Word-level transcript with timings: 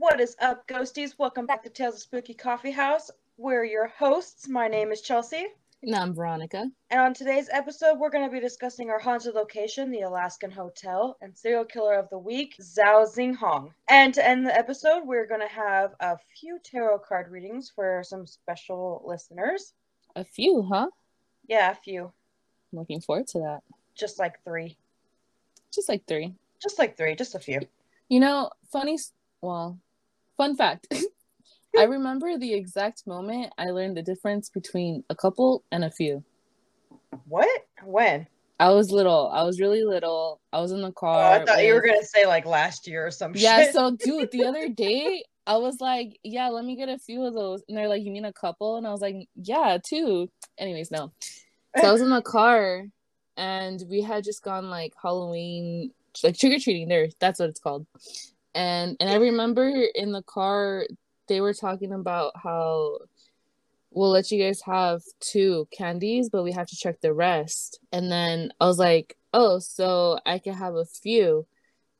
What 0.00 0.18
is 0.18 0.34
up, 0.40 0.66
ghosties? 0.66 1.18
Welcome 1.18 1.44
back 1.44 1.62
to 1.62 1.68
Tales 1.68 1.96
of 1.96 2.00
Spooky 2.00 2.32
Coffee 2.32 2.70
House. 2.70 3.10
We're 3.36 3.66
your 3.66 3.88
hosts. 3.88 4.48
My 4.48 4.66
name 4.66 4.92
is 4.92 5.02
Chelsea. 5.02 5.44
And 5.82 5.94
I'm 5.94 6.14
Veronica. 6.14 6.70
And 6.88 7.00
on 7.02 7.12
today's 7.12 7.50
episode, 7.52 7.98
we're 7.98 8.08
going 8.08 8.24
to 8.24 8.32
be 8.32 8.40
discussing 8.40 8.88
our 8.88 8.98
haunted 8.98 9.34
location, 9.34 9.90
the 9.90 10.00
Alaskan 10.00 10.50
Hotel, 10.50 11.18
and 11.20 11.36
serial 11.36 11.66
killer 11.66 11.96
of 11.96 12.08
the 12.08 12.16
week, 12.16 12.54
Zhao 12.58 13.14
Zhihong. 13.14 13.72
And 13.90 14.14
to 14.14 14.26
end 14.26 14.46
the 14.46 14.56
episode, 14.56 15.02
we're 15.04 15.26
going 15.26 15.42
to 15.42 15.54
have 15.54 15.92
a 16.00 16.16
few 16.34 16.58
tarot 16.64 17.00
card 17.00 17.30
readings 17.30 17.68
for 17.68 18.02
some 18.02 18.26
special 18.26 19.02
listeners. 19.04 19.74
A 20.16 20.24
few, 20.24 20.62
huh? 20.62 20.88
Yeah, 21.46 21.72
a 21.72 21.74
few. 21.74 22.04
I'm 22.72 22.78
looking 22.78 23.02
forward 23.02 23.26
to 23.28 23.40
that. 23.40 23.60
Just 23.94 24.18
like 24.18 24.42
three. 24.44 24.78
Just 25.70 25.90
like 25.90 26.06
three. 26.06 26.32
Just 26.58 26.78
like 26.78 26.96
three, 26.96 27.14
just 27.16 27.34
a 27.34 27.38
few. 27.38 27.60
You 28.08 28.20
know, 28.20 28.48
funny, 28.72 28.96
well, 29.42 29.78
fun 30.40 30.56
fact. 30.56 30.86
I 31.78 31.84
remember 31.84 32.38
the 32.38 32.54
exact 32.54 33.06
moment 33.06 33.52
I 33.58 33.66
learned 33.66 33.96
the 33.96 34.02
difference 34.02 34.48
between 34.48 35.04
a 35.10 35.14
couple 35.14 35.64
and 35.70 35.84
a 35.84 35.90
few. 35.90 36.24
What? 37.28 37.66
When? 37.84 38.26
I 38.58 38.70
was 38.70 38.90
little. 38.90 39.30
I 39.32 39.42
was 39.42 39.60
really 39.60 39.84
little. 39.84 40.40
I 40.50 40.60
was 40.60 40.72
in 40.72 40.80
the 40.80 40.92
car. 40.92 41.14
Oh, 41.14 41.42
I 41.42 41.44
thought 41.44 41.56
with... 41.58 41.66
you 41.66 41.74
were 41.74 41.82
gonna 41.82 42.04
say 42.04 42.26
like 42.26 42.46
last 42.46 42.86
year 42.86 43.06
or 43.06 43.10
some 43.10 43.34
shit. 43.34 43.42
yeah, 43.42 43.64
shit. 43.64 43.74
so 43.74 43.96
dude, 43.96 44.30
the 44.32 44.44
other 44.44 44.68
day 44.86 45.24
I 45.46 45.58
was 45.58 45.76
like, 45.78 46.18
yeah, 46.22 46.48
let 46.48 46.64
me 46.64 46.74
get 46.74 46.88
a 46.88 46.98
few 46.98 47.24
of 47.24 47.34
those. 47.34 47.62
And 47.68 47.76
they're 47.76 47.88
like, 47.88 48.02
you 48.02 48.10
mean 48.10 48.24
a 48.24 48.32
couple? 48.32 48.76
And 48.76 48.86
I 48.86 48.92
was 48.92 49.02
like, 49.02 49.28
yeah, 49.34 49.76
two. 49.84 50.30
Anyways, 50.58 50.90
no. 50.90 51.12
So 51.76 51.86
I 51.86 51.92
was 51.92 52.00
in 52.00 52.10
the 52.10 52.22
car 52.22 52.86
and 53.36 53.82
we 53.88 54.00
had 54.00 54.24
just 54.24 54.42
gone 54.42 54.70
like 54.70 54.94
Halloween, 55.00 55.92
like 56.24 56.38
trick 56.38 56.56
or 56.56 56.60
treating. 56.60 56.88
There, 56.88 57.08
that's 57.20 57.40
what 57.40 57.50
it's 57.50 57.60
called. 57.60 57.86
And 58.54 58.96
and 59.00 59.08
I 59.08 59.16
remember 59.16 59.68
in 59.94 60.12
the 60.12 60.22
car 60.22 60.86
they 61.28 61.40
were 61.40 61.54
talking 61.54 61.92
about 61.92 62.32
how 62.42 62.98
we'll 63.90 64.10
let 64.10 64.30
you 64.30 64.42
guys 64.42 64.60
have 64.62 65.02
two 65.20 65.66
candies, 65.70 66.28
but 66.28 66.42
we 66.42 66.52
have 66.52 66.66
to 66.68 66.76
check 66.76 67.00
the 67.00 67.12
rest. 67.12 67.80
And 67.92 68.10
then 68.10 68.52
I 68.60 68.66
was 68.66 68.78
like, 68.78 69.16
oh, 69.32 69.58
so 69.58 70.18
I 70.26 70.38
can 70.38 70.54
have 70.54 70.74
a 70.74 70.84
few. 70.84 71.46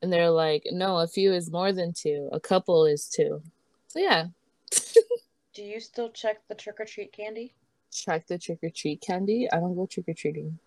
And 0.03 0.13
they're 0.13 0.31
like, 0.31 0.65
no, 0.71 0.99
a 0.99 1.07
few 1.07 1.33
is 1.33 1.51
more 1.51 1.73
than 1.73 1.93
two. 1.93 2.29
A 2.33 2.41
couple 2.41 2.87
is 2.87 3.09
two. 3.09 3.43
So 3.89 3.99
yeah. 3.99 4.27
Do 5.55 5.63
you 5.63 5.81
still 5.81 6.11
check 6.11 6.47
the 6.49 6.55
trick 6.55 6.77
or 6.81 6.85
treat 6.85 7.13
candy? 7.13 7.55
Check 7.93 8.27
the 8.27 8.39
trick 8.39 8.61
or 8.63 8.71
treat 8.71 9.01
candy? 9.01 9.49
I 9.53 9.57
don't 9.57 9.75
go 9.75 9.87
trick 9.87 10.09
or 10.09 10.15
treating. 10.15 10.59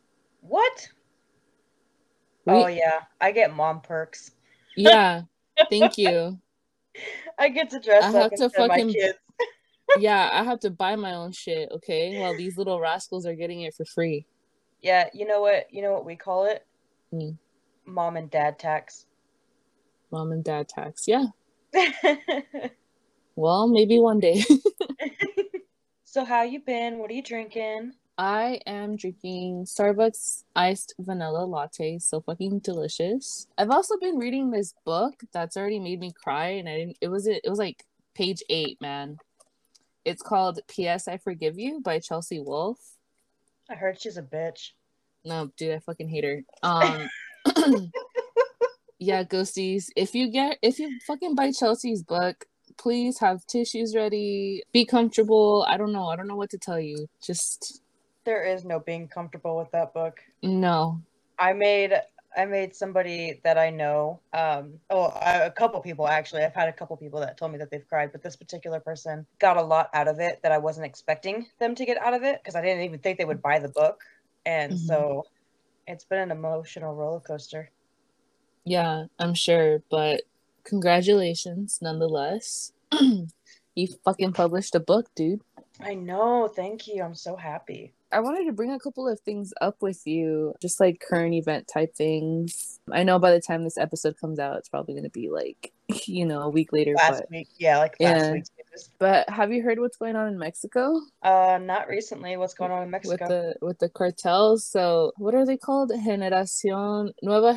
What? 0.41 0.89
We... 2.45 2.53
Oh 2.53 2.67
yeah, 2.67 2.99
I 3.21 3.31
get 3.31 3.55
mom 3.55 3.81
perks. 3.81 4.31
Yeah. 4.75 5.23
Thank 5.69 5.97
you. 5.97 6.39
I 7.39 7.49
get 7.49 7.69
to 7.71 7.79
dress 7.79 8.03
I 8.03 8.07
up 8.09 8.31
have 8.31 8.39
to 8.39 8.49
fucking, 8.49 8.87
my 8.87 8.93
kids. 8.93 9.17
yeah, 9.97 10.29
I 10.33 10.43
have 10.43 10.59
to 10.61 10.69
buy 10.69 10.95
my 10.95 11.13
own 11.13 11.31
shit, 11.31 11.69
okay? 11.71 12.19
While 12.19 12.37
these 12.37 12.57
little 12.57 12.79
rascals 12.79 13.25
are 13.25 13.35
getting 13.35 13.61
it 13.61 13.73
for 13.73 13.85
free. 13.85 14.25
Yeah, 14.81 15.09
you 15.13 15.25
know 15.25 15.41
what? 15.41 15.67
You 15.71 15.81
know 15.81 15.93
what 15.93 16.05
we 16.05 16.15
call 16.15 16.45
it? 16.45 16.65
Mm. 17.13 17.37
Mom 17.85 18.17
and 18.17 18.29
dad 18.29 18.59
tax. 18.59 19.05
Mom 20.11 20.31
and 20.31 20.43
dad 20.43 20.67
tax. 20.67 21.07
Yeah. 21.07 21.25
well, 23.35 23.67
maybe 23.67 23.99
one 23.99 24.19
day. 24.19 24.43
so 26.03 26.23
how 26.23 26.43
you 26.43 26.59
been? 26.59 26.99
What 26.99 27.09
are 27.09 27.13
you 27.13 27.23
drinking? 27.23 27.93
I 28.17 28.59
am 28.67 28.95
drinking 28.95 29.65
Starbucks 29.65 30.43
iced 30.55 30.93
vanilla 30.99 31.45
latte, 31.45 31.97
so 31.97 32.21
fucking 32.21 32.59
delicious. 32.59 33.47
I've 33.57 33.71
also 33.71 33.97
been 33.97 34.17
reading 34.17 34.51
this 34.51 34.73
book 34.85 35.15
that's 35.31 35.57
already 35.57 35.79
made 35.79 35.99
me 35.99 36.11
cry, 36.11 36.49
and 36.49 36.69
I 36.69 36.77
didn't. 36.77 36.97
It 37.01 37.07
was 37.07 37.25
it 37.25 37.41
was 37.45 37.57
like 37.57 37.85
page 38.13 38.43
eight, 38.49 38.79
man. 38.79 39.17
It's 40.05 40.21
called 40.21 40.59
"P.S. 40.67 41.07
I 41.07 41.17
Forgive 41.17 41.57
You" 41.57 41.81
by 41.81 41.99
Chelsea 41.99 42.39
Wolfe. 42.39 42.97
I 43.69 43.75
heard 43.75 43.99
she's 43.99 44.17
a 44.17 44.21
bitch. 44.21 44.71
No, 45.25 45.51
dude, 45.57 45.75
I 45.75 45.79
fucking 45.79 46.09
hate 46.09 46.23
her. 46.23 46.43
Um, 46.61 47.09
yeah, 48.99 49.23
ghosties. 49.23 49.85
If 49.95 50.13
you 50.13 50.29
get 50.29 50.59
if 50.61 50.77
you 50.77 50.99
fucking 51.07 51.33
buy 51.33 51.51
Chelsea's 51.51 52.03
book, 52.03 52.45
please 52.77 53.19
have 53.19 53.45
tissues 53.47 53.95
ready. 53.95 54.61
Be 54.71 54.85
comfortable. 54.85 55.65
I 55.67 55.77
don't 55.77 55.93
know. 55.93 56.07
I 56.07 56.15
don't 56.15 56.27
know 56.27 56.35
what 56.35 56.51
to 56.51 56.57
tell 56.59 56.79
you. 56.79 57.07
Just 57.25 57.81
there 58.25 58.43
is 58.43 58.63
no 58.63 58.79
being 58.79 59.07
comfortable 59.07 59.57
with 59.57 59.71
that 59.71 59.93
book. 59.93 60.19
No. 60.41 61.01
I 61.39 61.53
made 61.53 61.93
I 62.35 62.45
made 62.45 62.75
somebody 62.75 63.39
that 63.43 63.57
I 63.57 63.69
know, 63.69 64.19
um, 64.33 64.79
oh, 64.89 65.13
a 65.21 65.51
couple 65.51 65.79
people 65.81 66.07
actually. 66.07 66.43
I've 66.43 66.55
had 66.55 66.67
a 66.67 66.73
couple 66.73 66.97
people 66.97 67.19
that 67.19 67.37
told 67.37 67.51
me 67.51 67.59
that 67.59 67.69
they've 67.69 67.87
cried, 67.87 68.11
but 68.11 68.23
this 68.23 68.35
particular 68.35 68.79
person 68.79 69.25
got 69.39 69.57
a 69.57 69.61
lot 69.61 69.89
out 69.93 70.07
of 70.07 70.19
it 70.19 70.39
that 70.41 70.51
I 70.51 70.57
wasn't 70.57 70.85
expecting 70.85 71.47
them 71.59 71.75
to 71.75 71.85
get 71.85 71.97
out 71.97 72.13
of 72.13 72.23
it 72.23 72.41
because 72.41 72.55
I 72.55 72.61
didn't 72.61 72.83
even 72.83 72.99
think 72.99 73.17
they 73.17 73.25
would 73.25 73.41
buy 73.41 73.59
the 73.59 73.69
book, 73.69 74.01
and 74.45 74.73
mm-hmm. 74.73 74.85
so 74.85 75.25
it's 75.87 76.05
been 76.05 76.19
an 76.19 76.31
emotional 76.31 76.95
roller 76.95 77.19
coaster. 77.19 77.69
Yeah, 78.65 79.05
I'm 79.19 79.35
sure, 79.35 79.83
but 79.91 80.23
congratulations 80.63 81.79
nonetheless. 81.81 82.71
you 83.75 83.87
fucking 84.03 84.33
published 84.33 84.75
a 84.75 84.79
book, 84.79 85.07
dude. 85.15 85.41
I 85.79 85.95
know. 85.95 86.47
Thank 86.47 86.87
you. 86.87 87.03
I'm 87.03 87.15
so 87.15 87.35
happy. 87.35 87.93
I 88.13 88.19
wanted 88.19 88.45
to 88.45 88.53
bring 88.53 88.71
a 88.71 88.79
couple 88.79 89.07
of 89.07 89.19
things 89.21 89.53
up 89.59 89.81
with 89.81 90.05
you, 90.05 90.53
just 90.61 90.79
like 90.79 91.01
current 91.01 91.33
event 91.33 91.67
type 91.71 91.95
things. 91.95 92.79
I 92.91 93.03
know 93.03 93.17
by 93.17 93.31
the 93.31 93.41
time 93.41 93.63
this 93.63 93.77
episode 93.77 94.17
comes 94.19 94.39
out, 94.39 94.57
it's 94.57 94.69
probably 94.69 94.93
going 94.93 95.05
to 95.05 95.09
be 95.09 95.29
like, 95.29 95.71
you 96.05 96.25
know, 96.25 96.41
a 96.41 96.49
week 96.49 96.71
later. 96.71 96.93
Last 96.95 97.21
but, 97.21 97.31
week, 97.31 97.49
yeah, 97.57 97.77
like 97.79 97.95
last 97.99 98.25
yeah. 98.25 98.31
week. 98.31 98.43
But 98.99 99.29
have 99.29 99.51
you 99.51 99.61
heard 99.61 99.79
what's 99.79 99.97
going 99.97 100.15
on 100.15 100.27
in 100.27 100.37
Mexico? 100.37 100.99
Uh, 101.21 101.59
not 101.61 101.87
recently. 101.87 102.37
What's 102.37 102.53
going 102.53 102.71
on 102.71 102.83
in 102.83 102.89
Mexico 102.89 103.17
with 103.19 103.29
the 103.29 103.55
with 103.65 103.79
the 103.79 103.89
cartels? 103.89 104.65
So, 104.65 105.11
what 105.17 105.35
are 105.35 105.45
they 105.45 105.57
called? 105.57 105.91
Generación 105.91 107.11
Nueva 107.21 107.53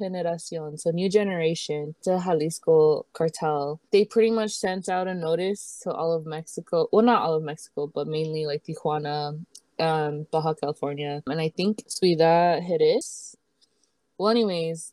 Generación, 0.00 0.78
so 0.78 0.90
new 0.90 1.08
generation, 1.08 1.94
the 2.04 2.18
Jalisco 2.18 3.06
cartel. 3.12 3.80
They 3.90 4.04
pretty 4.04 4.30
much 4.30 4.52
sent 4.52 4.88
out 4.88 5.08
a 5.08 5.14
notice 5.14 5.80
to 5.82 5.92
all 5.92 6.12
of 6.12 6.26
Mexico. 6.26 6.88
Well, 6.92 7.04
not 7.04 7.22
all 7.22 7.34
of 7.34 7.42
Mexico, 7.42 7.90
but 7.92 8.06
mainly 8.06 8.46
like 8.46 8.64
Tijuana, 8.64 9.44
um, 9.82 10.26
Baja 10.30 10.54
California, 10.54 11.22
and 11.26 11.40
I 11.40 11.48
think 11.48 11.82
Ciudad 11.88 12.62
Juárez. 12.62 13.34
Well, 14.16 14.30
anyways, 14.30 14.92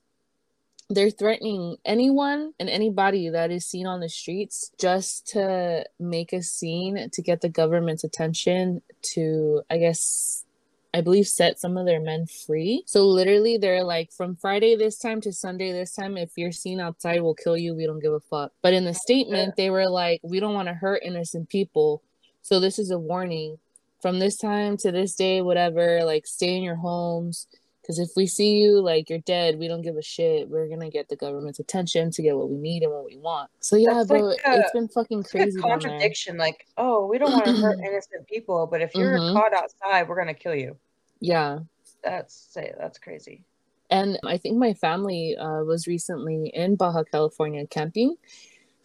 they're 0.90 1.12
threatening 1.12 1.78
anyone 1.86 2.54
and 2.60 2.68
anybody 2.68 3.30
that 3.30 3.52
is 3.52 3.66
seen 3.66 3.86
on 3.86 4.00
the 4.00 4.10
streets 4.10 4.72
just 4.80 5.28
to 5.28 5.86
make 6.00 6.34
a 6.34 6.42
scene 6.42 7.10
to 7.12 7.22
get 7.22 7.42
the 7.42 7.50
government's 7.50 8.04
attention 8.04 8.82
to, 9.14 9.62
I 9.70 9.78
guess, 9.78 10.46
I 10.92 11.02
believe, 11.02 11.28
set 11.28 11.60
some 11.60 11.78
of 11.78 11.86
their 11.86 12.00
men 12.00 12.26
free. 12.26 12.82
So 12.88 13.06
literally, 13.06 13.60
they're 13.60 13.84
like, 13.84 14.12
from 14.12 14.36
Friday 14.36 14.76
this 14.76 14.98
time 14.98 15.22
to 15.22 15.32
Sunday 15.32 15.72
this 15.72 15.94
time, 15.94 16.18
if 16.18 16.32
you're 16.36 16.52
seen 16.52 16.80
outside, 16.80 17.22
we'll 17.22 17.36
kill 17.36 17.56
you. 17.56 17.76
We 17.76 17.86
don't 17.86 18.02
give 18.02 18.14
a 18.14 18.20
fuck. 18.20 18.52
But 18.64 18.74
in 18.74 18.86
the 18.86 18.96
statement, 18.96 19.58
they 19.58 19.70
were 19.70 19.88
like, 19.88 20.22
we 20.24 20.40
don't 20.40 20.56
want 20.56 20.70
to 20.70 20.74
hurt 20.74 21.04
innocent 21.06 21.50
people. 21.50 22.02
So 22.42 22.60
this 22.60 22.80
is 22.80 22.90
a 22.90 22.98
warning. 22.98 23.60
From 24.02 24.20
this 24.20 24.38
time 24.38 24.78
to 24.78 24.92
this 24.92 25.16
day, 25.16 25.42
whatever, 25.42 26.04
like 26.04 26.26
stay 26.26 26.56
in 26.56 26.64
your 26.64 26.76
homes. 26.76 27.48
Because 27.82 27.98
if 27.98 28.12
we 28.16 28.28
see 28.28 28.58
you 28.58 28.82
like 28.82 29.10
you're 29.10 29.18
dead, 29.20 29.58
we 29.58 29.68
don't 29.68 29.82
give 29.82 29.98
a 29.98 30.02
shit. 30.04 30.48
We're 30.48 30.68
gonna 30.68 30.92
get 30.92 31.10
the 31.10 31.16
government's 31.16 31.58
attention 31.58 32.12
to 32.12 32.22
get 32.22 32.38
what 32.38 32.50
we 32.50 32.58
need 32.58 32.84
and 32.84 32.92
what 32.92 33.04
we 33.04 33.18
want. 33.18 33.50
So 33.62 33.78
yeah, 33.78 33.96
That's 33.96 34.08
bro, 34.10 34.20
like 34.20 34.40
a, 34.46 34.60
it's 34.60 34.72
been 34.72 34.88
fucking 34.90 35.24
crazy. 35.24 35.60
contradiction, 35.60 36.38
like, 36.38 36.68
oh, 36.78 37.08
we 37.08 37.18
don't 37.18 37.32
want 37.32 37.46
to 37.46 37.54
hurt 37.54 37.80
innocent 37.84 38.28
people, 38.28 38.68
but 38.68 38.82
if 38.82 38.94
you're 38.94 39.18
mm-hmm. 39.18 39.36
caught 39.36 39.54
outside, 39.54 40.08
we're 40.08 40.18
gonna 40.18 40.36
kill 40.36 40.54
you. 40.54 40.78
Yeah, 41.20 41.60
that's 42.04 42.36
say 42.36 42.74
that's 42.78 43.00
crazy. 43.00 43.44
And 43.90 44.20
I 44.24 44.38
think 44.38 44.58
my 44.58 44.76
family 44.76 45.36
uh, 45.36 45.64
was 45.64 45.88
recently 45.88 46.52
in 46.54 46.76
Baja 46.76 47.04
California 47.04 47.66
camping. 47.66 48.16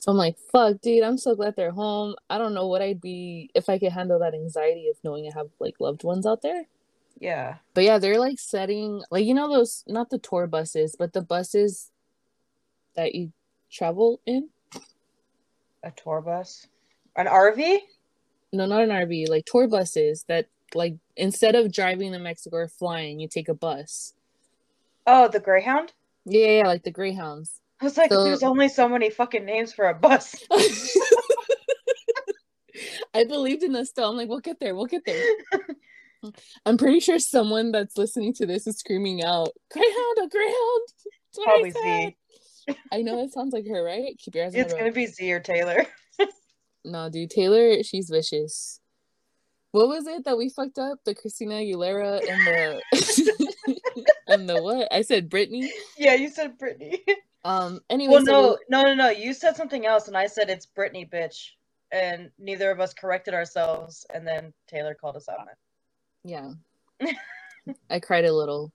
So 0.05 0.11
I'm 0.11 0.19
like, 0.19 0.37
fuck, 0.53 0.83
dude, 0.83 1.03
I'm 1.03 1.17
so 1.17 1.35
glad 1.35 1.57
they're 1.57 1.71
home. 1.71 2.15
I 2.29 2.37
don't 2.37 2.53
know 2.53 2.67
what 2.67 2.83
I'd 2.83 3.01
be 3.01 3.49
if 3.55 3.71
I 3.71 3.79
could 3.79 3.93
handle 3.93 4.19
that 4.19 4.35
anxiety 4.35 4.89
of 4.89 4.99
knowing 5.03 5.27
I 5.27 5.31
have 5.35 5.49
like 5.61 5.81
loved 5.81 6.05
ones 6.05 6.27
out 6.27 6.43
there. 6.43 6.65
Yeah. 7.19 7.55
But 7.73 7.85
yeah, 7.85 7.97
they're 7.97 8.21
like 8.21 8.39
setting 8.39 9.03
like 9.11 9.25
you 9.25 9.33
know 9.33 9.49
those 9.49 9.83
not 9.87 10.11
the 10.11 10.19
tour 10.19 10.47
buses, 10.47 10.95
but 10.95 11.15
the 11.15 11.23
buses 11.23 11.91
that 12.97 13.15
you 13.15 13.33
travel 13.73 14.21
in. 14.27 14.51
A 15.83 15.91
tour 15.91 16.21
bus? 16.21 16.67
An 17.17 17.25
RV? 17.25 17.79
No, 18.53 18.67
not 18.67 18.83
an 18.83 18.91
RV, 18.91 19.31
like 19.31 19.47
tour 19.47 19.69
buses 19.69 20.27
that 20.29 20.49
like 20.75 20.97
instead 21.17 21.55
of 21.55 21.73
driving 21.73 22.13
to 22.13 22.19
Mexico 22.19 22.57
or 22.57 22.69
flying, 22.69 23.21
you 23.21 23.27
take 23.27 23.49
a 23.49 23.55
bus. 23.55 24.13
Oh, 25.07 25.29
the 25.29 25.41
Greyhound? 25.41 25.95
Yeah, 26.27 26.59
yeah, 26.59 26.67
like 26.67 26.83
the 26.83 26.91
Greyhounds. 26.91 27.63
I 27.85 27.87
was 27.87 27.99
like, 27.99 28.11
so... 28.11 28.25
there's 28.25 28.43
only 28.43 28.71
so 28.71 28.89
many 28.89 29.11
fucking 29.11 29.45
names 29.45 29.75
for 29.75 29.91
a 29.91 29.95
bus. 29.95 30.35
I 33.13 33.25
believed 33.25 33.63
in 33.63 33.73
this 33.73 33.91
still. 33.91 34.09
I'm 34.09 34.17
like, 34.17 34.31
we'll 34.31 34.41
get 34.41 34.59
there, 34.59 34.75
we'll 34.75 34.87
get 34.87 35.05
there. 35.05 35.23
I'm 36.65 36.79
pretty 36.79 37.01
sure 37.01 37.19
someone 37.19 37.73
that's 37.73 37.99
listening 37.99 38.33
to 38.37 38.47
this 38.47 38.67
is 38.67 38.79
screaming 38.79 39.23
out, 39.23 39.51
Greyhound, 39.71 40.17
a 40.23 40.29
Greyhound. 40.29 40.89
Probably 41.45 41.73
Z. 41.73 42.17
I 42.91 43.03
know 43.03 43.23
it 43.23 43.35
sounds 43.35 43.53
like 43.53 43.69
her, 43.69 43.85
right? 43.85 44.17
Keep 44.19 44.35
your 44.35 44.47
eyes 44.47 44.55
It's 44.55 44.73
gonna 44.73 44.91
be 44.91 45.05
Z 45.05 45.31
or 45.31 45.41
Taylor. 45.41 45.85
No, 46.87 47.09
dude, 47.09 47.31
Taylor, 47.31 47.83
she's 47.83 48.11
vicious. 48.11 48.79
What 49.73 49.89
was 49.89 50.07
it 50.07 50.27
that 50.27 50.37
we 50.37 50.51
fucked 50.51 50.79
up? 50.79 50.99
The 51.07 51.15
Christina 51.15 51.55
Aguilera 51.55 52.21
and 52.21 52.47
the 52.47 52.83
and 54.29 54.47
the 54.47 54.63
what? 54.63 54.93
I 54.93 55.01
said 55.01 55.31
Britney. 55.31 55.67
Yeah, 55.97 56.13
you 56.13 56.29
said 56.29 56.59
Brittany. 56.59 57.03
Um. 57.45 57.81
Anyway, 57.91 58.15
well, 58.15 58.25
so 58.25 58.59
no, 58.69 58.83
no, 58.83 58.95
no, 58.95 58.95
no. 58.95 59.11
You 59.11 59.35
said 59.35 59.57
something 59.57 59.87
else, 59.87 60.09
and 60.09 60.17
I 60.17 60.27
said 60.27 60.51
it's 60.51 60.67
Brittany, 60.67 61.09
bitch. 61.11 61.51
And 61.93 62.31
neither 62.39 62.71
of 62.71 62.81
us 62.81 62.93
corrected 62.95 63.35
ourselves, 63.35 64.07
and 64.13 64.27
then 64.27 64.53
Taylor 64.67 64.95
called 64.95 65.17
us 65.17 65.29
out 65.29 65.39
on 65.39 65.47
it. 65.49 65.57
yeah, 66.25 67.13
I 67.91 68.01
cried 68.01 68.25
a 68.25 68.35
little. 68.35 68.73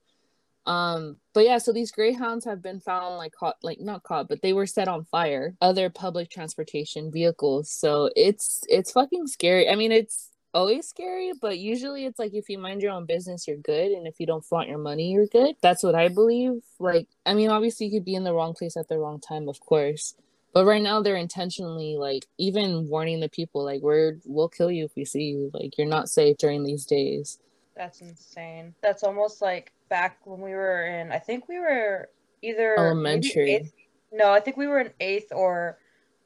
Um, 0.66 1.16
but 1.34 1.44
yeah, 1.44 1.58
so 1.58 1.72
these 1.72 1.90
greyhounds 1.90 2.44
have 2.44 2.62
been 2.62 2.80
found 2.80 3.16
like 3.16 3.32
caught, 3.32 3.56
like 3.62 3.80
not 3.80 4.02
caught, 4.02 4.28
but 4.28 4.40
they 4.42 4.52
were 4.52 4.66
set 4.66 4.88
on 4.88 5.04
fire. 5.04 5.54
Other 5.60 5.90
public 5.90 6.30
transportation 6.30 7.10
vehicles. 7.10 7.70
So 7.70 8.10
it's 8.14 8.62
it's 8.68 8.92
fucking 8.92 9.26
scary. 9.26 9.68
I 9.68 9.74
mean, 9.74 9.92
it's 9.92 10.29
always 10.52 10.88
scary, 10.88 11.32
but 11.40 11.58
usually 11.58 12.04
it's 12.06 12.18
like 12.18 12.34
if 12.34 12.48
you 12.48 12.58
mind 12.58 12.82
your 12.82 12.92
own 12.92 13.06
business, 13.06 13.46
you're 13.46 13.56
good, 13.56 13.92
and 13.92 14.06
if 14.06 14.18
you 14.18 14.26
don't 14.26 14.44
flaunt 14.44 14.68
your 14.68 14.78
money, 14.78 15.10
you're 15.12 15.26
good. 15.26 15.56
That's 15.62 15.82
what 15.82 15.94
I 15.94 16.08
believe. 16.08 16.62
Like, 16.78 17.08
I 17.24 17.34
mean, 17.34 17.50
obviously 17.50 17.86
you 17.86 17.92
could 17.92 18.04
be 18.04 18.14
in 18.14 18.24
the 18.24 18.34
wrong 18.34 18.54
place 18.54 18.76
at 18.76 18.88
the 18.88 18.98
wrong 18.98 19.20
time, 19.20 19.48
of 19.48 19.60
course. 19.60 20.14
But 20.52 20.64
right 20.64 20.82
now 20.82 21.00
they're 21.00 21.14
intentionally 21.16 21.96
like 21.96 22.26
even 22.36 22.88
warning 22.88 23.20
the 23.20 23.28
people 23.28 23.64
like 23.64 23.82
we're 23.82 24.16
we'll 24.24 24.48
kill 24.48 24.68
you 24.70 24.84
if 24.84 24.96
we 24.96 25.04
see 25.04 25.22
you. 25.24 25.50
Like 25.54 25.78
you're 25.78 25.86
not 25.86 26.08
safe 26.10 26.38
during 26.38 26.64
these 26.64 26.84
days. 26.86 27.38
That's 27.76 28.00
insane. 28.00 28.74
That's 28.82 29.04
almost 29.04 29.40
like 29.40 29.72
back 29.88 30.18
when 30.24 30.40
we 30.40 30.50
were 30.50 30.84
in. 30.86 31.12
I 31.12 31.20
think 31.20 31.48
we 31.48 31.60
were 31.60 32.08
either 32.42 32.76
Elementary. 32.76 33.50
eighth- 33.52 33.72
No, 34.12 34.32
I 34.32 34.40
think 34.40 34.56
we 34.56 34.66
were 34.66 34.80
in 34.80 34.90
eighth 34.98 35.30
or 35.30 35.78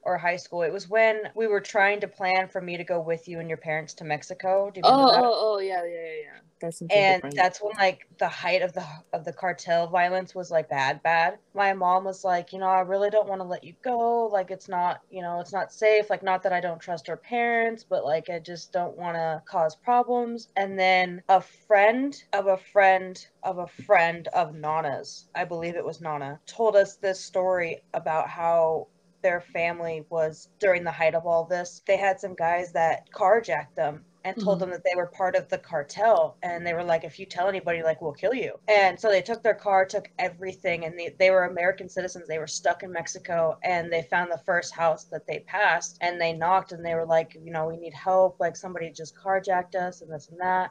or 0.04 0.18
high 0.18 0.36
school. 0.36 0.62
It 0.62 0.72
was 0.72 0.88
when 0.88 1.30
we 1.34 1.46
were 1.46 1.60
trying 1.60 2.00
to 2.00 2.08
plan 2.08 2.48
for 2.48 2.60
me 2.60 2.76
to 2.76 2.84
go 2.84 3.00
with 3.00 3.28
you 3.28 3.40
and 3.40 3.48
your 3.48 3.58
parents 3.58 3.94
to 3.94 4.04
Mexico. 4.04 4.70
Do 4.70 4.80
you 4.80 4.84
Oh, 4.84 5.06
that? 5.12 5.22
oh, 5.22 5.54
oh, 5.54 5.58
yeah, 5.58 5.84
yeah, 5.84 5.90
yeah, 5.90 6.22
yeah. 6.24 6.40
That's 6.60 6.82
and 6.90 7.16
different. 7.16 7.34
that's 7.36 7.60
when 7.62 7.74
like 7.76 8.06
the 8.18 8.28
height 8.28 8.62
of 8.62 8.72
the 8.72 8.84
of 9.12 9.24
the 9.24 9.32
cartel 9.32 9.86
violence 9.88 10.34
was 10.34 10.50
like 10.50 10.68
bad 10.68 11.02
bad 11.02 11.38
my 11.54 11.72
mom 11.72 12.04
was 12.04 12.24
like 12.24 12.52
you 12.52 12.58
know 12.58 12.66
i 12.66 12.80
really 12.80 13.10
don't 13.10 13.28
want 13.28 13.40
to 13.40 13.46
let 13.46 13.64
you 13.64 13.74
go 13.82 14.26
like 14.26 14.50
it's 14.50 14.68
not 14.68 15.00
you 15.10 15.22
know 15.22 15.40
it's 15.40 15.52
not 15.52 15.72
safe 15.72 16.08
like 16.10 16.22
not 16.22 16.42
that 16.42 16.52
i 16.52 16.60
don't 16.60 16.80
trust 16.80 17.08
our 17.08 17.16
parents 17.16 17.84
but 17.84 18.04
like 18.04 18.28
i 18.30 18.38
just 18.38 18.72
don't 18.72 18.96
want 18.96 19.14
to 19.14 19.42
cause 19.46 19.76
problems 19.76 20.48
and 20.56 20.78
then 20.78 21.22
a 21.28 21.40
friend 21.40 22.22
of 22.32 22.46
a 22.46 22.56
friend 22.56 23.26
of 23.42 23.58
a 23.58 23.66
friend 23.66 24.28
of 24.28 24.54
nana's 24.54 25.28
i 25.34 25.44
believe 25.44 25.76
it 25.76 25.84
was 25.84 26.00
nana 26.00 26.40
told 26.46 26.76
us 26.76 26.96
this 26.96 27.20
story 27.20 27.82
about 27.94 28.28
how 28.28 28.86
their 29.24 29.42
family 29.42 30.06
was 30.10 30.50
during 30.60 30.84
the 30.84 30.92
height 30.92 31.16
of 31.16 31.26
all 31.26 31.46
this 31.46 31.82
they 31.88 31.98
had 31.98 32.20
some 32.20 32.36
guys 32.36 32.72
that 32.74 33.10
carjacked 33.12 33.74
them 33.76 34.04
and 34.24 34.38
told 34.40 34.58
Mhm. 34.58 34.60
them 34.60 34.70
that 34.72 34.84
they 34.84 34.96
were 34.96 35.08
part 35.08 35.36
of 35.36 35.48
the 35.50 35.58
cartel. 35.58 36.38
And 36.42 36.66
they 36.66 36.74
were 36.74 36.84
like 36.84 37.04
if 37.04 37.18
you 37.18 37.26
tell 37.26 37.48
anybody 37.48 37.82
like 37.82 38.00
we'll 38.02 38.12
kill 38.14 38.34
you. 38.34 38.58
And 38.68 38.98
so 39.00 39.10
they 39.10 39.22
took 39.22 39.42
their 39.42 39.54
car 39.54 39.86
took 39.86 40.08
everything 40.18 40.84
and 40.86 40.98
they, 40.98 41.14
they 41.18 41.30
were 41.30 41.44
american 41.44 41.88
citizens. 41.90 42.28
They 42.28 42.38
were 42.38 42.46
stuck 42.46 42.82
in 42.84 42.92
mexico 42.92 43.58
and 43.64 43.92
they 43.92 44.02
found 44.02 44.32
the 44.32 44.42
first 44.46 44.74
house 44.74 45.04
that 45.12 45.26
they 45.26 45.40
passed 45.40 45.98
and 46.02 46.20
they 46.20 46.32
knocked 46.32 46.72
and 46.72 46.84
they 46.84 46.94
were 46.94 47.06
like 47.06 47.34
you 47.34 47.52
know 47.52 47.66
we 47.66 47.76
need 47.78 47.94
help. 47.94 48.38
Like 48.40 48.56
somebody 48.56 48.90
just 48.92 49.14
carjacked 49.16 49.74
us 49.76 50.02
and 50.02 50.12
this 50.12 50.28
and 50.30 50.40
that. 50.40 50.70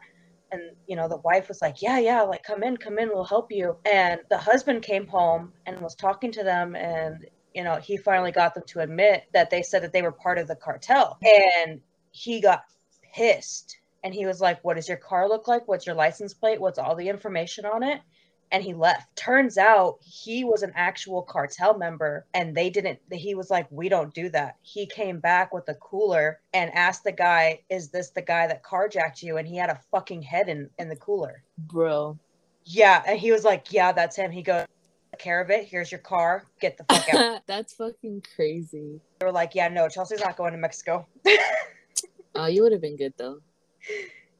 And 0.51 0.61
you 0.87 0.95
know 0.95 1.07
the 1.09 1.17
wife 1.17 1.47
was 1.49 1.61
like 1.61 1.81
yeah 1.81 1.99
yeah 1.99 2.21
like 2.23 2.43
come 2.43 2.63
in 2.63 2.77
come 2.77 2.99
in 2.99 3.09
we'll 3.09 3.25
help 3.25 3.51
you. 3.51 3.77
And 3.85 4.21
the 4.29 4.37
husband 4.37 4.83
came 4.83 5.07
home 5.07 5.53
and 5.65 5.79
was 5.81 5.95
talking 5.95 6.31
to 6.33 6.43
them 6.43 6.75
and 6.75 7.25
you 7.53 7.63
know 7.63 7.75
he 7.75 7.97
finally 7.97 8.31
got 8.31 8.53
them 8.53 8.63
to 8.67 8.79
admit 8.81 9.25
that 9.33 9.49
they 9.49 9.61
said 9.61 9.83
that 9.83 9.93
they 9.93 10.01
were 10.01 10.11
part 10.11 10.37
of 10.37 10.47
the 10.47 10.55
cartel. 10.55 11.17
And 11.21 11.81
he 12.11 12.41
got 12.41 12.63
pissed. 13.13 13.77
And 14.03 14.13
he 14.13 14.25
was 14.25 14.41
like 14.41 14.63
what 14.63 14.75
does 14.75 14.87
your 14.87 14.97
car 14.97 15.27
look 15.29 15.47
like? 15.47 15.67
What's 15.67 15.85
your 15.85 15.95
license 15.95 16.33
plate? 16.33 16.59
What's 16.59 16.79
all 16.79 16.95
the 16.95 17.09
information 17.09 17.65
on 17.65 17.83
it? 17.83 18.01
And 18.51 18.63
he 18.63 18.73
left. 18.73 19.15
Turns 19.15 19.57
out 19.57 19.97
he 20.01 20.43
was 20.43 20.61
an 20.61 20.73
actual 20.75 21.23
cartel 21.23 21.77
member 21.77 22.27
and 22.33 22.53
they 22.55 22.69
didn't 22.69 22.99
he 23.11 23.33
was 23.33 23.49
like 23.49 23.67
we 23.71 23.89
don't 23.89 24.13
do 24.13 24.29
that. 24.29 24.57
He 24.61 24.85
came 24.85 25.19
back 25.19 25.53
with 25.53 25.67
a 25.69 25.75
cooler 25.75 26.39
and 26.53 26.71
asked 26.73 27.03
the 27.03 27.11
guy 27.13 27.61
is 27.69 27.89
this 27.89 28.09
the 28.11 28.21
guy 28.21 28.45
that 28.47 28.63
carjacked 28.63 29.23
you? 29.23 29.37
And 29.37 29.47
he 29.47 29.55
had 29.57 29.69
a 29.69 29.79
fucking 29.91 30.21
head 30.21 30.49
in 30.49 30.69
in 30.77 30.89
the 30.89 30.95
cooler. 30.97 31.43
Bro. 31.57 32.19
yeah. 32.65 33.03
And 33.07 33.17
he 33.19 33.31
was 33.31 33.43
like 33.43 33.71
yeah 33.71 33.91
that's 33.93 34.17
him. 34.17 34.31
He 34.31 34.43
goes 34.43 34.65
"Take 34.65 34.69
care 35.19 35.41
of 35.41 35.49
it 35.49 35.65
here's 35.65 35.91
your 35.91 35.99
car 35.99 36.45
get 36.59 36.77
the 36.77 36.83
fuck 36.85 37.13
out 37.13 37.41
That's 37.47 37.73
fucking 37.73 38.23
crazy. 38.35 38.99
they 39.19 39.25
were 39.25 39.31
like 39.31 39.55
yeah 39.55 39.67
no 39.67 39.87
chelsea's 39.89 40.19
not 40.21 40.35
going 40.37 40.51
to 40.53 40.57
mexico 40.57 41.07
Oh, 42.35 42.47
you 42.47 42.63
would 42.63 42.71
have 42.71 42.81
been 42.81 42.95
good 42.97 43.13
though. 43.17 43.39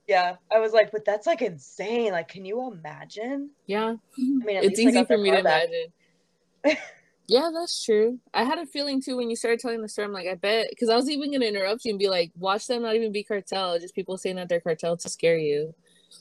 yeah 0.08 0.36
i 0.52 0.60
was 0.60 0.74
like 0.74 0.92
but 0.92 1.06
that's 1.06 1.28
like 1.28 1.42
insane 1.44 2.12
like 2.12 2.28
can 2.28 2.44
you 2.44 2.72
imagine 2.72 3.52
Yeah. 3.68 3.96
I 4.18 4.22
mean, 4.22 4.58
it's 4.64 4.80
easy 4.80 5.04
for 5.06 5.18
me 5.18 5.32
to 5.32 5.44
back. 5.44 5.68
imagine. 5.70 6.78
yeah, 7.28 7.52
that's 7.54 7.84
true. 7.84 8.20
I 8.34 8.44
had 8.44 8.58
a 8.60 8.66
feeling 8.66 9.02
too 9.02 9.18
when 9.18 9.30
you 9.30 9.36
started 9.36 9.60
telling 9.60 9.82
the 9.82 9.90
story. 9.90 10.06
I'm 10.06 10.14
like, 10.14 10.28
I 10.28 10.36
bet 10.36 10.68
because 10.70 10.90
I 10.90 10.96
was 10.96 11.10
even 11.10 11.32
gonna 11.32 11.46
interrupt 11.46 11.84
you 11.86 11.92
and 11.92 12.00
be 12.00 12.10
like, 12.10 12.32
watch 12.38 12.68
them 12.68 12.82
not 12.84 12.96
even 12.96 13.12
be 13.12 13.24
cartel, 13.24 13.78
just 13.80 13.94
people 13.96 14.18
saying 14.18 14.36
that 14.38 14.48
they're 14.50 14.60
cartel 14.62 14.96
to 14.98 15.10
scare 15.10 15.38
you. 15.38 15.74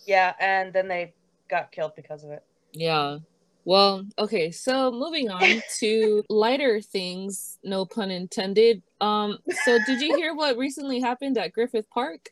yeah 0.06 0.34
and 0.40 0.72
then 0.72 0.88
they 0.88 1.14
got 1.48 1.70
killed 1.72 1.92
because 1.96 2.24
of 2.24 2.30
it 2.30 2.42
Yeah. 2.72 3.18
Well, 3.64 4.06
okay, 4.18 4.50
so 4.50 4.90
moving 4.90 5.30
on 5.30 5.62
to 5.78 6.24
lighter 6.28 6.80
things, 6.80 7.58
no 7.62 7.84
pun 7.84 8.10
intended. 8.10 8.82
Um, 9.00 9.38
so 9.64 9.78
did 9.86 10.00
you 10.00 10.16
hear 10.16 10.34
what 10.34 10.56
recently 10.56 11.00
happened 11.00 11.38
at 11.38 11.52
Griffith 11.52 11.88
Park? 11.90 12.30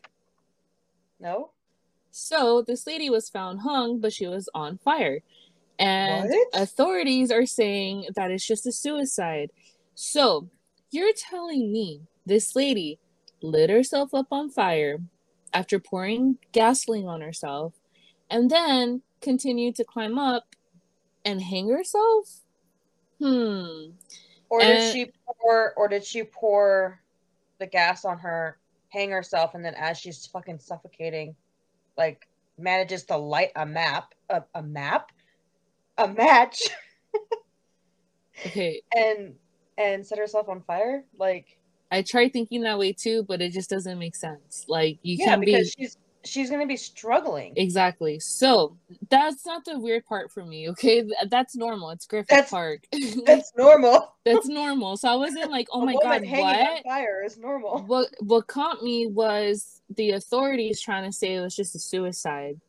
no 1.19 1.51
So 2.11 2.63
this 2.67 2.85
lady 2.85 3.09
was 3.09 3.29
found 3.29 3.61
hung, 3.61 3.99
but 3.99 4.13
she 4.13 4.27
was 4.27 4.49
on 4.53 4.77
fire. 4.79 5.19
And 5.79 6.29
What? 6.29 6.61
authorities 6.61 7.31
are 7.31 7.45
saying 7.45 8.07
that 8.15 8.31
it's 8.31 8.45
just 8.45 8.67
a 8.67 8.71
suicide. 8.71 9.51
So 9.95 10.49
you're 10.91 11.13
telling 11.13 11.71
me 11.71 12.01
this 12.25 12.55
lady 12.55 12.99
lit 13.41 13.69
herself 13.69 14.13
up 14.13 14.27
on 14.31 14.49
fire 14.49 14.99
after 15.53 15.79
pouring 15.79 16.37
gasoline 16.51 17.07
on 17.07 17.21
herself 17.21 17.73
and 18.29 18.49
then 18.49 19.01
continued 19.21 19.75
to 19.75 19.83
climb 19.83 20.17
up 20.19 20.55
and 21.25 21.41
hang 21.41 21.69
herself? 21.69 22.41
Hmm. 23.19 23.91
or 24.49 24.59
did 24.61 24.81
she 24.91 25.11
pour 25.27 25.73
or 25.77 25.87
did 25.87 26.03
she 26.03 26.23
pour 26.23 26.99
the 27.59 27.67
gas 27.67 28.03
on 28.03 28.17
her 28.17 28.57
hang 28.89 29.11
herself 29.11 29.53
and 29.53 29.63
then 29.63 29.75
as 29.75 29.99
she's 29.99 30.25
fucking 30.25 30.57
suffocating 30.57 31.35
like 31.97 32.27
manages 32.57 33.03
to 33.05 33.15
light 33.15 33.51
a 33.55 33.65
map 33.65 34.13
a, 34.29 34.41
a 34.55 34.63
map 34.63 35.11
a 35.99 36.07
match 36.07 36.63
Okay. 38.47 38.81
and 38.95 39.35
and 39.77 40.05
set 40.05 40.17
herself 40.17 40.49
on 40.49 40.63
fire 40.63 41.03
like 41.19 41.59
I 41.91 42.01
tried 42.01 42.31
thinking 42.31 42.61
that 42.61 42.79
way 42.79 42.93
too, 42.93 43.25
but 43.27 43.41
it 43.41 43.51
just 43.51 43.69
doesn't 43.69 43.99
make 43.99 44.15
sense. 44.15 44.63
Like 44.69 44.97
you 45.03 45.17
yeah 45.19 45.25
can't 45.25 45.41
be 45.41 45.47
because 45.47 45.97
she's 46.23 46.31
she's 46.31 46.49
gonna 46.49 46.67
be 46.67 46.77
struggling 46.77 47.53
Exactly. 47.55 48.19
So 48.19 48.77
that's 49.09 49.45
not 49.45 49.65
the 49.65 49.79
weird 49.79 50.05
part 50.05 50.31
for 50.31 50.45
me, 50.45 50.69
okay? 50.69 51.03
That's 51.29 51.55
normal. 51.55 51.91
It's 51.91 52.05
Griffith 52.05 52.29
That's- 52.29 52.49
Park. 52.49 52.85
that's 53.25 53.53
normal 53.57 54.13
that's 54.23 54.47
normal. 54.47 54.97
So 54.97 55.09
I 55.09 55.15
wasn't 55.15 55.51
like, 55.51 55.67
oh 55.73 55.85
my 55.85 55.95
god, 56.01 56.23
what? 56.27 56.83
fire 56.83 57.23
is 57.23 57.37
normal 57.37 57.79
What 57.87 58.09
what 58.19 58.47
caught 58.47 58.83
me 58.83 59.07
was 59.07 59.81
the 59.95 60.11
authorities 60.11 60.81
trying 60.81 61.09
to 61.09 61.11
say 61.11 61.35
it 61.35 61.41
was 61.41 61.55
just 61.55 61.75
a 61.75 61.79
suicide. 61.79 62.59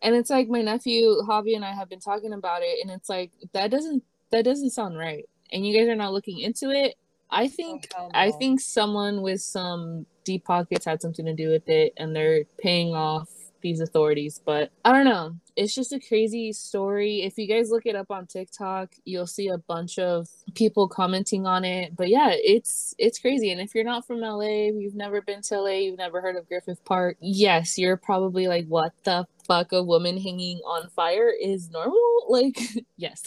And 0.00 0.14
it's 0.14 0.30
like 0.30 0.48
my 0.48 0.62
nephew 0.62 1.16
Javi 1.22 1.54
and 1.54 1.64
I 1.64 1.72
have 1.72 1.88
been 1.88 2.00
talking 2.00 2.32
about 2.32 2.62
it, 2.62 2.78
and 2.82 2.90
it's 2.90 3.08
like 3.08 3.30
that 3.52 3.70
doesn't 3.70 4.02
that 4.30 4.44
doesn't 4.44 4.70
sound 4.70 4.98
right. 4.98 5.28
And 5.52 5.66
you 5.66 5.76
guys 5.76 5.88
are 5.88 5.96
not 5.96 6.12
looking 6.12 6.38
into 6.40 6.70
it. 6.70 6.96
I 7.32 7.48
think 7.48 7.92
hell 7.94 8.10
I 8.14 8.30
think 8.30 8.60
someone 8.60 9.22
with 9.22 9.40
some 9.40 10.06
deep 10.24 10.44
pockets 10.44 10.84
had 10.84 11.02
something 11.02 11.24
to 11.26 11.34
do 11.34 11.48
with 11.48 11.68
it, 11.68 11.94
and 11.96 12.14
they're 12.14 12.44
paying 12.58 12.94
off 12.94 13.28
these 13.62 13.80
authorities. 13.80 14.40
But 14.44 14.70
I 14.84 14.92
don't 14.92 15.04
know. 15.04 15.36
It's 15.56 15.74
just 15.74 15.92
a 15.92 16.00
crazy 16.00 16.52
story. 16.52 17.22
If 17.22 17.38
you 17.38 17.46
guys 17.46 17.70
look 17.70 17.86
it 17.86 17.94
up 17.94 18.10
on 18.10 18.26
TikTok, 18.26 18.94
you'll 19.04 19.26
see 19.26 19.48
a 19.48 19.58
bunch 19.58 19.98
of 19.98 20.28
people 20.54 20.88
commenting 20.88 21.46
on 21.46 21.64
it. 21.64 21.96
But 21.96 22.08
yeah, 22.08 22.30
it's 22.32 22.94
it's 22.98 23.18
crazy. 23.18 23.50
And 23.50 23.60
if 23.60 23.74
you're 23.74 23.84
not 23.84 24.06
from 24.06 24.20
LA, 24.20 24.68
you've 24.68 24.94
never 24.94 25.22
been 25.22 25.42
to 25.42 25.60
LA, 25.60 25.70
you've 25.70 25.98
never 25.98 26.20
heard 26.20 26.36
of 26.36 26.48
Griffith 26.48 26.84
Park, 26.84 27.16
yes, 27.20 27.78
you're 27.78 27.96
probably 27.96 28.46
like, 28.46 28.66
what 28.66 28.92
the 29.04 29.26
fuck? 29.46 29.72
A 29.72 29.82
woman 29.82 30.18
hanging 30.18 30.58
on 30.58 30.88
fire 30.90 31.30
is 31.30 31.70
normal? 31.70 31.98
Like, 32.28 32.56
yes, 32.96 33.24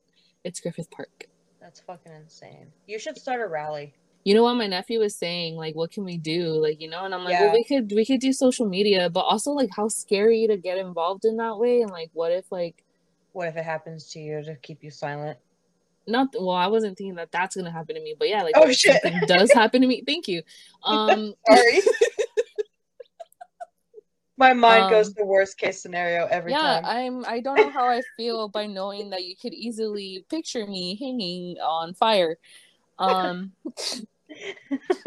it's 0.44 0.58
Griffith 0.58 0.90
Park. 0.90 1.27
That's 1.68 1.80
fucking 1.80 2.12
insane 2.12 2.72
you 2.86 2.98
should 2.98 3.18
start 3.18 3.42
a 3.42 3.46
rally 3.46 3.92
you 4.24 4.32
know 4.32 4.42
what 4.42 4.54
my 4.54 4.66
nephew 4.66 4.98
was 5.00 5.14
saying 5.14 5.54
like 5.54 5.74
what 5.74 5.90
can 5.90 6.02
we 6.02 6.16
do 6.16 6.44
like 6.44 6.80
you 6.80 6.88
know 6.88 7.04
and 7.04 7.14
i'm 7.14 7.24
like 7.24 7.32
Yeah. 7.32 7.42
well 7.42 7.52
we 7.52 7.62
could 7.62 7.92
we 7.94 8.06
could 8.06 8.20
do 8.20 8.32
social 8.32 8.66
media 8.66 9.10
but 9.10 9.20
also 9.20 9.50
like 9.50 9.68
how 9.76 9.86
scary 9.88 10.46
to 10.46 10.56
get 10.56 10.78
involved 10.78 11.26
in 11.26 11.36
that 11.36 11.58
way 11.58 11.82
and 11.82 11.90
like 11.90 12.08
what 12.14 12.32
if 12.32 12.50
like 12.50 12.82
what 13.32 13.48
if 13.48 13.56
it 13.56 13.64
happens 13.66 14.08
to 14.12 14.18
you 14.18 14.42
to 14.44 14.56
keep 14.56 14.82
you 14.82 14.90
silent 14.90 15.36
not 16.06 16.28
well, 16.40 16.56
I 16.56 16.68
wasn't 16.68 16.96
thinking 16.96 17.16
that 17.16 17.30
that's 17.32 17.54
gonna 17.54 17.70
happen 17.70 17.94
to 17.94 18.00
me, 18.00 18.14
but 18.18 18.30
yeah, 18.30 18.42
like 18.42 18.54
Oh, 18.56 18.72
shit. 18.72 18.98
does 19.26 19.52
happen 19.52 19.82
to 19.82 19.86
me. 19.86 20.02
Thank 20.06 20.26
you. 20.26 20.40
Um, 20.82 21.34
Sorry. 21.46 21.82
My 24.38 24.52
mind 24.52 24.84
Um, 24.84 24.90
goes 24.90 25.12
to 25.14 25.24
worst 25.24 25.58
case 25.58 25.82
scenario 25.82 26.26
every 26.26 26.52
yeah, 26.52 26.80
time. 26.80 26.84
I'm. 26.86 27.24
I 27.26 27.40
don't 27.40 27.56
know 27.56 27.70
how 27.70 27.88
I 27.88 28.02
feel 28.16 28.48
by 28.48 28.66
knowing 28.66 29.10
that 29.10 29.24
you 29.24 29.34
could 29.36 29.52
easily 29.52 30.24
picture 30.30 30.64
me 30.66 30.96
hanging 30.96 31.58
on 31.58 31.92
fire. 31.94 32.38
Um, 33.00 33.52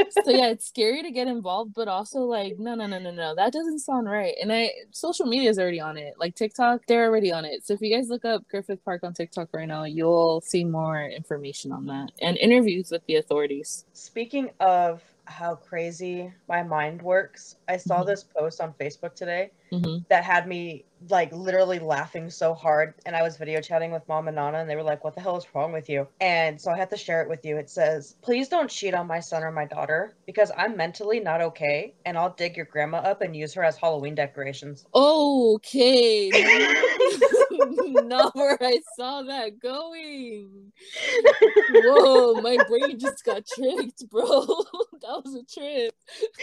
so 0.09 0.31
yeah, 0.31 0.49
it's 0.49 0.67
scary 0.67 1.01
to 1.03 1.11
get 1.11 1.27
involved, 1.27 1.73
but 1.73 1.87
also 1.87 2.19
like, 2.19 2.57
no, 2.59 2.75
no, 2.75 2.87
no, 2.87 2.99
no, 2.99 3.11
no, 3.11 3.35
that 3.35 3.53
doesn't 3.53 3.79
sound 3.79 4.09
right. 4.09 4.33
And 4.41 4.51
I, 4.51 4.71
social 4.91 5.25
media 5.25 5.49
is 5.49 5.59
already 5.59 5.79
on 5.79 5.97
it. 5.97 6.15
Like 6.17 6.35
TikTok, 6.35 6.81
they're 6.87 7.05
already 7.05 7.31
on 7.31 7.45
it. 7.45 7.65
So 7.65 7.73
if 7.73 7.81
you 7.81 7.95
guys 7.95 8.09
look 8.09 8.25
up 8.25 8.47
Griffith 8.49 8.83
Park 8.83 9.03
on 9.03 9.13
TikTok 9.13 9.49
right 9.53 9.67
now, 9.67 9.83
you'll 9.83 10.41
see 10.41 10.63
more 10.63 11.03
information 11.03 11.71
on 11.71 11.85
that 11.85 12.11
and 12.21 12.37
interviews 12.37 12.91
with 12.91 13.05
the 13.05 13.15
authorities. 13.15 13.85
Speaking 13.93 14.49
of 14.59 15.03
how 15.31 15.55
crazy 15.55 16.33
my 16.47 16.63
mind 16.63 17.01
works, 17.01 17.55
I 17.67 17.77
saw 17.77 18.03
Mhm. 18.03 18.07
this 18.07 18.23
post 18.23 18.61
on 18.61 18.73
Facebook 18.73 19.15
today 19.15 19.51
hmm 19.71 19.97
that 20.09 20.23
had 20.25 20.47
me 20.47 20.85
like 21.09 21.31
literally 21.33 21.79
laughing 21.79 22.29
so 22.29 22.53
hard. 22.53 22.93
And 23.05 23.15
I 23.15 23.23
was 23.23 23.37
video 23.37 23.61
chatting 23.61 23.91
with 23.91 24.07
mom 24.07 24.27
and 24.27 24.35
Nana, 24.35 24.59
and 24.59 24.69
they 24.69 24.75
were 24.75 24.83
like, 24.83 25.03
What 25.03 25.15
the 25.15 25.21
hell 25.21 25.37
is 25.37 25.47
wrong 25.55 25.71
with 25.71 25.89
you? 25.89 26.07
And 26.19 26.59
so 26.61 26.71
I 26.71 26.77
had 26.77 26.89
to 26.91 26.97
share 26.97 27.21
it 27.23 27.29
with 27.29 27.45
you. 27.45 27.57
It 27.57 27.69
says, 27.69 28.15
Please 28.21 28.49
don't 28.49 28.69
cheat 28.69 28.93
on 28.93 29.07
my 29.07 29.19
son 29.21 29.43
or 29.43 29.51
my 29.51 29.65
daughter 29.65 30.15
because 30.27 30.51
I'm 30.57 30.77
mentally 30.77 31.19
not 31.19 31.41
okay, 31.41 31.95
and 32.05 32.17
I'll 32.17 32.33
dig 32.33 32.57
your 32.57 32.65
grandma 32.67 32.97
up 32.99 33.21
and 33.21 33.35
use 33.35 33.53
her 33.55 33.63
as 33.63 33.77
Halloween 33.77 34.15
decorations. 34.15 34.85
Okay, 34.93 36.31
not 37.51 38.35
where 38.35 38.57
I 38.61 38.81
saw 38.95 39.23
that 39.23 39.59
going. 39.59 40.71
Whoa, 41.67 42.35
my 42.35 42.57
brain 42.59 42.99
just 42.99 43.23
got 43.23 43.45
tricked, 43.45 44.09
bro. 44.09 44.45
that 45.01 45.21
was 45.23 45.35
a 45.35 45.43
trip. 45.43 45.93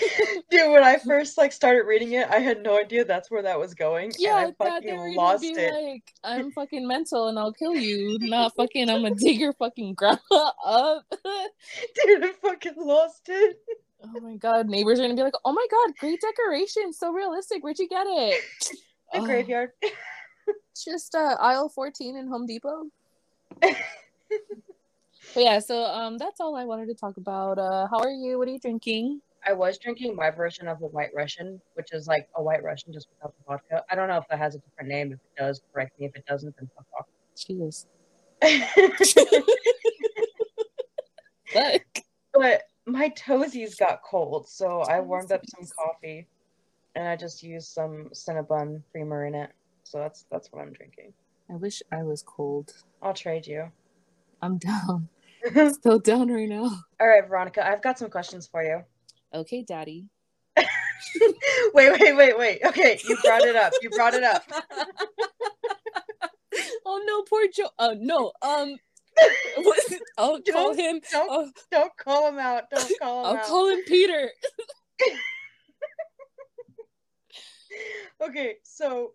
Dude, 0.50 0.70
when 0.72 0.82
I 0.82 0.96
first 0.98 1.38
like 1.38 1.52
started 1.52 1.82
reading 1.84 2.12
it, 2.12 2.28
I 2.28 2.38
had 2.38 2.62
no 2.62 2.78
idea 2.78 3.04
that's 3.04 3.30
where 3.30 3.42
that 3.42 3.58
was 3.58 3.74
going. 3.74 4.12
Yeah, 4.18 4.34
I 4.36 4.44
and 4.44 4.54
I 4.60 4.64
were 4.64 4.70
fucking 4.70 5.14
lost 5.16 5.44
it. 5.44 5.72
like, 5.72 6.12
I'm 6.24 6.50
fucking 6.52 6.86
mental 6.86 7.28
and 7.28 7.38
I'll 7.38 7.52
kill 7.52 7.74
you. 7.74 8.18
Not 8.20 8.54
fucking, 8.56 8.88
I'm 8.90 9.02
gonna 9.02 9.14
dig 9.14 9.38
your 9.40 9.52
fucking 9.54 9.94
grandma 9.94 10.18
up. 10.64 11.04
Dude, 11.10 12.24
I 12.24 12.32
fucking 12.42 12.74
lost 12.76 13.22
it. 13.28 13.58
oh 14.04 14.20
my 14.20 14.36
god, 14.36 14.68
neighbors 14.68 14.98
are 14.98 15.02
gonna 15.02 15.14
be 15.14 15.22
like, 15.22 15.34
oh 15.44 15.52
my 15.52 15.66
god, 15.70 15.94
great 15.98 16.20
decoration, 16.20 16.92
so 16.92 17.12
realistic. 17.12 17.62
Where'd 17.62 17.78
you 17.78 17.88
get 17.88 18.06
it? 18.08 18.42
The 19.12 19.20
Oh, 19.20 19.24
graveyard. 19.24 19.70
just 20.84 21.14
uh, 21.14 21.36
aisle 21.40 21.68
14 21.68 22.16
in 22.16 22.26
Home 22.28 22.46
Depot. 22.46 22.84
But 25.34 25.44
yeah, 25.44 25.58
so 25.58 25.84
um, 25.84 26.18
that's 26.18 26.40
all 26.40 26.56
I 26.56 26.64
wanted 26.64 26.86
to 26.86 26.94
talk 26.94 27.16
about. 27.16 27.58
Uh, 27.58 27.86
how 27.90 27.98
are 27.98 28.10
you? 28.10 28.38
What 28.38 28.48
are 28.48 28.52
you 28.52 28.58
drinking? 28.58 29.20
I 29.46 29.52
was 29.52 29.78
drinking 29.78 30.16
my 30.16 30.30
version 30.30 30.68
of 30.68 30.82
a 30.82 30.86
white 30.86 31.10
Russian, 31.14 31.60
which 31.74 31.92
is 31.92 32.06
like 32.06 32.28
a 32.36 32.42
white 32.42 32.62
Russian 32.62 32.92
just 32.92 33.08
without 33.14 33.34
the 33.38 33.44
vodka. 33.46 33.84
I 33.90 33.94
don't 33.94 34.08
know 34.08 34.18
if 34.18 34.24
that 34.28 34.38
has 34.38 34.54
a 34.54 34.58
different 34.58 34.88
name. 34.90 35.12
If 35.12 35.18
it 35.18 35.36
does, 35.38 35.62
correct 35.72 35.98
me. 35.98 36.06
If 36.06 36.16
it 36.16 36.26
doesn't, 36.26 36.54
then 36.58 36.68
fuck 36.76 36.86
off. 36.98 37.06
Jesus. 37.36 37.86
but 42.34 42.62
my 42.86 43.10
toesies 43.10 43.78
got 43.78 44.02
cold, 44.02 44.48
so 44.48 44.80
I 44.82 45.00
warmed 45.00 45.32
up 45.32 45.42
some 45.46 45.68
coffee, 45.78 46.26
and 46.94 47.08
I 47.08 47.16
just 47.16 47.42
used 47.42 47.68
some 47.68 48.10
Cinnabon 48.12 48.82
creamer 48.92 49.26
in 49.26 49.34
it. 49.34 49.50
So 49.84 49.98
that's 49.98 50.26
that's 50.30 50.48
what 50.52 50.60
I'm 50.62 50.72
drinking. 50.72 51.12
I 51.50 51.54
wish 51.54 51.82
I 51.90 52.02
was 52.02 52.22
cold. 52.22 52.74
I'll 53.02 53.14
trade 53.14 53.46
you. 53.46 53.70
I'm 54.42 54.58
down. 54.68 55.08
Still 55.72 55.98
down 56.04 56.30
right 56.32 56.48
now. 56.48 56.70
All 57.00 57.06
right, 57.08 57.26
Veronica, 57.26 57.66
I've 57.66 57.82
got 57.82 57.98
some 57.98 58.10
questions 58.10 58.46
for 58.46 58.62
you. 58.62 58.82
Okay, 59.34 59.62
daddy. 59.62 60.06
wait, 61.74 62.00
wait, 62.00 62.16
wait, 62.16 62.38
wait. 62.38 62.60
Okay, 62.66 62.98
you 63.08 63.16
brought 63.22 63.42
it 63.42 63.54
up. 63.56 63.72
You 63.82 63.90
brought 63.90 64.14
it 64.14 64.22
up. 64.24 64.42
oh 66.86 67.02
no, 67.06 67.22
poor 67.22 67.46
Joe. 67.52 67.70
Oh 67.78 67.94
no. 67.98 68.32
Um? 68.42 68.76
I'll 70.16 70.40
call 70.42 70.74
Don't- 70.74 70.78
him. 70.78 71.00
Don't 71.10 71.28
Oh, 71.30 71.50
don't 71.70 71.96
call 71.96 72.28
him 72.28 72.38
out. 72.38 72.64
Don't 72.70 72.92
call 73.00 73.20
him 73.20 73.26
I'll 73.26 73.36
out. 73.36 73.44
call 73.46 73.68
him 73.68 73.80
Peter. 73.86 74.30
okay, 78.22 78.54
so 78.62 79.12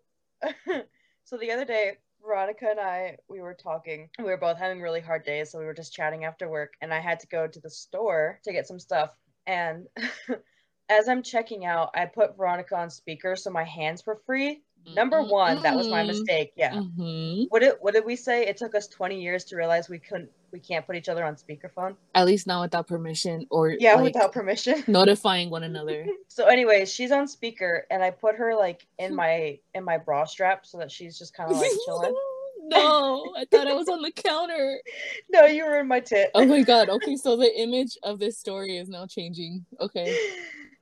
so 1.24 1.36
the 1.38 1.50
other 1.50 1.64
day, 1.64 1.98
Veronica 2.24 2.66
and 2.70 2.80
I 2.80 3.16
we 3.28 3.40
were 3.40 3.54
talking. 3.54 4.08
We 4.18 4.24
were 4.24 4.36
both 4.36 4.58
having 4.58 4.80
really 4.80 5.00
hard 5.00 5.24
days, 5.24 5.50
so 5.50 5.58
we 5.58 5.64
were 5.64 5.74
just 5.74 5.92
chatting 5.92 6.24
after 6.24 6.48
work, 6.48 6.74
and 6.80 6.92
I 6.92 7.00
had 7.00 7.20
to 7.20 7.26
go 7.26 7.46
to 7.46 7.60
the 7.60 7.70
store 7.70 8.40
to 8.44 8.52
get 8.52 8.66
some 8.66 8.78
stuff. 8.78 9.10
And 9.46 9.86
as 10.88 11.08
I'm 11.08 11.22
checking 11.22 11.64
out, 11.64 11.90
I 11.94 12.06
put 12.06 12.36
Veronica 12.36 12.76
on 12.76 12.90
speaker 12.90 13.36
so 13.36 13.50
my 13.50 13.64
hands 13.64 14.04
were 14.06 14.20
free. 14.26 14.62
Number 14.94 15.22
one, 15.22 15.62
that 15.62 15.74
was 15.74 15.88
my 15.88 16.02
mistake. 16.04 16.52
Yeah. 16.56 16.74
Mhm. 16.74 17.46
What 17.48 17.60
did 17.60 17.74
what 17.80 17.94
did 17.94 18.04
we 18.04 18.16
say? 18.16 18.46
It 18.46 18.56
took 18.56 18.74
us 18.74 18.86
20 18.88 19.20
years 19.20 19.44
to 19.46 19.56
realize 19.56 19.88
we 19.88 19.98
couldn't 19.98 20.30
we 20.52 20.60
can't 20.60 20.86
put 20.86 20.94
each 20.94 21.08
other 21.08 21.24
on 21.24 21.36
speakerphone. 21.36 21.96
At 22.14 22.26
least 22.26 22.46
not 22.46 22.60
without 22.62 22.86
permission 22.86 23.46
or 23.50 23.70
Yeah, 23.70 23.94
like, 23.94 24.04
without 24.14 24.32
permission. 24.32 24.84
notifying 24.86 25.50
one 25.50 25.62
another. 25.70 26.06
So 26.28 26.46
anyways, 26.46 26.92
she's 26.92 27.10
on 27.12 27.26
speaker 27.26 27.86
and 27.90 28.02
I 28.02 28.10
put 28.10 28.36
her 28.36 28.54
like 28.54 28.86
in 28.98 29.14
my 29.22 29.58
in 29.74 29.84
my 29.84 29.98
bra 29.98 30.24
strap 30.24 30.66
so 30.66 30.78
that 30.78 30.90
she's 30.92 31.18
just 31.18 31.34
kind 31.34 31.50
of 31.50 31.56
like 31.56 31.70
chilling. 31.86 32.14
no, 32.66 33.32
I 33.36 33.44
thought 33.50 33.66
I 33.68 33.74
was 33.74 33.88
on 33.88 34.00
the 34.02 34.12
counter. 34.12 34.80
No, 35.30 35.44
you 35.46 35.64
were 35.64 35.80
in 35.80 35.88
my 35.88 36.00
tit. 36.00 36.30
Oh 36.34 36.44
my 36.44 36.62
god. 36.62 36.88
Okay, 36.88 37.16
so 37.16 37.36
the 37.36 37.52
image 37.60 37.96
of 38.02 38.18
this 38.18 38.38
story 38.38 38.76
is 38.76 38.88
now 38.88 39.06
changing. 39.06 39.64
Okay. 39.80 40.16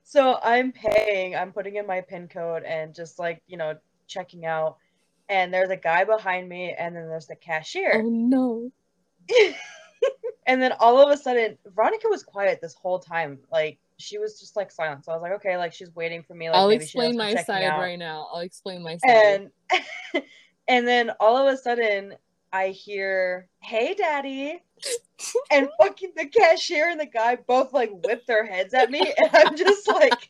So 0.05 0.37
I'm 0.43 0.71
paying, 0.71 1.35
I'm 1.35 1.51
putting 1.51 1.77
in 1.77 1.87
my 1.87 2.01
pin 2.01 2.27
code 2.27 2.63
and 2.63 2.93
just 2.93 3.17
like, 3.17 3.41
you 3.47 3.57
know, 3.57 3.75
checking 4.07 4.45
out. 4.45 4.77
And 5.29 5.53
there's 5.53 5.69
a 5.69 5.77
guy 5.77 6.03
behind 6.03 6.49
me 6.49 6.75
and 6.77 6.95
then 6.95 7.07
there's 7.07 7.27
the 7.27 7.35
cashier. 7.35 8.01
Oh 8.03 8.09
no. 8.09 8.71
and 10.45 10.61
then 10.61 10.73
all 10.79 11.01
of 11.01 11.09
a 11.09 11.21
sudden, 11.21 11.57
Veronica 11.65 12.07
was 12.09 12.23
quiet 12.23 12.59
this 12.61 12.73
whole 12.73 12.99
time. 12.99 13.39
Like 13.51 13.79
she 13.97 14.17
was 14.17 14.39
just 14.39 14.55
like 14.55 14.71
silent. 14.71 15.05
So 15.05 15.11
I 15.11 15.15
was 15.15 15.21
like, 15.21 15.33
okay, 15.33 15.57
like 15.57 15.73
she's 15.73 15.93
waiting 15.95 16.23
for 16.23 16.33
me. 16.33 16.49
Like 16.49 16.57
I'll 16.57 16.69
explain 16.69 17.17
my 17.17 17.35
side 17.35 17.63
out. 17.63 17.79
right 17.79 17.97
now. 17.97 18.27
I'll 18.31 18.41
explain 18.41 18.83
my 18.83 18.97
side. 18.97 19.49
and 19.71 20.23
and 20.67 20.87
then 20.87 21.11
all 21.19 21.37
of 21.37 21.51
a 21.51 21.57
sudden 21.57 22.15
I 22.51 22.67
hear, 22.67 23.49
"Hey, 23.61 23.95
daddy," 23.95 24.61
and 25.51 25.69
fucking 25.81 26.13
the 26.15 26.27
cashier 26.27 26.89
and 26.89 26.99
the 26.99 27.05
guy 27.05 27.35
both 27.35 27.73
like 27.73 27.91
whip 28.05 28.25
their 28.27 28.45
heads 28.45 28.73
at 28.73 28.91
me, 28.91 29.01
and 29.17 29.29
I'm 29.33 29.55
just 29.55 29.87
like, 29.87 30.29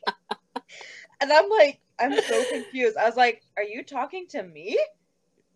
and 1.20 1.32
I'm 1.32 1.50
like, 1.50 1.80
I'm 1.98 2.20
so 2.20 2.44
confused. 2.50 2.96
I 2.96 3.04
was 3.06 3.16
like, 3.16 3.42
"Are 3.56 3.62
you 3.62 3.84
talking 3.84 4.26
to 4.28 4.42
me?" 4.42 4.78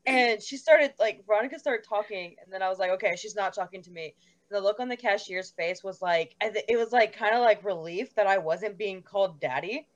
And 0.06 0.42
she 0.42 0.56
started 0.56 0.94
like 0.98 1.26
Veronica 1.26 1.58
started 1.58 1.86
talking, 1.86 2.36
and 2.42 2.52
then 2.52 2.62
I 2.62 2.68
was 2.68 2.78
like, 2.78 2.90
"Okay, 2.92 3.16
she's 3.16 3.36
not 3.36 3.54
talking 3.54 3.82
to 3.82 3.90
me." 3.90 4.14
The 4.50 4.60
look 4.60 4.80
on 4.80 4.88
the 4.88 4.96
cashier's 4.96 5.50
face 5.50 5.84
was 5.84 6.00
like, 6.00 6.34
th- 6.40 6.64
it 6.68 6.78
was 6.78 6.92
like 6.92 7.14
kind 7.16 7.34
of 7.34 7.40
like 7.42 7.64
relief 7.64 8.14
that 8.14 8.26
I 8.26 8.38
wasn't 8.38 8.78
being 8.78 9.02
called 9.02 9.40
daddy, 9.40 9.86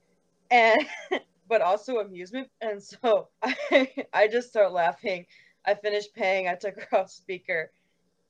and 0.50 0.87
but 1.49 1.62
also 1.62 1.99
amusement. 1.99 2.50
And 2.61 2.82
so 2.82 3.28
I 3.42 3.88
I 4.12 4.28
just 4.28 4.49
start 4.49 4.72
laughing. 4.72 5.26
I 5.66 5.75
finished 5.75 6.14
paying. 6.14 6.49
I 6.49 6.54
took 6.56 6.80
her 6.80 6.99
off 7.00 7.11
speaker, 7.11 7.70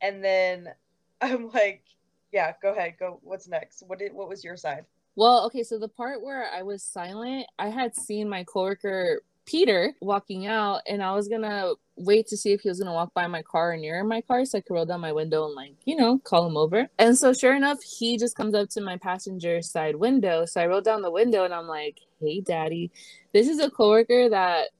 and 0.00 0.24
then 0.24 0.68
I'm 1.20 1.50
like, 1.50 1.84
"Yeah, 2.32 2.54
go 2.62 2.72
ahead. 2.72 2.94
Go. 2.98 3.20
What's 3.22 3.48
next? 3.48 3.82
What 3.86 3.98
did? 3.98 4.12
What 4.14 4.28
was 4.28 4.44
your 4.44 4.56
side?" 4.56 4.86
Well, 5.14 5.44
okay, 5.46 5.62
so 5.62 5.78
the 5.78 5.88
part 5.88 6.22
where 6.22 6.46
I 6.50 6.62
was 6.62 6.82
silent, 6.82 7.46
I 7.58 7.68
had 7.68 7.94
seen 7.94 8.28
my 8.28 8.44
coworker 8.44 9.22
Peter 9.44 9.92
walking 10.00 10.46
out, 10.46 10.80
and 10.86 11.02
I 11.02 11.14
was 11.14 11.28
gonna 11.28 11.74
wait 11.96 12.26
to 12.28 12.36
see 12.36 12.52
if 12.52 12.62
he 12.62 12.68
was 12.68 12.78
gonna 12.78 12.94
walk 12.94 13.12
by 13.12 13.26
my 13.26 13.42
car 13.42 13.72
or 13.72 13.76
near 13.76 14.02
my 14.04 14.22
car 14.22 14.44
so 14.44 14.58
I 14.58 14.60
could 14.62 14.72
roll 14.72 14.86
down 14.86 15.00
my 15.00 15.12
window 15.12 15.44
and 15.46 15.54
like, 15.54 15.74
you 15.84 15.96
know, 15.96 16.18
call 16.18 16.46
him 16.46 16.56
over. 16.56 16.88
And 16.98 17.18
so 17.18 17.32
sure 17.32 17.54
enough, 17.54 17.82
he 17.82 18.16
just 18.16 18.36
comes 18.36 18.54
up 18.54 18.70
to 18.70 18.80
my 18.80 18.96
passenger 18.96 19.60
side 19.60 19.96
window. 19.96 20.46
So 20.46 20.60
I 20.62 20.66
roll 20.66 20.80
down 20.80 21.02
the 21.02 21.10
window 21.10 21.44
and 21.44 21.52
I'm 21.52 21.66
like, 21.66 21.98
hey 22.20 22.40
daddy. 22.40 22.90
This 23.32 23.48
is 23.48 23.58
a 23.58 23.70
coworker 23.70 24.28
that 24.30 24.70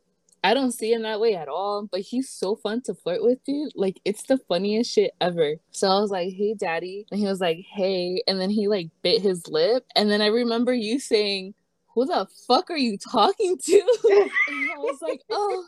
I 0.45 0.55
don't 0.55 0.73
see 0.73 0.93
him 0.93 1.03
that 1.03 1.21
way 1.21 1.37
at 1.37 1.49
all, 1.49 1.89
but 1.91 2.01
he's 2.01 2.29
so 2.29 2.57
fun 2.57 2.83
to 2.83 2.95
flirt 2.95 3.23
with, 3.23 3.43
dude. 3.45 3.73
Like, 3.77 4.01
it's 4.05 4.25
the 4.25 4.39
funniest 4.39 4.91
shit 4.91 5.13
ever. 5.21 5.55
So 5.71 5.89
I 5.89 6.01
was 6.01 6.11
like, 6.11 6.33
hey, 6.33 6.55
daddy. 6.55 7.07
And 7.11 7.21
he 7.21 7.27
was 7.27 7.41
like, 7.41 7.59
hey. 7.59 8.23
And 8.27 8.41
then 8.41 8.51
he 8.51 8.67
like 8.67 8.89
bit 9.03 9.23
his 9.23 9.47
lip. 9.47 9.85
And 9.95 10.11
then 10.11 10.21
I 10.21 10.27
remember 10.27 10.75
you 10.75 10.99
saying, 10.99 11.55
who 11.95 12.07
the 12.07 12.27
fuck 12.47 12.71
are 12.71 12.77
you 12.77 12.99
talking 12.99 13.57
to? 13.59 13.99
and 14.11 14.31
I 14.71 14.79
was 14.79 14.99
like, 15.01 15.21
oh, 15.31 15.65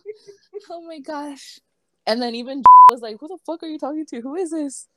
oh 0.71 0.83
my 0.83 0.99
gosh. 0.99 1.61
And 2.07 2.21
then 2.21 2.35
even 2.35 2.63
was 2.91 3.01
like, 3.01 3.17
"Who 3.19 3.29
the 3.29 3.39
fuck 3.47 3.63
are 3.63 3.67
you 3.67 3.79
talking 3.79 4.05
to? 4.11 4.21
Who 4.21 4.35
is 4.37 4.51
this?" 4.51 4.89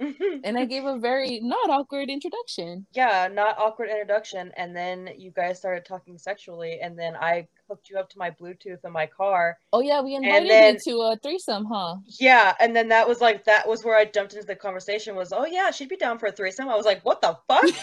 And 0.44 0.58
I 0.58 0.66
gave 0.66 0.84
a 0.86 0.98
very 1.10 1.40
not 1.42 1.70
awkward 1.70 2.10
introduction. 2.10 2.86
yeah, 2.94 3.30
not 3.32 3.58
awkward 3.58 3.90
introduction. 3.90 4.52
And 4.58 4.76
then 4.76 5.10
you 5.18 5.32
guys 5.32 5.58
started 5.58 5.86
talking 5.86 6.18
sexually, 6.18 6.80
and 6.82 7.00
then 7.00 7.16
I 7.16 7.48
hooked 7.70 7.90
you 7.90 7.98
up 7.98 8.10
to 8.10 8.18
my 8.18 8.32
Bluetooth 8.32 8.84
in 8.84 8.92
my 8.92 9.06
car. 9.06 9.58
Oh 9.72 9.82
yeah, 9.82 10.02
we 10.02 10.16
invited 10.16 10.50
then- 10.50 10.74
you 10.86 10.94
to 10.94 11.02
a 11.02 11.18
threesome, 11.24 11.66
huh? 11.72 11.96
Yeah, 12.20 12.56
and 12.60 12.76
then 12.76 12.90
that 12.90 13.08
was 13.08 13.22
like 13.22 13.46
that 13.46 13.68
was 13.68 13.84
where 13.86 13.96
I 13.98 14.06
jumped 14.06 14.34
into 14.34 14.46
the 14.46 14.56
conversation. 14.56 15.16
Was 15.16 15.32
oh 15.32 15.46
yeah, 15.46 15.72
she'd 15.72 15.90
be 15.90 15.96
down 15.98 16.20
for 16.20 16.28
a 16.28 16.32
threesome. 16.32 16.68
I 16.68 16.76
was 16.76 16.86
like, 16.86 17.04
what 17.06 17.22
the 17.22 17.38
fuck? 17.48 17.64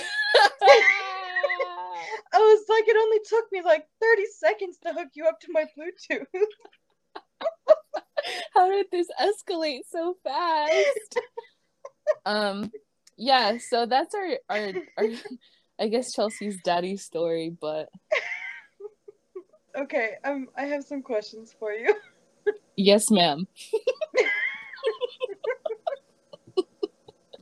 I 2.36 2.38
was 2.38 2.64
like, 2.68 2.84
it 2.88 2.96
only 2.96 3.18
took 3.26 3.44
me 3.52 3.62
like 3.64 3.86
thirty 4.02 4.24
seconds 4.38 4.78
to 4.84 4.92
hook 4.92 5.08
you 5.14 5.26
up 5.26 5.40
to 5.40 5.46
my 5.50 5.64
Bluetooth. 5.78 6.26
How 8.54 8.70
did 8.70 8.86
this 8.90 9.08
escalate 9.20 9.80
so 9.88 10.16
fast? 10.22 11.18
um, 12.26 12.70
yeah. 13.16 13.58
So 13.58 13.86
that's 13.86 14.14
our 14.14 14.38
our, 14.48 14.72
our 14.98 15.06
I 15.78 15.88
guess 15.88 16.12
Chelsea's 16.12 16.58
daddy 16.64 16.96
story, 16.96 17.56
but 17.60 17.88
okay, 19.78 20.12
um, 20.24 20.48
I 20.56 20.66
have 20.66 20.84
some 20.84 21.02
questions 21.02 21.54
for 21.58 21.72
you. 21.72 21.94
yes, 22.76 23.10
ma'am. 23.10 23.46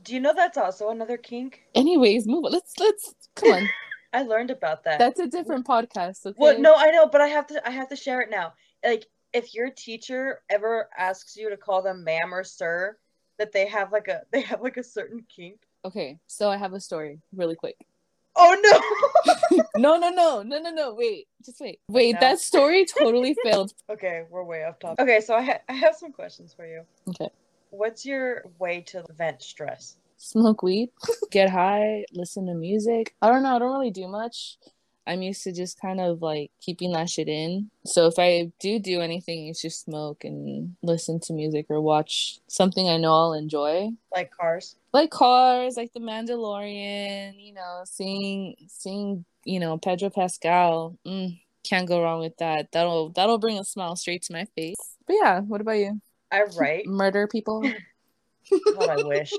Do 0.03 0.13
you 0.13 0.19
know 0.19 0.33
that's 0.35 0.57
also 0.57 0.89
another 0.89 1.17
kink? 1.17 1.61
Anyways, 1.73 2.27
move 2.27 2.43
on. 2.45 2.51
Let's 2.51 2.73
let's 2.79 3.13
come 3.35 3.53
on. 3.53 3.69
I 4.11 4.23
learned 4.23 4.51
about 4.51 4.83
that. 4.83 4.99
That's 4.99 5.19
a 5.19 5.27
different 5.27 5.65
podcast. 5.65 6.25
Okay? 6.25 6.35
Well, 6.37 6.59
no, 6.59 6.75
I 6.75 6.91
know, 6.91 7.07
but 7.07 7.21
I 7.21 7.27
have 7.27 7.47
to. 7.47 7.67
I 7.67 7.71
have 7.71 7.89
to 7.89 7.95
share 7.95 8.21
it 8.21 8.29
now. 8.29 8.53
Like, 8.83 9.07
if 9.33 9.53
your 9.53 9.69
teacher 9.69 10.41
ever 10.49 10.89
asks 10.97 11.35
you 11.35 11.49
to 11.49 11.57
call 11.57 11.81
them 11.81 12.03
ma'am 12.03 12.33
or 12.33 12.43
sir, 12.43 12.97
that 13.39 13.51
they 13.51 13.67
have 13.67 13.91
like 13.91 14.07
a 14.07 14.21
they 14.31 14.41
have 14.41 14.61
like 14.61 14.77
a 14.77 14.83
certain 14.83 15.25
kink. 15.33 15.61
Okay, 15.85 16.17
so 16.27 16.49
I 16.49 16.57
have 16.57 16.73
a 16.73 16.79
story 16.79 17.19
really 17.35 17.55
quick. 17.55 17.75
Oh 18.35 18.57
no. 18.63 19.59
No, 19.75 19.97
no, 19.97 20.09
no, 20.09 20.43
no, 20.43 20.59
no, 20.59 20.69
no. 20.71 20.93
Wait, 20.93 21.27
just 21.43 21.59
wait. 21.59 21.79
Wait, 21.89 22.13
No. 22.13 22.19
that 22.21 22.39
story 22.39 22.85
totally 22.85 23.35
failed. 23.43 23.73
okay, 23.89 24.23
we're 24.29 24.43
way 24.43 24.63
off 24.63 24.79
topic. 24.79 24.99
Okay, 24.99 25.19
so 25.19 25.35
I 25.35 25.41
ha- 25.41 25.61
I 25.67 25.73
have 25.73 25.95
some 25.95 26.11
questions 26.11 26.53
for 26.53 26.65
you. 26.65 26.83
Okay. 27.09 27.29
What's 27.71 28.05
your 28.05 28.43
way 28.59 28.81
to 28.87 29.03
vent 29.17 29.41
stress? 29.41 29.97
Smoke 30.17 30.61
weed, 30.63 30.89
get 31.31 31.49
high, 31.49 32.05
listen 32.13 32.45
to 32.47 32.53
music. 32.53 33.15
I 33.21 33.29
don't 33.29 33.43
know. 33.43 33.55
I 33.55 33.59
don't 33.59 33.71
really 33.73 33.91
do 33.91 34.07
much. 34.07 34.57
I'm 35.05 35.21
used 35.21 35.43
to 35.43 35.51
just 35.51 35.79
kind 35.79 35.99
of 35.99 36.21
like 36.21 36.51
keeping 36.61 36.93
that 36.93 37.09
shit 37.09 37.27
in. 37.27 37.69
So 37.85 38.07
if 38.07 38.15
I 38.17 38.51
do 38.59 38.79
do 38.79 39.01
anything, 39.01 39.47
it's 39.47 39.61
just 39.61 39.83
smoke 39.83 40.23
and 40.23 40.75
listen 40.81 41.19
to 41.21 41.33
music 41.33 41.65
or 41.69 41.81
watch 41.81 42.39
something 42.47 42.89
I 42.89 42.97
know 42.97 43.13
I'll 43.13 43.33
enjoy. 43.33 43.91
Like 44.13 44.31
cars? 44.31 44.75
Like 44.93 45.09
Cars, 45.09 45.75
like 45.75 45.91
The 45.93 45.99
Mandalorian, 45.99 47.33
you 47.37 47.53
know, 47.53 47.81
seeing 47.85 48.55
seeing, 48.67 49.25
you 49.43 49.59
know, 49.59 49.77
Pedro 49.77 50.09
Pascal. 50.09 50.97
Mm, 51.05 51.39
can't 51.63 51.87
go 51.87 52.01
wrong 52.01 52.19
with 52.19 52.37
that. 52.37 52.71
That'll 52.71 53.09
that'll 53.09 53.39
bring 53.39 53.57
a 53.57 53.63
smile 53.63 53.95
straight 53.95 54.21
to 54.23 54.33
my 54.33 54.45
face. 54.55 54.75
But 55.07 55.15
yeah, 55.21 55.39
what 55.41 55.61
about 55.61 55.73
you? 55.73 55.99
I 56.31 56.43
write. 56.57 56.85
Murder 56.87 57.27
people? 57.27 57.61
what 58.49 58.89
I 58.89 59.03
wish. 59.03 59.33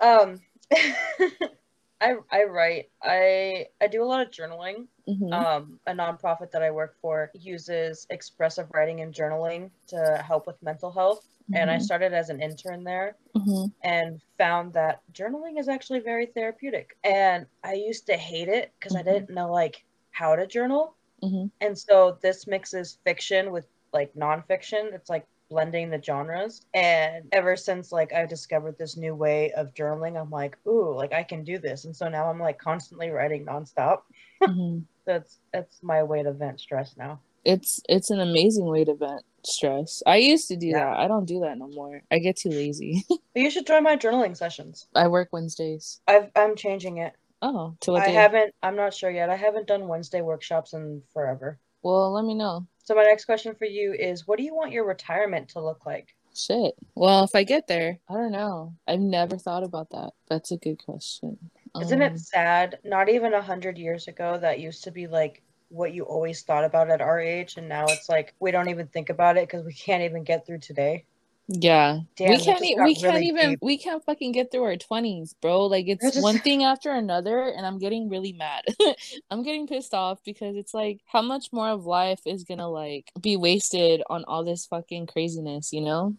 Um, 0.00 0.40
I 2.04 2.08
I 2.30 2.44
write. 2.44 2.86
I 3.02 3.66
I 3.80 3.86
do 3.86 4.02
a 4.02 4.08
lot 4.12 4.20
of 4.24 4.30
journaling. 4.30 4.86
Mhm. 5.08 5.32
Um, 5.32 5.80
a 5.86 5.92
nonprofit 5.92 6.50
that 6.52 6.62
I 6.62 6.70
work 6.70 6.94
for 7.00 7.30
uses 7.34 8.06
expressive 8.10 8.68
writing 8.74 9.00
and 9.02 9.12
journaling 9.14 9.70
to 9.88 9.98
help 10.26 10.46
with 10.46 10.62
mental 10.62 10.90
health. 10.90 11.26
And 11.52 11.70
I 11.70 11.76
Mhm. 11.76 11.82
started 11.82 12.12
as 12.14 12.30
an 12.30 12.40
intern 12.40 12.84
there 12.84 13.16
Mhm. 13.36 13.70
and 13.82 14.20
found 14.38 14.72
that 14.74 15.02
journaling 15.12 15.58
is 15.58 15.68
actually 15.68 16.00
very 16.00 16.26
therapeutic. 16.26 16.96
And 17.04 17.46
I 17.62 17.74
used 17.74 18.06
to 18.06 18.16
hate 18.16 18.48
it 18.48 18.72
because. 18.78 18.96
I 18.96 19.02
didn't 19.02 19.30
know 19.30 19.50
like 19.52 19.84
how 20.10 20.36
to 20.36 20.46
journal. 20.46 20.94
Mhm. 21.22 21.50
And 21.60 21.78
so 21.78 22.18
this 22.22 22.46
mixes 22.46 22.98
fiction 23.04 23.52
with 23.52 23.66
like 23.92 24.12
nonfiction. 24.14 24.92
It's 24.94 25.10
like 25.10 25.26
blending 25.50 25.90
the 25.90 26.02
genres. 26.02 26.62
And 26.74 27.26
ever 27.32 27.56
since 27.56 27.92
like 27.92 28.12
I 28.12 28.26
discovered 28.26 28.76
this 28.78 28.96
new 28.96 29.14
way 29.14 29.52
of 29.52 29.74
journaling, 29.74 30.20
I'm 30.20 30.30
like, 30.30 30.56
ooh, 30.66 30.94
like 30.94 31.12
I 31.12 31.22
can 31.22 31.44
do 31.44 31.58
this. 31.58 31.84
And 31.84 31.94
so 31.94 32.08
now 32.08 32.28
I'm 32.30 32.40
like 32.40 32.58
constantly 32.58 33.10
writing 33.10 33.46
nonstop. 33.46 34.02
Mhm. 34.42 34.84
That's 35.06 35.38
that's 35.52 35.82
my 35.82 36.02
way 36.02 36.22
to 36.22 36.32
vent 36.32 36.60
stress 36.60 36.96
now. 36.96 37.20
It's 37.44 37.80
it's 37.88 38.10
an 38.10 38.20
amazing 38.20 38.66
way 38.66 38.84
to 38.84 38.94
vent 38.94 39.22
stress. 39.44 40.02
I 40.06 40.16
used 40.16 40.48
to 40.48 40.56
do 40.56 40.68
Yeah. 40.68 40.78
that. 40.90 40.98
I 40.98 41.08
don't 41.08 41.24
do 41.26 41.40
that 41.40 41.56
no 41.58 41.68
more. 41.68 42.02
I 42.10 42.18
get 42.18 42.36
too 42.36 42.50
lazy. 42.50 43.04
You 43.36 43.50
should 43.50 43.66
join 43.66 43.82
my 43.82 43.96
journaling 43.96 44.36
sessions. 44.36 44.86
I 44.94 45.08
work 45.08 45.28
Wednesdays. 45.32 46.00
I've, 46.06 46.30
I'm 46.36 46.54
changing 46.56 46.98
it. 46.98 47.14
Oh, 47.42 47.74
to 47.80 47.90
what 47.92 48.02
I 48.02 48.06
day? 48.06 48.12
haven't. 48.12 48.54
I'm 48.62 48.76
not 48.76 48.94
sure 48.94 49.10
yet. 49.10 49.28
I 49.28 49.34
haven't 49.36 49.66
done 49.66 49.88
Wednesday 49.88 50.20
workshops 50.20 50.72
in 50.72 51.02
forever. 51.12 51.58
Well, 51.82 52.12
let 52.12 52.24
me 52.24 52.34
know. 52.34 52.66
So 52.84 52.94
my 52.94 53.02
next 53.02 53.24
question 53.24 53.54
for 53.54 53.64
you 53.64 53.94
is, 53.94 54.26
what 54.26 54.38
do 54.38 54.44
you 54.44 54.54
want 54.54 54.72
your 54.72 54.86
retirement 54.86 55.48
to 55.50 55.60
look 55.60 55.86
like? 55.86 56.14
Shit. 56.34 56.74
Well, 56.94 57.24
if 57.24 57.34
I 57.34 57.44
get 57.44 57.66
there, 57.66 57.98
I 58.08 58.14
don't 58.14 58.32
know. 58.32 58.74
I've 58.86 59.00
never 59.00 59.38
thought 59.38 59.62
about 59.62 59.90
that. 59.90 60.10
That's 60.28 60.50
a 60.50 60.56
good 60.56 60.84
question. 60.84 61.38
Isn't 61.80 62.02
Um, 62.02 62.12
it 62.12 62.18
sad? 62.18 62.78
Not 62.84 63.08
even 63.08 63.32
a 63.34 63.40
hundred 63.42 63.78
years 63.78 64.06
ago, 64.08 64.38
that 64.38 64.60
used 64.60 64.84
to 64.84 64.90
be 64.90 65.06
like 65.06 65.42
what 65.68 65.94
you 65.94 66.04
always 66.04 66.42
thought 66.42 66.64
about 66.64 66.90
at 66.90 67.00
our 67.00 67.18
age, 67.18 67.56
and 67.56 67.68
now 67.68 67.86
it's 67.86 68.08
like 68.08 68.34
we 68.38 68.50
don't 68.50 68.68
even 68.68 68.86
think 68.88 69.10
about 69.10 69.36
it 69.36 69.48
because 69.48 69.64
we 69.64 69.72
can't 69.72 70.02
even 70.02 70.22
get 70.22 70.46
through 70.46 70.58
today. 70.58 71.04
Yeah. 71.46 72.00
Damn, 72.16 72.30
we 72.30 72.38
can't 72.42 72.60
we 72.60 72.94
can't 72.94 73.14
really 73.14 73.26
even 73.26 73.50
deep. 73.50 73.58
we 73.60 73.76
can't 73.76 74.02
fucking 74.04 74.32
get 74.32 74.50
through 74.50 74.62
our 74.64 74.76
20s, 74.76 75.34
bro. 75.42 75.66
Like 75.66 75.86
it's 75.88 76.02
just- 76.02 76.22
one 76.22 76.38
thing 76.46 76.64
after 76.64 76.90
another 76.90 77.48
and 77.48 77.66
I'm 77.66 77.78
getting 77.78 78.08
really 78.08 78.32
mad. 78.32 78.64
I'm 79.30 79.42
getting 79.42 79.66
pissed 79.66 79.92
off 79.92 80.20
because 80.24 80.56
it's 80.56 80.72
like 80.72 81.00
how 81.06 81.20
much 81.22 81.52
more 81.52 81.68
of 81.68 81.84
life 81.84 82.20
is 82.24 82.44
going 82.44 82.58
to 82.58 82.66
like 82.66 83.10
be 83.20 83.36
wasted 83.36 84.02
on 84.08 84.24
all 84.24 84.42
this 84.44 84.64
fucking 84.66 85.06
craziness, 85.06 85.72
you 85.72 85.82
know? 85.82 86.14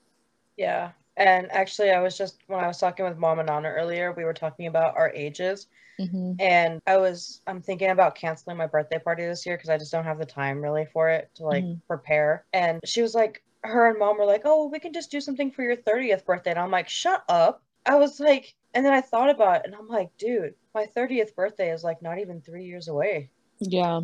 Yeah. 0.58 0.92
And 1.18 1.52
actually, 1.52 1.92
I 1.92 2.02
was 2.02 2.18
just 2.18 2.38
when 2.48 2.60
I 2.64 2.68
was 2.68 2.78
talking 2.78 3.06
with 3.06 3.18
mom 3.18 3.40
and 3.40 3.48
Nana 3.48 3.70
earlier, 3.70 4.12
we 4.12 4.26
were 4.26 4.34
talking 4.34 4.68
about 4.68 4.96
our 4.98 5.12
ages, 5.16 5.68
hmm 5.98 6.34
and 6.40 6.82
I 6.86 6.98
was 6.98 7.40
I'm 7.48 7.62
thinking 7.62 7.90
about 7.92 8.16
canceling 8.16 8.58
my 8.58 8.68
birthday 8.68 9.00
party 9.00 9.26
this 9.26 9.46
year 9.46 9.56
because 9.56 9.70
I 9.70 9.78
just 9.78 9.94
don't 9.94 10.04
have 10.04 10.20
the 10.20 10.26
time 10.26 10.62
really 10.62 10.86
for 10.92 11.08
it 11.10 11.30
to 11.36 11.46
like 11.46 11.64
Mhm. 11.64 11.80
prepare. 11.88 12.44
And 12.52 12.82
she 12.84 13.02
was 13.02 13.16
like, 13.16 13.42
her 13.67 13.89
and 13.89 13.99
mom 13.99 14.17
were 14.17 14.25
like, 14.25 14.43
"Oh, 14.45 14.67
we 14.67 14.80
can 14.80 14.93
just 14.93 15.12
do 15.12 15.21
something 15.21 15.51
for 15.51 15.63
your 15.63 15.75
30th 15.75 16.25
birthday." 16.25 16.51
And 16.51 16.60
I'm 16.60 16.71
like, 16.71 16.89
"Shut 16.89 17.23
up." 17.30 17.63
I 17.86 17.95
was 17.95 18.19
like, 18.19 18.56
and 18.73 18.86
then 18.86 18.93
I 18.93 19.01
thought 19.01 19.30
about 19.30 19.58
it, 19.58 19.62
and 19.65 19.75
I'm 19.75 19.88
like, 19.88 20.10
dude, 20.17 20.54
my 20.73 20.86
30th 20.95 21.34
birthday 21.36 21.71
is 21.71 21.84
like 21.84 22.01
not 22.01 22.19
even 22.19 22.41
three 22.41 22.65
years 22.65 22.88
away. 22.88 23.30
Yeah. 23.60 24.01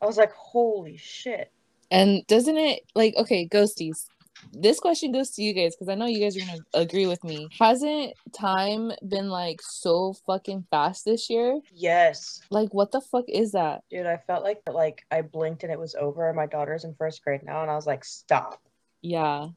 I 0.00 0.06
was 0.06 0.16
like, 0.16 0.32
holy 0.32 0.96
shit. 0.96 1.52
And 1.90 2.26
doesn't 2.26 2.56
it 2.56 2.82
like 2.94 3.14
okay, 3.16 3.48
ghosties. 3.48 4.06
This 4.52 4.78
question 4.78 5.10
goes 5.10 5.30
to 5.30 5.42
you 5.42 5.52
guys 5.52 5.74
because 5.74 5.88
I 5.88 5.96
know 5.96 6.06
you 6.06 6.20
guys 6.20 6.36
are 6.36 6.40
gonna 6.40 6.58
agree 6.72 7.06
with 7.06 7.24
me. 7.24 7.48
Hasn't 7.58 8.14
time 8.32 8.92
been 9.06 9.28
like 9.28 9.60
so 9.62 10.14
fucking 10.26 10.66
fast 10.70 11.04
this 11.04 11.28
year? 11.28 11.60
Yes. 11.74 12.40
Like 12.50 12.72
what 12.72 12.92
the 12.92 13.00
fuck 13.00 13.24
is 13.28 13.52
that? 13.52 13.82
Dude, 13.90 14.06
I 14.06 14.18
felt 14.26 14.44
like 14.44 14.60
like 14.70 15.04
I 15.10 15.22
blinked 15.22 15.64
and 15.64 15.72
it 15.72 15.78
was 15.78 15.94
over. 15.94 16.32
My 16.32 16.46
daughter's 16.46 16.84
in 16.84 16.94
first 16.94 17.24
grade 17.24 17.42
now, 17.42 17.62
and 17.62 17.70
I 17.70 17.74
was 17.74 17.86
like, 17.86 18.04
stop. 18.04 18.60
Yeah. 19.02 19.48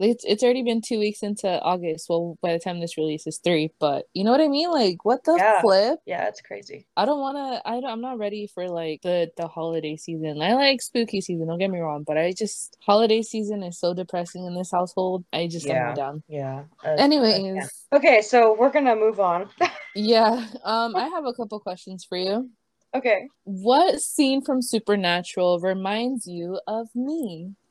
It's 0.00 0.24
it's 0.24 0.44
already 0.44 0.62
been 0.62 0.80
two 0.80 1.00
weeks 1.00 1.24
into 1.24 1.48
August. 1.60 2.06
Well, 2.08 2.38
by 2.40 2.52
the 2.52 2.60
time 2.60 2.78
this 2.78 2.96
releases 2.96 3.38
three, 3.38 3.72
but 3.80 4.04
you 4.14 4.22
know 4.22 4.30
what 4.30 4.40
I 4.40 4.46
mean? 4.46 4.70
Like 4.70 5.04
what 5.04 5.24
the 5.24 5.34
Yeah. 5.36 5.60
flip? 5.60 5.98
Yeah, 6.06 6.28
it's 6.28 6.40
crazy. 6.40 6.86
I 6.96 7.04
don't 7.04 7.18
wanna 7.18 7.60
I 7.64 7.80
don't, 7.80 7.90
I'm 7.90 8.00
not 8.00 8.16
ready 8.16 8.46
for 8.46 8.68
like 8.68 9.02
the 9.02 9.28
the 9.36 9.48
holiday 9.48 9.96
season. 9.96 10.40
I 10.40 10.54
like 10.54 10.82
spooky 10.82 11.20
season, 11.20 11.48
don't 11.48 11.58
get 11.58 11.70
me 11.72 11.80
wrong, 11.80 12.04
but 12.06 12.16
I 12.16 12.32
just 12.32 12.76
holiday 12.80 13.22
season 13.22 13.64
is 13.64 13.80
so 13.80 13.92
depressing 13.92 14.46
in 14.46 14.54
this 14.54 14.70
household. 14.70 15.24
I 15.32 15.48
just 15.48 15.66
Yeah. 15.66 15.86
don't 15.86 15.96
down. 15.96 16.22
Yeah. 16.28 16.64
uh, 16.84 16.90
Anyways, 16.90 17.42
can't. 17.58 17.70
Okay, 18.04 18.22
so 18.22 18.54
we're 18.56 18.70
gonna 18.70 18.94
move 18.94 19.18
on. 19.18 19.50
yeah. 19.96 20.46
Um 20.62 20.94
I 20.94 21.08
have 21.08 21.24
a 21.24 21.32
couple 21.34 21.58
questions 21.58 22.04
for 22.04 22.16
you. 22.16 22.48
Okay. 22.94 23.28
What 23.44 24.00
scene 24.00 24.42
from 24.42 24.62
Supernatural 24.62 25.60
reminds 25.60 26.26
you 26.26 26.60
of 26.66 26.88
me? 26.94 27.54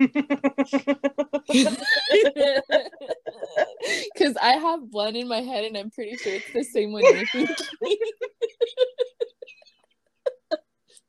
Because 4.13 4.35
I 4.41 4.53
have 4.53 4.81
one 4.91 5.15
in 5.15 5.27
my 5.27 5.41
head, 5.41 5.65
and 5.65 5.77
I'm 5.77 5.89
pretty 5.91 6.17
sure 6.17 6.33
it's 6.33 6.51
the 6.53 6.63
same 6.63 6.91
one 6.91 7.03
you're 7.03 7.25
thinking. 7.31 7.55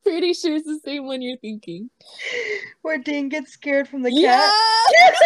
pretty 0.03 0.33
sure 0.35 0.55
it's 0.57 0.67
the 0.67 0.81
same 0.85 1.07
one 1.07 1.23
you're 1.23 1.37
thinking. 1.39 1.91
Where 2.83 2.99
Dean 2.99 3.29
gets 3.29 3.53
scared 3.53 3.89
from 3.89 4.03
the 4.03 4.13
Yeah. 4.13 4.39
cat. 4.39 5.15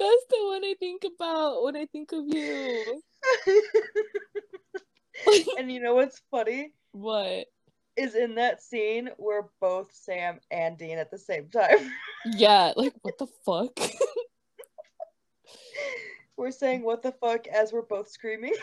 That's 0.00 0.26
the 0.30 0.46
one 0.46 0.64
I 0.64 0.74
think 0.80 1.04
about 1.04 1.62
when 1.62 1.76
I 1.76 1.86
think 1.86 2.12
of 2.12 2.24
you. 2.26 3.02
and 5.58 5.70
you 5.70 5.80
know 5.80 5.94
what's 5.94 6.22
funny? 6.30 6.72
what? 6.92 7.46
is 8.00 8.14
in 8.14 8.36
that 8.36 8.62
scene 8.62 9.10
where 9.18 9.50
both 9.60 9.92
Sam 9.92 10.40
and 10.50 10.78
Dean 10.78 10.98
at 10.98 11.10
the 11.10 11.18
same 11.18 11.48
time. 11.48 11.90
yeah, 12.36 12.72
like 12.76 12.94
what 13.02 13.18
the 13.18 13.26
fuck? 13.44 13.78
we're 16.36 16.50
saying 16.50 16.82
what 16.82 17.02
the 17.02 17.12
fuck 17.12 17.46
as 17.46 17.72
we're 17.72 17.82
both 17.82 18.10
screaming. 18.10 18.54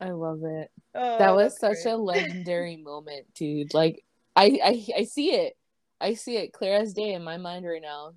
I 0.00 0.10
love 0.10 0.40
it. 0.44 0.70
Oh, 0.94 1.18
that 1.18 1.36
was 1.36 1.58
such 1.58 1.82
great. 1.82 1.92
a 1.92 1.96
legendary 1.96 2.78
moment, 2.78 3.26
dude. 3.34 3.74
Like 3.74 4.02
I, 4.34 4.58
I 4.64 5.00
I 5.00 5.04
see 5.04 5.32
it. 5.32 5.54
I 6.00 6.14
see 6.14 6.38
it 6.38 6.54
clear 6.54 6.76
as 6.76 6.94
day 6.94 7.12
in 7.12 7.22
my 7.22 7.36
mind 7.36 7.66
right 7.66 7.82
now. 7.82 8.14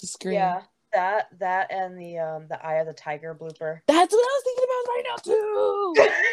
The 0.00 0.06
screen. 0.06 0.34
Yeah, 0.34 0.62
that 0.94 1.28
that 1.38 1.72
and 1.72 1.98
the 1.98 2.18
um 2.18 2.46
the 2.48 2.64
eye 2.64 2.76
of 2.76 2.86
the 2.86 2.94
tiger 2.94 3.34
blooper. 3.34 3.80
That's 3.86 4.12
what 4.12 4.20
I 4.20 4.40
was 4.40 4.42
thinking 4.44 4.64
about 4.64 4.92
right 4.92 5.04
now 5.08 5.16
too. 5.16 5.94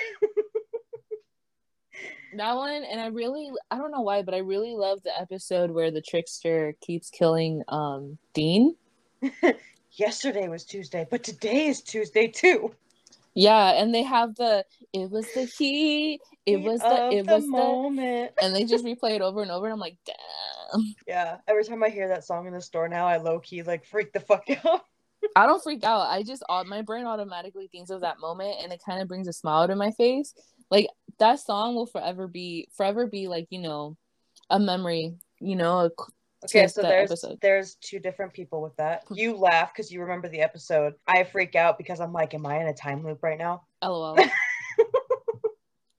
that 2.37 2.55
one 2.55 2.83
and 2.89 2.99
i 2.99 3.07
really 3.07 3.51
i 3.69 3.77
don't 3.77 3.91
know 3.91 4.01
why 4.01 4.21
but 4.21 4.33
i 4.33 4.37
really 4.37 4.73
love 4.73 5.01
the 5.03 5.19
episode 5.19 5.71
where 5.71 5.91
the 5.91 6.01
trickster 6.01 6.73
keeps 6.81 7.09
killing 7.09 7.61
um 7.67 8.17
dean 8.33 8.75
yesterday 9.91 10.47
was 10.47 10.63
tuesday 10.63 11.05
but 11.09 11.23
today 11.23 11.67
is 11.67 11.81
tuesday 11.81 12.27
too 12.27 12.73
yeah 13.35 13.81
and 13.81 13.93
they 13.93 14.03
have 14.03 14.35
the 14.35 14.63
it 14.93 15.09
was 15.09 15.25
the 15.33 15.45
heat 15.57 16.19
it 16.45 16.61
was 16.61 16.79
the 16.81 17.09
it 17.11 17.25
the 17.25 17.33
was 17.35 17.47
moment. 17.47 18.31
the, 18.35 18.43
and 18.43 18.55
they 18.55 18.63
just 18.63 18.85
replay 18.85 19.11
it 19.15 19.21
over 19.21 19.41
and 19.41 19.51
over 19.51 19.65
and 19.65 19.73
i'm 19.73 19.79
like 19.79 19.97
damn. 20.05 20.93
Yeah 21.07 21.37
every 21.47 21.63
time 21.63 21.83
i 21.83 21.89
hear 21.89 22.07
that 22.09 22.25
song 22.25 22.47
in 22.47 22.53
the 22.53 22.61
store 22.61 22.87
now 22.87 23.05
i 23.05 23.17
low-key 23.17 23.63
like 23.63 23.85
freak 23.85 24.11
the 24.13 24.19
fuck 24.19 24.43
out. 24.65 24.81
I 25.35 25.45
don't 25.45 25.61
freak 25.61 25.83
out. 25.83 26.07
I 26.09 26.23
just 26.23 26.43
my 26.65 26.81
brain 26.81 27.05
automatically 27.05 27.69
thinks 27.71 27.91
of 27.91 28.01
that 28.01 28.19
moment 28.19 28.55
and 28.63 28.73
it 28.73 28.81
kind 28.83 29.01
of 29.01 29.07
brings 29.07 29.27
a 29.27 29.33
smile 29.33 29.67
to 29.67 29.75
my 29.75 29.91
face. 29.91 30.33
Like 30.71 30.87
that 31.19 31.39
song 31.39 31.75
will 31.75 31.85
forever 31.85 32.27
be 32.27 32.67
forever 32.75 33.05
be 33.05 33.27
like 33.27 33.47
you 33.51 33.59
know 33.59 33.97
a 34.49 34.59
memory 34.59 35.13
you 35.39 35.55
know 35.55 35.79
a, 35.79 35.89
okay 36.43 36.67
so 36.67 36.81
there's 36.81 37.11
episode. 37.11 37.37
there's 37.41 37.75
two 37.75 37.99
different 37.99 38.33
people 38.33 38.61
with 38.61 38.75
that. 38.77 39.03
You 39.11 39.35
laugh 39.35 39.73
because 39.73 39.91
you 39.91 40.01
remember 40.01 40.27
the 40.29 40.41
episode. 40.41 40.95
I 41.07 41.23
freak 41.23 41.55
out 41.55 41.77
because 41.77 41.99
i'm 41.99 42.13
like 42.13 42.33
am 42.33 42.45
i 42.45 42.59
in 42.59 42.67
a 42.67 42.73
time 42.73 43.03
loop 43.03 43.23
right 43.23 43.37
now? 43.37 43.63
Lol. 43.83 44.17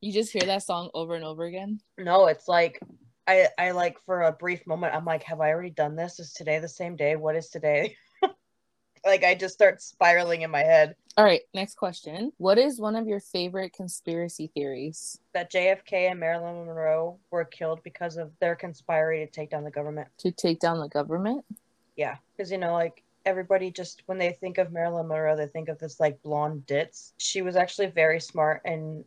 You 0.05 0.13
just 0.13 0.33
hear 0.33 0.43
that 0.43 0.65
song 0.65 0.91
over 0.95 1.15
and 1.15 1.25
over 1.25 1.45
again? 1.45 1.81
No 1.97 2.27
it's 2.27 2.49
like 2.49 2.81
i 3.29 3.47
i 3.57 3.71
like 3.71 3.99
for 4.05 4.23
a 4.23 4.33
brief 4.33 4.67
moment 4.67 4.93
i'm 4.93 5.05
like 5.05 5.23
have 5.23 5.41
i 5.41 5.51
already 5.51 5.71
done 5.71 5.95
this? 5.95 6.19
Is 6.19 6.33
today 6.33 6.59
the 6.59 6.69
same 6.69 6.97
day? 6.97 7.15
What 7.15 7.37
is 7.37 7.49
today? 7.49 7.97
Like 9.05 9.25
I 9.25 9.35
just 9.35 9.55
start 9.55 9.83
spiraling 9.83 10.43
in 10.43 10.51
my 10.51 10.63
head. 10.63 10.95
All 11.17 11.25
right, 11.25 11.43
next 11.53 11.75
question. 11.75 12.33
What 12.39 12.59
is 12.59 12.81
one 12.81 12.97
of 12.97 13.07
your 13.07 13.21
favorite 13.21 13.75
conspiracy 13.75 14.51
theories? 14.55 15.19
That 15.35 15.53
JFK 15.53 16.11
and 16.11 16.19
Marilyn 16.19 16.67
Monroe 16.67 17.19
were 17.31 17.45
killed 17.45 17.83
because 17.83 18.17
of 18.17 18.33
their 18.41 18.55
conspiring 18.55 19.27
to 19.27 19.31
take 19.31 19.51
down 19.51 19.65
the 19.65 19.71
government. 19.71 20.09
To 20.19 20.31
take 20.31 20.59
down 20.59 20.81
the 20.81 20.89
government? 20.89 21.45
Yeah, 21.97 22.17
because 22.35 22.51
you 22.51 22.57
know, 22.57 22.73
like 22.73 23.03
everybody 23.27 23.71
just 23.71 24.03
when 24.07 24.17
they 24.17 24.33
think 24.33 24.57
of 24.57 24.73
Marilyn 24.73 25.09
Monroe, 25.09 25.37
they 25.37 25.47
think 25.47 25.69
of 25.69 25.79
this 25.79 26.01
like 26.01 26.23
blonde 26.23 26.67
ditz. 26.67 27.13
She 27.19 27.43
was 27.43 27.57
actually 27.57 27.89
very 27.89 28.19
smart 28.19 28.63
and 28.65 29.05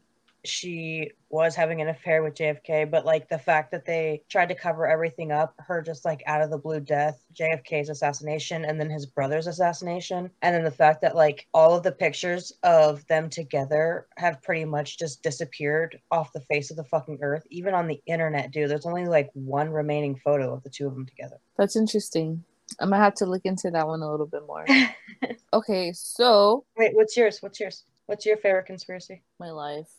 she 0.47 1.11
was 1.29 1.55
having 1.55 1.81
an 1.81 1.89
affair 1.89 2.23
with 2.23 2.35
JFK, 2.35 2.89
but 2.89 3.05
like 3.05 3.27
the 3.27 3.37
fact 3.37 3.71
that 3.71 3.85
they 3.85 4.23
tried 4.29 4.49
to 4.49 4.55
cover 4.55 4.87
everything 4.87 5.31
up, 5.31 5.53
her 5.59 5.81
just 5.81 6.05
like 6.05 6.23
out 6.25 6.41
of 6.41 6.49
the 6.49 6.57
blue 6.57 6.79
death, 6.79 7.23
JFK's 7.33 7.89
assassination, 7.89 8.65
and 8.65 8.79
then 8.79 8.89
his 8.89 9.05
brother's 9.05 9.47
assassination, 9.47 10.29
and 10.41 10.55
then 10.55 10.63
the 10.63 10.71
fact 10.71 11.01
that 11.01 11.15
like 11.15 11.47
all 11.53 11.75
of 11.75 11.83
the 11.83 11.91
pictures 11.91 12.53
of 12.63 13.05
them 13.07 13.29
together 13.29 14.07
have 14.17 14.41
pretty 14.41 14.65
much 14.65 14.97
just 14.97 15.21
disappeared 15.23 15.99
off 16.11 16.33
the 16.33 16.41
face 16.41 16.71
of 16.71 16.77
the 16.77 16.83
fucking 16.83 17.19
earth, 17.21 17.45
even 17.49 17.73
on 17.73 17.87
the 17.87 18.01
internet, 18.05 18.51
dude. 18.51 18.69
There's 18.69 18.85
only 18.85 19.05
like 19.05 19.29
one 19.33 19.69
remaining 19.69 20.15
photo 20.15 20.53
of 20.53 20.63
the 20.63 20.69
two 20.69 20.87
of 20.87 20.93
them 20.93 21.05
together. 21.05 21.37
That's 21.57 21.75
interesting. 21.75 22.43
I'm 22.79 22.89
gonna 22.89 23.03
have 23.03 23.15
to 23.15 23.25
look 23.25 23.45
into 23.45 23.71
that 23.71 23.87
one 23.87 24.01
a 24.01 24.09
little 24.09 24.25
bit 24.25 24.45
more. 24.47 24.65
okay, 25.53 25.91
so 25.93 26.65
wait, 26.77 26.95
what's 26.95 27.15
yours? 27.15 27.41
What's 27.41 27.59
yours? 27.59 27.83
What's 28.07 28.25
your 28.25 28.37
favorite 28.37 28.65
conspiracy? 28.65 29.23
My 29.39 29.51
life. 29.51 29.89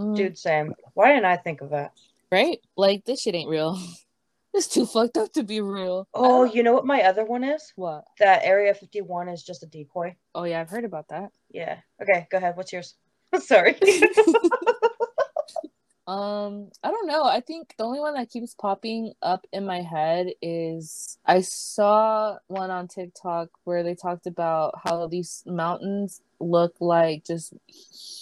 Mm. 0.00 0.16
Dude, 0.16 0.38
Sam, 0.38 0.74
why 0.94 1.08
didn't 1.12 1.26
I 1.26 1.36
think 1.36 1.60
of 1.60 1.70
that? 1.70 1.92
Right? 2.32 2.60
Like 2.76 3.04
this 3.04 3.22
shit 3.22 3.34
ain't 3.34 3.50
real. 3.50 3.78
It's 4.52 4.66
too 4.66 4.84
fucked 4.84 5.16
up 5.16 5.32
to 5.34 5.44
be 5.44 5.60
real. 5.60 6.08
Oh, 6.12 6.42
you 6.42 6.64
know 6.64 6.72
what 6.72 6.84
my 6.84 7.02
other 7.02 7.24
one 7.24 7.44
is? 7.44 7.72
What? 7.76 8.02
That 8.18 8.42
Area 8.42 8.74
51 8.74 9.28
is 9.28 9.44
just 9.44 9.62
a 9.62 9.66
decoy. 9.66 10.16
Oh 10.34 10.42
yeah, 10.42 10.60
I've 10.60 10.68
heard 10.68 10.84
about 10.84 11.06
that. 11.10 11.30
Yeah. 11.52 11.78
Okay, 12.02 12.26
go 12.32 12.38
ahead. 12.38 12.56
What's 12.56 12.72
yours? 12.72 12.96
Sorry. 13.38 13.76
Um, 16.10 16.72
I 16.82 16.90
don't 16.90 17.06
know. 17.06 17.22
I 17.22 17.38
think 17.38 17.72
the 17.78 17.84
only 17.84 18.00
one 18.00 18.14
that 18.14 18.30
keeps 18.30 18.52
popping 18.52 19.12
up 19.22 19.46
in 19.52 19.64
my 19.64 19.80
head 19.80 20.32
is 20.42 21.16
I 21.24 21.42
saw 21.42 22.36
one 22.48 22.72
on 22.72 22.88
TikTok 22.88 23.50
where 23.62 23.84
they 23.84 23.94
talked 23.94 24.26
about 24.26 24.74
how 24.82 25.06
these 25.06 25.44
mountains 25.46 26.20
look 26.40 26.74
like 26.80 27.24
just 27.24 27.54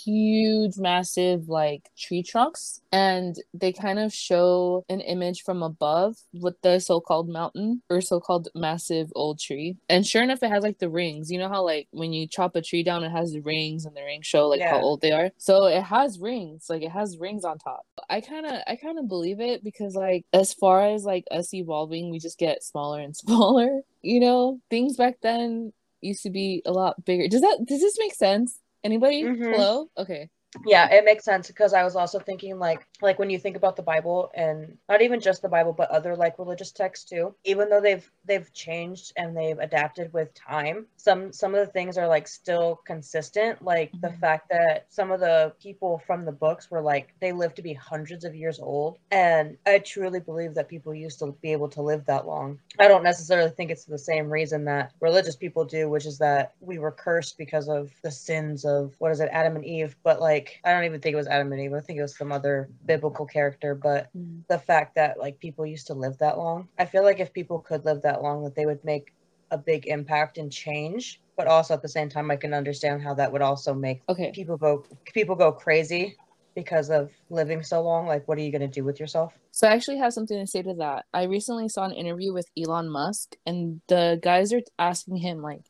huge 0.04 0.78
massive 0.78 1.48
like 1.48 1.90
tree 1.96 2.22
trunks. 2.22 2.81
And 2.92 3.37
they 3.52 3.72
kind 3.72 3.98
of 3.98 4.12
show 4.12 4.85
an 4.88 5.00
image 5.00 5.42
from 5.42 5.62
above 5.62 6.16
with 6.33 6.61
the 6.62 6.78
so-called 6.78 7.28
mountain 7.28 7.83
or 7.90 8.00
so-called 8.00 8.48
massive 8.54 9.12
old 9.14 9.38
tree. 9.38 9.76
And 9.88 10.07
sure 10.07 10.22
enough 10.22 10.42
it 10.42 10.50
has 10.50 10.62
like 10.62 10.78
the 10.78 10.88
rings. 10.88 11.31
You 11.31 11.38
know 11.38 11.48
how 11.48 11.64
like 11.64 11.88
when 11.90 12.12
you 12.12 12.26
chop 12.26 12.57
a 12.57 12.62
tree 12.62 12.83
down 12.83 13.04
it 13.04 13.11
has 13.11 13.33
the 13.33 13.40
rings 13.40 13.85
and 13.85 13.96
the 13.96 14.02
rings 14.02 14.26
show 14.26 14.48
like 14.48 14.61
yeah. 14.61 14.70
how 14.70 14.81
old 14.81 15.00
they 15.00 15.12
are? 15.12 15.31
So 15.37 15.66
it 15.66 15.83
has 15.83 16.18
rings. 16.18 16.66
Like 16.68 16.83
it 16.83 16.90
has 16.90 17.18
rings 17.18 17.44
on 17.44 17.59
top. 17.59 17.87
I 18.09 18.20
kind 18.20 18.46
of 18.46 18.54
i 18.66 18.76
kind 18.76 18.98
of 18.98 19.09
believe 19.09 19.40
it 19.40 19.62
because 19.62 19.94
like 19.94 20.24
as 20.33 20.54
far 20.54 20.83
as 20.83 21.04
like 21.04 21.24
us 21.31 21.52
evolving 21.52 22.11
we 22.11 22.18
just 22.18 22.38
get 22.38 22.62
smaller 22.62 23.00
and 23.00 23.16
smaller. 23.16 23.83
You 24.00 24.20
know 24.20 24.61
things 24.70 24.96
back 24.96 25.18
then 25.22 25.72
used 26.01 26.23
to 26.23 26.31
be 26.31 26.63
a 26.67 26.73
lot 26.73 27.05
bigger. 27.05 27.29
Does 27.29 27.43
that 27.43 27.65
does 27.67 27.81
this 27.81 27.97
make 27.99 28.15
sense? 28.15 28.59
Anybody? 28.85 29.25
Mm-hmm. 29.25 29.53
Hello? 29.53 29.91
Okay 29.97 30.31
yeah 30.67 30.91
it 30.91 31.05
makes 31.05 31.25
sense 31.25 31.47
because 31.47 31.75
i 31.75 31.85
was 31.85 31.95
also 31.95 32.19
thinking 32.19 32.59
like 32.59 32.87
like 33.03 33.19
when 33.19 33.29
you 33.29 33.39
think 33.39 33.57
about 33.57 33.77
the 33.77 33.83
bible 33.83 34.31
and 34.35 34.77
not 34.89 35.03
even 35.03 35.21
just 35.21 35.43
the 35.43 35.49
bible 35.49 35.75
but 35.75 35.91
other 35.91 36.17
like 36.17 36.39
religious 36.39 36.73
texts 36.73 37.09
too 37.09 37.35
even 37.45 37.69
though 37.69 37.81
they've 37.81 38.11
they've 38.25 38.53
changed 38.55 39.13
and 39.17 39.37
they've 39.37 39.59
adapted 39.59 40.11
with 40.13 40.33
time 40.35 40.87
some 40.97 41.33
some 41.33 41.55
of 41.55 41.65
the 41.65 41.73
things 41.73 41.99
are 41.99 42.09
like 42.09 42.27
still 42.27 42.81
consistent 42.87 43.63
like 43.63 43.93
mm-hmm. 43.93 44.07
the 44.07 44.13
fact 44.21 44.49
that 44.49 44.87
some 44.89 45.11
of 45.11 45.21
the 45.21 45.53
people 45.61 46.03
from 46.07 46.25
the 46.25 46.33
books 46.33 46.71
were 46.71 46.81
like 46.81 47.15
they 47.21 47.33
lived 47.33 47.57
to 47.57 47.63
be 47.63 47.75
hundreds 47.75 48.25
of 48.25 48.35
years 48.35 48.59
old 48.59 48.99
and 49.11 49.57
i 49.67 49.79
truly 49.79 50.21
believe 50.21 50.55
that 50.55 50.69
people 50.69 50.95
used 50.95 51.19
to 51.19 51.37
be 51.43 51.53
able 51.53 51.69
to 51.69 51.83
live 51.83 52.05
that 52.07 52.27
long 52.27 52.59
i 52.79 52.89
don't 52.89 53.05
necessarily 53.05 53.51
think 53.51 53.71
it's 53.71 53.85
the 53.85 53.99
same 53.99 54.31
reason 54.31 54.65
that 54.65 54.93
religious 55.01 55.37
people 55.37 55.65
do 55.65 55.91
which 55.91 56.07
is 56.07 56.17
that 56.17 56.55
we 56.61 56.79
were 56.79 56.93
cursed 56.93 57.37
because 57.37 57.69
of 57.69 57.93
the 58.03 58.11
sins 58.11 58.65
of 58.65 58.95
what 58.99 59.13
is 59.13 59.21
it 59.21 59.29
adam 59.31 59.55
and 59.55 59.67
eve 59.67 59.95
but 60.03 60.21
like 60.21 60.38
like 60.38 60.61
I 60.64 60.72
don't 60.72 60.85
even 60.85 61.01
think 61.01 61.14
it 61.14 61.16
was 61.16 61.27
Adam 61.27 61.53
and 61.53 61.61
Eve. 61.61 61.74
I 61.74 61.81
think 61.81 61.98
it 61.98 62.03
was 62.03 62.16
some 62.16 62.33
other 62.33 62.68
biblical 62.87 63.27
character. 63.27 63.74
But 63.74 64.09
mm. 64.16 64.46
the 64.48 64.59
fact 64.59 64.94
that 64.94 65.18
like 65.18 65.38
people 65.40 65.66
used 65.66 65.88
to 65.88 65.94
live 65.94 66.18
that 66.18 66.38
long, 66.38 66.68
I 66.79 66.85
feel 66.85 67.03
like 67.03 67.20
if 67.20 67.33
people 67.33 67.59
could 67.59 67.85
live 67.85 68.03
that 68.03 68.22
long, 68.22 68.44
that 68.44 68.55
they 68.55 68.66
would 68.66 68.85
make 68.85 69.12
a 69.51 69.59
big 69.59 69.87
impact 69.87 70.38
and 70.38 70.53
change. 70.53 71.20
But 71.37 71.46
also 71.46 71.74
at 71.74 71.83
the 71.83 71.88
same 71.88 72.09
time, 72.09 72.31
I 72.31 72.37
can 72.37 72.55
understand 72.55 73.03
how 73.03 73.14
that 73.14 73.33
would 73.33 73.42
also 73.42 73.74
make 73.74 74.03
okay. 74.09 74.33
people 74.33 74.57
go 74.57 74.85
people 75.05 75.35
go 75.35 75.53
crazy 75.53 76.16
because 76.55 76.90
of 76.90 77.11
living 77.31 77.62
so 77.62 77.81
long 77.81 78.09
like 78.09 78.27
what 78.27 78.37
are 78.37 78.40
you 78.40 78.51
going 78.51 78.61
to 78.61 78.66
do 78.66 78.83
with 78.83 78.98
yourself 78.98 79.33
so 79.53 79.68
i 79.68 79.72
actually 79.72 79.96
have 79.96 80.12
something 80.12 80.40
to 80.40 80.44
say 80.44 80.61
to 80.61 80.74
that 80.74 81.05
i 81.14 81.22
recently 81.22 81.68
saw 81.68 81.85
an 81.85 81.92
interview 81.92 82.33
with 82.33 82.51
elon 82.59 82.88
musk 82.88 83.37
and 83.46 83.81
the 83.87 84.18
guys 84.20 84.53
are 84.53 84.62
asking 84.77 85.16
him 85.16 85.40
like 85.40 85.62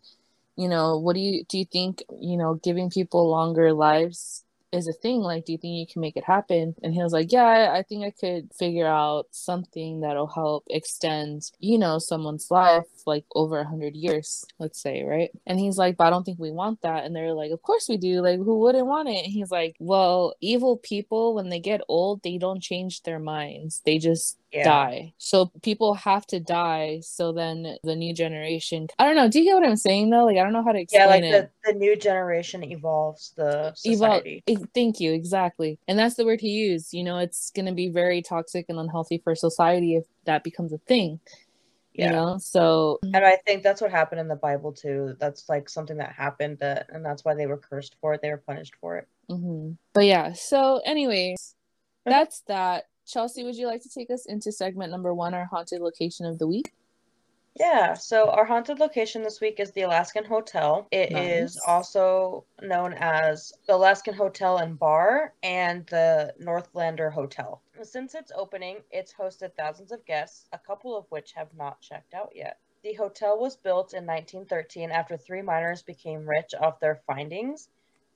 you 0.59 0.68
know 0.68 0.98
what 0.98 1.14
do 1.14 1.20
you 1.20 1.44
do 1.48 1.57
you 1.57 1.64
think 1.64 2.02
you 2.20 2.37
know 2.37 2.54
giving 2.54 2.90
people 2.90 3.31
longer 3.31 3.72
lives 3.72 4.44
is 4.72 4.88
a 4.88 4.92
thing 4.92 5.20
like 5.20 5.44
do 5.44 5.52
you 5.52 5.59
think 5.59 5.76
you 5.78 5.87
can 5.92 6.00
make 6.00 6.16
it 6.16 6.24
happen? 6.24 6.74
And 6.83 6.92
he 6.94 7.02
was 7.02 7.12
like 7.12 7.33
yeah 7.33 7.72
i 7.74 7.83
think 7.83 8.04
i 8.04 8.11
could 8.11 8.50
figure 8.59 8.87
out 8.87 9.26
something 9.31 10.00
that'll 10.00 10.26
help 10.26 10.64
extend 10.70 11.42
you 11.59 11.78
know 11.78 11.98
someone's 11.98 12.48
life 12.50 12.85
like 13.07 13.24
over 13.35 13.59
a 13.59 13.68
hundred 13.68 13.94
years 13.96 14.44
let's 14.59 14.81
say 14.83 15.04
right? 15.04 15.31
And 15.46 15.59
he's 15.59 15.78
like 15.78 15.96
but 15.96 16.04
i 16.04 16.11
don't 16.11 16.24
think 16.24 16.38
we 16.38 16.50
want 16.50 16.83
that. 16.83 17.04
And 17.04 17.14
they're 17.14 17.35
like 17.35 17.50
of 17.52 17.62
course 17.62 17.87
we 17.88 17.96
do. 17.96 18.20
Like 18.22 18.38
who 18.38 18.59
wouldn't 18.61 18.87
want 18.87 19.09
it? 19.09 19.24
And 19.24 19.33
he's 19.33 19.50
like 19.50 19.76
well 19.78 20.35
evil 20.40 20.76
people 20.78 21.35
when 21.35 21.48
they 21.48 21.61
get 21.61 21.81
old 21.88 22.22
they 22.22 22.38
don't 22.38 22.62
change 22.62 23.02
their 23.02 23.18
minds. 23.18 23.83
They 23.85 23.98
just 23.98 24.38
yeah. 24.52 24.64
die. 24.64 25.12
So 25.18 25.46
people 25.62 25.94
have 25.94 26.26
to 26.28 26.40
die. 26.40 27.00
So 27.02 27.32
then 27.32 27.76
the 27.84 27.96
new 27.96 28.14
generation. 28.14 28.88
I 28.98 29.04
don't 29.04 29.16
know. 29.16 29.28
Do 29.28 29.38
you 29.40 29.44
get 29.44 29.54
what 29.54 29.68
I'm 29.68 29.76
saying 29.76 30.11
though? 30.11 30.24
Like 30.24 30.38
I 30.38 30.42
don't 30.42 30.52
know 30.52 30.64
how 30.64 30.72
to 30.72 30.80
explain 30.80 31.02
yeah, 31.02 31.06
like 31.08 31.24
it. 31.24 31.52
The, 31.64 31.72
the 31.72 31.78
new 31.78 31.96
generation 31.96 32.64
evolves 32.64 33.32
the 33.37 33.74
society. 33.74 34.42
Evol- 34.46 34.68
thank 34.74 35.00
you. 35.00 35.12
Exactly. 35.12 35.78
And 35.88 35.98
that's 35.98 36.14
the 36.14 36.24
word 36.24 36.40
he 36.40 36.48
used. 36.48 36.92
You 36.92 37.04
know, 37.04 37.18
it's 37.18 37.50
going 37.50 37.66
to 37.66 37.72
be 37.72 37.88
very 37.88 38.22
toxic 38.22 38.66
and 38.68 38.78
unhealthy 38.78 39.18
for 39.18 39.34
society 39.34 39.96
if 39.96 40.04
that 40.24 40.44
becomes 40.44 40.72
a 40.72 40.78
thing. 40.78 41.20
Yeah. 41.92 42.06
You 42.06 42.12
know, 42.12 42.38
so 42.38 43.00
and 43.02 43.24
I 43.24 43.38
think 43.44 43.64
that's 43.64 43.80
what 43.80 43.90
happened 43.90 44.20
in 44.20 44.28
the 44.28 44.37
Bible 44.37 44.72
too. 44.72 45.16
That's 45.18 45.48
like 45.48 45.68
something 45.68 45.96
that 45.96 46.12
happened, 46.12 46.58
that, 46.61 46.87
and 46.90 47.04
that's 47.04 47.24
why 47.24 47.34
they 47.34 47.46
were 47.48 47.56
cursed 47.56 47.96
for 48.00 48.14
it. 48.14 48.22
They 48.22 48.30
were 48.30 48.37
punished 48.46 48.74
for 48.80 48.98
it. 48.98 49.08
Mm-hmm. 49.28 49.72
But 49.94 50.04
yeah, 50.04 50.32
so 50.32 50.80
anyways, 50.87 51.56
that's 52.06 52.42
that. 52.46 52.84
Chelsea, 53.09 53.42
would 53.42 53.57
you 53.57 53.66
like 53.66 53.83
to 53.83 53.88
take 53.88 54.11
us 54.11 54.27
into 54.27 54.53
segment 54.53 54.90
number 54.92 55.14
one, 55.14 55.33
our 55.33 55.47
haunted 55.47 55.81
location 55.81 56.27
of 56.27 56.38
the 56.38 56.47
week? 56.47 56.75
Yeah, 57.59 57.94
so 57.94 58.29
our 58.31 58.44
haunted 58.44 58.79
location 58.79 59.23
this 59.23 59.40
week 59.40 59.59
is 59.59 59.73
the 59.73 59.81
Alaskan 59.83 60.25
Hotel. 60.25 60.87
It 60.92 61.11
is 61.11 61.57
Nice. 61.57 61.64
also 61.66 62.44
known 62.62 62.92
as 62.94 63.53
the 63.66 63.75
Alaskan 63.75 64.14
Hotel 64.14 64.59
and 64.59 64.79
Bar 64.79 65.33
and 65.42 65.85
the 65.87 66.35
Northlander 66.40 67.11
Hotel. 67.11 67.62
Since 67.83 68.14
its 68.14 68.31
opening, 68.37 68.77
it's 68.92 69.12
hosted 69.12 69.55
thousands 69.55 69.90
of 69.90 70.05
guests, 70.05 70.47
a 70.53 70.59
couple 70.59 70.97
of 70.97 71.07
which 71.09 71.33
have 71.33 71.53
not 71.57 71.81
checked 71.81 72.14
out 72.14 72.33
yet. 72.35 72.59
The 72.85 72.92
hotel 72.92 73.40
was 73.40 73.57
built 73.57 73.92
in 73.94 74.07
1913 74.07 74.92
after 74.92 75.16
three 75.16 75.42
miners 75.42 75.83
became 75.83 76.29
rich 76.29 76.55
off 76.61 76.79
their 76.79 77.01
findings, 77.07 77.71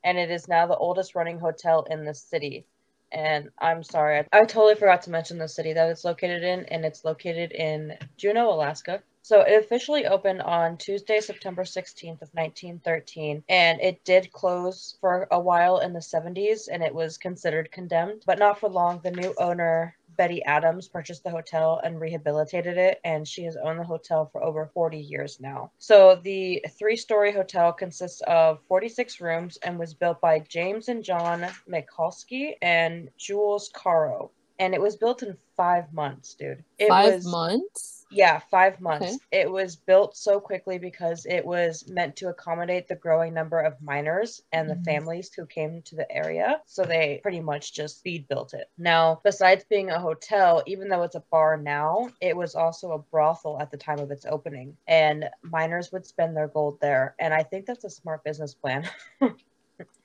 and 0.04 0.18
it 0.18 0.30
is 0.30 0.46
now 0.46 0.66
the 0.66 0.76
oldest 0.76 1.16
running 1.16 1.38
hotel 1.40 1.82
in 1.90 2.04
the 2.04 2.14
city. 2.14 2.64
And 3.12 3.50
I'm 3.58 3.82
sorry, 3.82 4.18
I, 4.18 4.26
I 4.32 4.40
totally 4.40 4.74
forgot 4.74 5.02
to 5.02 5.10
mention 5.10 5.38
the 5.38 5.48
city 5.48 5.74
that 5.74 5.90
it's 5.90 6.04
located 6.04 6.42
in, 6.42 6.64
and 6.66 6.84
it's 6.84 7.04
located 7.04 7.52
in 7.52 7.98
Juneau, 8.16 8.50
Alaska. 8.50 9.02
So 9.24 9.42
it 9.42 9.62
officially 9.62 10.06
opened 10.06 10.42
on 10.42 10.78
Tuesday, 10.78 11.20
September 11.20 11.62
16th 11.62 12.22
of 12.22 12.30
1913, 12.32 13.44
and 13.48 13.80
it 13.80 14.02
did 14.04 14.32
close 14.32 14.96
for 15.00 15.28
a 15.30 15.38
while 15.38 15.78
in 15.78 15.92
the 15.92 16.00
70s, 16.00 16.68
and 16.72 16.82
it 16.82 16.94
was 16.94 17.18
considered 17.18 17.70
condemned, 17.70 18.24
but 18.26 18.40
not 18.40 18.58
for 18.58 18.68
long. 18.68 19.00
The 19.00 19.12
new 19.12 19.32
owner, 19.38 19.94
Betty 20.16 20.42
Adams, 20.44 20.88
purchased 20.88 21.24
the 21.24 21.30
hotel 21.30 21.80
and 21.84 22.00
rehabilitated 22.00 22.76
it, 22.76 23.00
and 23.04 23.26
she 23.26 23.44
has 23.44 23.56
owned 23.56 23.80
the 23.80 23.84
hotel 23.84 24.28
for 24.32 24.42
over 24.42 24.70
40 24.72 24.98
years 24.98 25.38
now. 25.40 25.70
So 25.78 26.20
the 26.22 26.64
three-story 26.78 27.32
hotel 27.32 27.72
consists 27.72 28.20
of 28.22 28.60
46 28.68 29.20
rooms 29.20 29.58
and 29.58 29.78
was 29.78 29.94
built 29.94 30.20
by 30.20 30.40
James 30.40 30.88
and 30.88 31.02
John 31.02 31.46
Mikulski 31.68 32.54
and 32.62 33.08
Jules 33.18 33.70
Caro. 33.74 34.30
And 34.62 34.74
it 34.74 34.80
was 34.80 34.94
built 34.94 35.24
in 35.24 35.36
five 35.56 35.92
months, 35.92 36.34
dude. 36.34 36.62
It 36.78 36.86
Five 36.88 37.14
was, 37.14 37.26
months. 37.26 38.06
yeah, 38.12 38.38
five 38.48 38.80
months. 38.80 39.18
It 39.32 39.50
was 39.50 39.74
built 39.74 40.16
so 40.16 40.38
quickly 40.38 40.78
because 40.78 41.26
it 41.26 41.44
was 41.44 41.88
meant 41.88 42.14
to 42.18 42.28
accommodate 42.28 42.86
the 42.86 42.94
growing 42.94 43.34
number 43.34 43.58
of 43.58 43.82
miners 43.82 44.40
and 44.52 44.70
the 44.70 44.76
Mhm. 44.76 44.84
families 44.84 45.34
who 45.34 45.46
came 45.46 45.82
to 45.82 45.96
the 45.96 46.08
area. 46.12 46.62
So 46.66 46.84
they 46.84 47.18
pretty 47.24 47.40
much 47.40 47.72
just 47.72 47.98
speed 47.98 48.28
built 48.28 48.54
it. 48.54 48.70
Now, 48.78 49.20
besides 49.24 49.64
being 49.64 49.90
a 49.90 49.98
hotel, 49.98 50.62
even 50.66 50.88
though 50.88 51.02
it's 51.02 51.16
a 51.16 51.24
bar 51.32 51.56
now, 51.56 52.08
it 52.20 52.36
was 52.36 52.54
also 52.54 52.92
a 52.92 52.98
brothel 52.98 53.58
at 53.58 53.72
the 53.72 53.76
time 53.76 53.98
of 53.98 54.12
its 54.12 54.26
opening. 54.26 54.76
And 54.86 55.28
miners 55.42 55.90
would 55.90 56.06
spend 56.06 56.36
their 56.36 56.46
gold 56.46 56.78
there. 56.80 57.16
And 57.18 57.34
I 57.34 57.42
think 57.42 57.66
that's 57.66 57.82
a 57.82 57.90
smart 57.90 58.22
business 58.22 58.54
plan. 58.54 58.88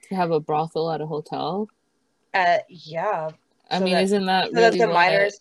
To 0.10 0.16
have 0.16 0.32
a 0.32 0.40
brothel 0.40 0.90
at 0.92 1.02
a 1.02 1.06
hotel. 1.06 1.68
uh, 2.34 2.60
yeah. 2.70 3.30
I 3.70 3.80
So 3.80 3.86
mean, 3.86 3.94
that- 3.96 4.04
isn't 4.04 4.26
that 4.26 4.46
So 4.46 4.52
really 4.54 4.78
that 4.80 4.88
the 4.88 4.94
miners 4.94 5.40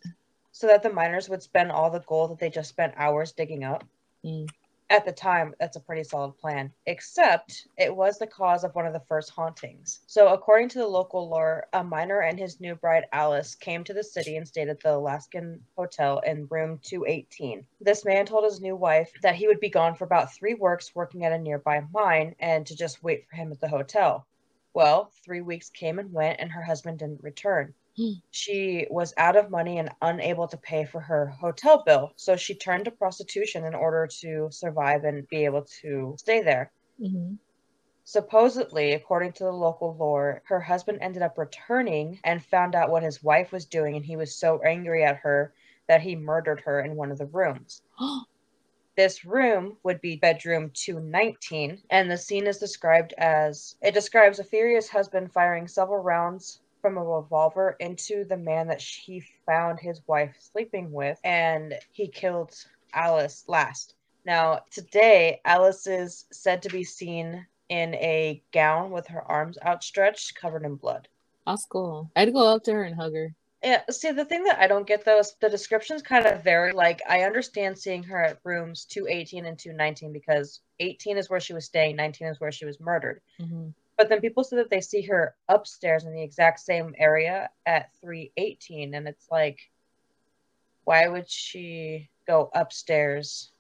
so 0.53 0.67
that 0.69 0.83
the 0.83 0.91
miners 0.91 1.29
would 1.29 1.43
spend 1.43 1.71
all 1.71 1.91
the 1.91 2.01
gold 2.01 2.31
that 2.31 2.39
they 2.39 2.49
just 2.49 2.71
spent 2.71 2.95
hours 2.97 3.33
digging 3.33 3.63
up. 3.63 3.85
Mm. 4.25 4.49
At 4.89 5.05
the 5.05 5.13
time, 5.13 5.55
that's 5.59 5.77
a 5.77 5.81
pretty 5.81 6.03
solid 6.05 6.39
plan, 6.39 6.73
except 6.87 7.67
it 7.77 7.95
was 7.95 8.19
the 8.19 8.27
cause 8.27 8.65
of 8.65 8.75
one 8.75 8.87
of 8.87 8.95
the 8.95 9.03
first 9.09 9.29
hauntings. 9.31 10.01
So, 10.07 10.29
according 10.29 10.71
to 10.71 10.79
the 10.79 10.87
local 10.87 11.29
lore, 11.29 11.67
a 11.75 11.85
miner 11.85 12.21
and 12.21 12.39
his 12.39 12.59
new 12.59 12.75
bride 12.75 13.05
Alice 13.13 13.55
came 13.55 13.85
to 13.85 13.93
the 13.93 14.03
city 14.05 14.37
and 14.37 14.49
stayed 14.49 14.69
at 14.69 14.81
the 14.81 14.95
Alaskan 14.95 15.63
Hotel 15.77 16.21
in 16.21 16.47
room 16.47 16.79
218. 16.83 17.67
This 17.81 18.07
man 18.07 18.25
told 18.25 18.45
his 18.45 18.61
new 18.61 18.77
wife 18.77 19.13
that 19.23 19.35
he 19.35 19.49
would 19.49 19.61
be 19.61 19.69
gone 19.69 19.95
for 19.95 20.05
about 20.05 20.33
three 20.33 20.55
weeks 20.55 20.95
working 20.95 21.25
at 21.27 21.33
a 21.33 21.39
nearby 21.39 21.83
mine 21.93 22.35
and 22.39 22.67
to 22.67 22.75
just 22.75 23.03
wait 23.03 23.27
for 23.29 23.37
him 23.37 23.53
at 23.53 23.61
the 23.61 23.69
hotel. 23.69 24.25
Well, 24.73 25.11
three 25.23 25.43
weeks 25.43 25.69
came 25.69 25.99
and 25.99 26.13
went, 26.13 26.41
and 26.41 26.51
her 26.53 26.63
husband 26.63 27.01
didn't 27.01 27.23
return 27.23 27.75
she 28.31 28.87
was 28.91 29.15
out 29.17 29.37
of 29.37 29.51
money 29.51 29.79
and 29.79 29.91
unable 30.03 30.49
to 30.49 30.57
pay 30.59 30.85
for 30.85 31.01
her 31.01 31.27
hotel 31.29 31.83
bill. 31.85 32.13
So 32.17 32.37
she 32.37 32.55
turned 32.57 32.85
to 32.87 32.91
prostitution 32.91 33.65
in 33.65 33.75
order 33.75 34.09
to 34.21 34.49
survive 34.53 35.05
and 35.05 35.27
be 35.29 35.45
able 35.45 35.65
to 35.83 36.15
stay 36.19 36.43
there. 36.43 36.73
Mhm. 36.99 37.39
Supposedly, 38.05 38.93
according 38.93 39.33
to 39.33 39.45
the 39.45 39.53
local 39.53 39.97
lore, 39.97 40.43
her 40.47 40.61
husband 40.61 40.99
ended 41.03 41.23
up 41.23 41.37
returning 41.37 42.21
and 42.25 42.43
found 42.45 42.75
out 42.75 42.91
what 42.91 43.03
his 43.03 43.23
wife 43.23 43.53
was 43.53 43.67
doing, 43.67 43.97
and 43.97 44.07
he 44.07 44.17
was 44.17 44.39
so 44.39 44.61
angry 44.63 45.03
at 45.05 45.17
her 45.17 45.53
that 45.89 46.03
he 46.03 46.15
murdered 46.17 46.61
her 46.61 46.81
in 46.81 46.97
one 46.97 47.11
of 47.11 47.19
the 47.19 47.27
rooms. 47.27 47.83
This 48.97 49.25
room 49.25 49.79
would 49.85 50.01
be 50.01 50.17
bedroom 50.17 50.71
219, 50.75 51.83
and 51.91 52.11
the 52.11 52.19
scene 52.19 52.47
is 52.47 52.59
described 52.59 53.13
as 53.19 53.77
it 53.83 53.93
describes 53.93 54.39
a 54.39 54.45
furious 54.45 54.89
husband 54.89 55.33
firing 55.33 55.69
several 55.69 56.03
rounds 56.03 56.61
from 56.81 56.97
a 56.97 57.05
revolver 57.05 57.77
into 57.81 58.25
the 58.25 58.37
man 58.37 58.69
that 58.69 58.81
she 58.81 59.25
found 59.47 59.81
his 59.81 60.01
wife 60.07 60.35
sleeping 60.39 60.93
with, 60.93 61.19
and 61.25 61.75
he 61.93 62.09
killed 62.09 62.55
Alice 62.93 63.45
last. 63.49 63.95
Now, 64.25 64.61
today, 64.71 65.41
Alice 65.45 65.87
is 65.87 66.25
said 66.33 66.63
to 66.63 66.69
be 66.69 66.85
seen 66.85 67.47
in 67.69 67.95
a 67.95 68.43
gown 68.53 68.91
with 68.91 69.07
her 69.09 69.23
arms 69.23 69.59
outstretched, 69.65 70.35
covered 70.35 70.65
in 70.65 70.77
blood. 70.77 71.09
That's 71.47 71.65
cool. 71.65 72.11
I'd 72.17 72.33
go 72.33 72.55
up 72.55 72.65
to 72.65 72.73
her 72.73 72.83
and 72.83 72.97
hug 72.97 73.15
her. 73.15 73.35
Yeah, 73.63 73.83
see, 73.91 74.13
the 74.13 74.25
thing 74.25 74.45
that 74.45 74.61
I 74.61 74.67
don't 74.67 74.87
get 74.87 75.05
though 75.05 75.19
is 75.19 75.35
the 75.41 75.49
descriptions 75.49 76.03
kind 76.03 76.27
of 76.27 76.45
vary. 76.45 76.73
Like, 76.73 77.01
I 77.09 77.23
understand 77.23 77.79
seeing 77.79 78.03
her 78.05 78.23
at 78.23 78.39
rooms 78.45 78.85
218 78.85 79.47
and 79.47 79.59
219 79.59 80.13
because 80.13 80.61
18 80.79 81.17
is 81.17 81.31
where 81.31 81.41
she 81.41 81.55
was 81.55 81.65
staying, 81.65 81.97
19 81.97 82.29
is 82.29 82.41
where 82.41 82.53
she 82.53 82.65
was 82.65 82.79
murdered. 82.81 83.21
hmm 83.41 83.69
But 83.97 84.09
then 84.09 84.21
people 84.21 84.45
said 84.45 84.59
that 84.59 84.71
they 84.71 84.81
see 84.81 85.03
her 85.03 85.35
upstairs 85.49 86.05
in 86.05 86.13
the 86.13 86.23
exact 86.23 86.61
same 86.61 86.95
area 86.99 87.51
at 87.65 87.95
318, 88.01 88.95
and 88.95 89.09
it's 89.09 89.27
like, 89.31 89.59
why 90.85 91.09
would 91.09 91.29
she 91.29 92.11
go 92.27 92.51
upstairs? 92.55 93.53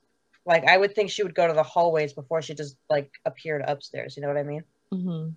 Like, 0.44 0.64
I 0.64 0.77
would 0.77 0.94
think 0.94 1.11
she 1.11 1.22
would 1.22 1.35
go 1.35 1.46
to 1.46 1.55
the 1.55 1.62
hallways 1.62 2.12
before 2.12 2.42
she 2.42 2.55
just 2.55 2.77
like 2.90 3.11
appeared 3.25 3.64
upstairs. 3.66 4.16
You 4.16 4.22
know 4.22 4.29
what 4.29 4.37
I 4.37 4.42
mean? 4.42 4.64
hmm 4.92 5.29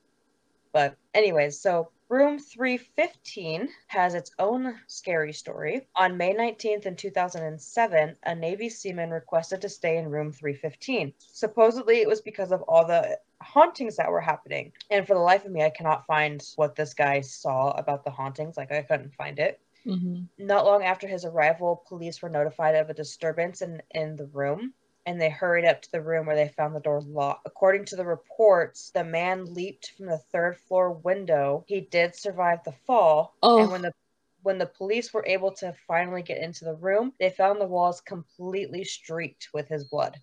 But, 0.74 0.98
anyways, 1.14 1.60
so 1.62 1.92
room 2.10 2.38
315 2.38 3.70
has 3.88 4.16
its 4.16 4.32
own 4.38 4.76
scary 4.88 5.32
story. 5.34 5.88
On 5.96 6.18
May 6.18 6.34
19th, 6.34 6.86
in 6.86 6.96
2007, 6.96 8.18
a 8.24 8.36
Navy 8.36 8.70
seaman 8.70 9.12
requested 9.12 9.62
to 9.62 9.70
stay 9.70 9.98
in 9.98 10.10
room 10.10 10.32
315. 10.32 11.14
Supposedly, 11.20 12.02
it 12.02 12.08
was 12.08 12.22
because 12.22 12.52
of 12.52 12.62
all 12.64 12.86
the 12.86 13.18
hauntings 13.41 13.97
that 13.97 14.12
were 14.12 14.21
happening. 14.21 14.73
And 14.89 15.06
for 15.08 15.13
the 15.13 15.19
life 15.21 15.45
of 15.45 15.52
me, 15.52 15.63
I 15.63 15.69
cannot 15.69 16.06
find 16.06 16.43
what 16.56 16.75
this 16.75 16.93
guy 16.93 17.21
saw 17.21 17.71
about 17.71 18.04
the 18.04 18.12
hauntings. 18.12 18.58
Like, 18.58 18.71
I 18.71 18.82
couldn't 18.84 19.13
find 19.15 19.39
it. 19.39 19.62
hmm 19.86 20.23
Not 20.39 20.65
long 20.65 20.84
after 20.84 21.08
his 21.08 21.25
arrival, 21.25 21.84
police 21.88 22.21
were 22.21 22.30
notified 22.30 22.75
of 22.75 22.89
a 22.89 22.93
disturbance 22.95 23.62
in, 23.62 23.82
in 23.91 24.15
the 24.15 24.25
room, 24.28 24.73
and 25.06 25.21
they 25.21 25.30
hurried 25.30 25.65
up 25.65 25.82
to 25.84 25.91
the 25.91 26.02
room 26.02 26.25
where 26.25 26.36
they 26.36 26.47
found 26.49 26.75
the 26.75 26.80
door 26.80 27.02
locked. 27.02 27.45
According 27.45 27.86
to 27.86 27.95
the 27.95 28.06
reports, 28.06 28.91
the 28.91 29.04
man 29.04 29.45
leaped 29.54 29.91
from 29.97 30.08
the 30.08 30.17
third 30.17 30.58
floor 30.58 30.91
window. 30.93 31.63
He 31.67 31.82
did 31.82 32.15
survive 32.15 32.63
the 32.63 32.71
fall, 32.71 33.36
Oh. 33.41 33.60
and 33.60 33.69
when 33.71 33.82
the 33.84 33.93
when 34.41 34.58
the 34.58 34.65
police 34.67 35.13
were 35.13 35.25
able 35.25 35.52
to 35.54 35.73
finally 35.88 36.23
get 36.23 36.41
into 36.41 36.65
the 36.65 36.75
room, 36.75 37.13
they 37.19 37.30
found 37.30 37.60
the 37.62 37.67
walls 37.67 38.02
completely 38.02 38.84
streaked 38.84 39.49
with 39.54 39.67
his 39.67 39.84
blood. 39.86 40.19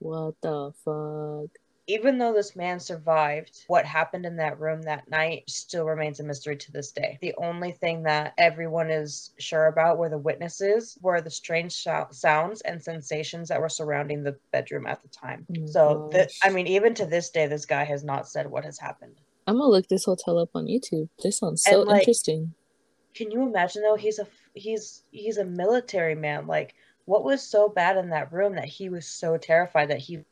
What 0.00 0.38
the 0.42 0.72
fuck? 0.84 1.61
Even 1.88 2.16
though 2.18 2.32
this 2.32 2.54
man 2.54 2.78
survived, 2.78 3.64
what 3.66 3.84
happened 3.84 4.24
in 4.24 4.36
that 4.36 4.60
room 4.60 4.82
that 4.82 5.10
night 5.10 5.42
still 5.48 5.84
remains 5.84 6.20
a 6.20 6.24
mystery 6.24 6.56
to 6.56 6.72
this 6.72 6.92
day. 6.92 7.18
The 7.20 7.34
only 7.38 7.72
thing 7.72 8.04
that 8.04 8.34
everyone 8.38 8.90
is 8.90 9.32
sure 9.38 9.66
about 9.66 9.98
were 9.98 10.08
the 10.08 10.18
witnesses, 10.18 10.96
were 11.02 11.20
the 11.20 11.30
strange 11.30 11.72
sou- 11.72 12.06
sounds 12.12 12.60
and 12.60 12.82
sensations 12.82 13.48
that 13.48 13.60
were 13.60 13.68
surrounding 13.68 14.22
the 14.22 14.36
bedroom 14.52 14.86
at 14.86 15.02
the 15.02 15.08
time. 15.08 15.44
Oh 15.50 15.66
so, 15.66 16.10
th- 16.12 16.38
I 16.44 16.50
mean, 16.50 16.68
even 16.68 16.94
to 16.94 17.06
this 17.06 17.30
day, 17.30 17.48
this 17.48 17.66
guy 17.66 17.82
has 17.84 18.04
not 18.04 18.28
said 18.28 18.48
what 18.48 18.64
has 18.64 18.78
happened. 18.78 19.16
I'm 19.48 19.58
gonna 19.58 19.68
look 19.68 19.88
this 19.88 20.04
hotel 20.04 20.38
up 20.38 20.50
on 20.54 20.66
YouTube. 20.66 21.08
This 21.20 21.38
sounds 21.38 21.64
so 21.64 21.80
And, 21.80 21.88
like, 21.88 22.02
interesting. 22.02 22.54
Can 23.14 23.30
you 23.30 23.42
imagine 23.42 23.82
though? 23.82 23.96
He's 23.96 24.18
a 24.18 24.26
he's 24.54 25.02
he's 25.10 25.36
a 25.36 25.44
military 25.44 26.14
man. 26.14 26.46
Like, 26.46 26.74
what 27.06 27.24
was 27.24 27.42
so 27.42 27.68
bad 27.68 27.96
in 27.96 28.10
that 28.10 28.32
room 28.32 28.54
that 28.54 28.66
he 28.66 28.88
was 28.88 29.06
so 29.06 29.36
terrified 29.36 29.90
that 29.90 29.98
he 29.98 30.24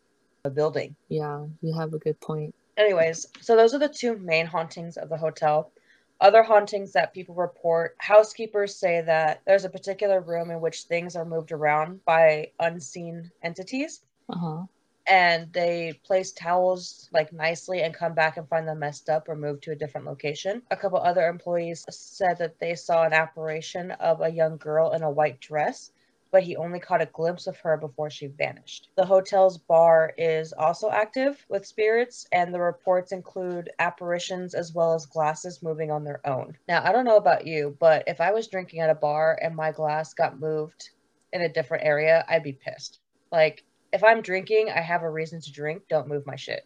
a 0.44 0.50
building? 0.50 0.96
Yeah, 1.08 1.46
you 1.62 1.74
have 1.74 1.92
a 1.94 1.98
good 1.98 2.20
point. 2.20 2.54
Anyways, 2.76 3.26
so 3.40 3.56
those 3.56 3.74
are 3.74 3.78
the 3.78 3.88
two 3.88 4.16
main 4.18 4.46
hauntings 4.46 4.96
of 4.96 5.08
the 5.08 5.16
hotel. 5.18 5.72
Other 6.20 6.42
hauntings 6.42 6.92
that 6.92 7.14
people 7.14 7.34
report, 7.34 7.96
housekeepers 7.98 8.76
say 8.76 9.00
that 9.02 9.40
there's 9.46 9.64
a 9.64 9.70
particular 9.70 10.20
room 10.20 10.50
in 10.50 10.60
which 10.60 10.82
things 10.84 11.16
are 11.16 11.24
moved 11.24 11.52
around 11.52 12.04
by 12.04 12.52
unseen 12.58 13.30
entities 13.42 14.02
Uh 14.28 14.36
huh. 14.38 14.66
and 15.06 15.52
they 15.52 15.94
place 16.04 16.32
towels 16.32 17.08
like 17.12 17.32
nicely 17.32 17.82
and 17.82 17.94
come 17.94 18.14
back 18.14 18.36
and 18.36 18.48
find 18.48 18.68
them 18.68 18.78
messed 18.78 19.08
up 19.08 19.28
or 19.28 19.34
moved 19.34 19.62
to 19.64 19.72
a 19.72 19.76
different 19.76 20.06
location. 20.06 20.62
A 20.70 20.76
couple 20.76 20.98
other 20.98 21.26
employees 21.28 21.84
said 21.90 22.38
that 22.38 22.58
they 22.60 22.74
saw 22.74 23.02
an 23.04 23.12
apparition 23.12 23.90
of 23.92 24.20
a 24.20 24.30
young 24.30 24.56
girl 24.58 24.92
in 24.92 25.02
a 25.02 25.10
white 25.10 25.40
dress 25.40 25.90
but 26.30 26.42
he 26.42 26.56
only 26.56 26.78
caught 26.78 27.02
a 27.02 27.06
glimpse 27.06 27.46
of 27.46 27.56
her 27.58 27.76
before 27.76 28.10
she 28.10 28.26
vanished. 28.28 28.88
The 28.96 29.04
hotel's 29.04 29.58
bar 29.58 30.12
is 30.16 30.52
also 30.52 30.90
active 30.90 31.44
with 31.48 31.66
spirits, 31.66 32.26
and 32.32 32.54
the 32.54 32.60
reports 32.60 33.12
include 33.12 33.70
apparitions 33.78 34.54
as 34.54 34.72
well 34.72 34.94
as 34.94 35.06
glasses 35.06 35.62
moving 35.62 35.90
on 35.90 36.04
their 36.04 36.26
own. 36.26 36.56
Now, 36.68 36.82
I 36.84 36.92
don't 36.92 37.04
know 37.04 37.16
about 37.16 37.46
you, 37.46 37.76
but 37.80 38.04
if 38.06 38.20
I 38.20 38.30
was 38.32 38.48
drinking 38.48 38.80
at 38.80 38.90
a 38.90 38.94
bar 38.94 39.38
and 39.42 39.54
my 39.56 39.72
glass 39.72 40.14
got 40.14 40.40
moved 40.40 40.90
in 41.32 41.42
a 41.42 41.48
different 41.48 41.84
area, 41.84 42.24
I'd 42.28 42.42
be 42.42 42.52
pissed. 42.52 43.00
Like, 43.32 43.64
if 43.92 44.04
I'm 44.04 44.22
drinking, 44.22 44.70
I 44.70 44.80
have 44.80 45.02
a 45.02 45.10
reason 45.10 45.40
to 45.40 45.52
drink. 45.52 45.82
Don't 45.88 46.08
move 46.08 46.26
my 46.26 46.36
shit. 46.36 46.64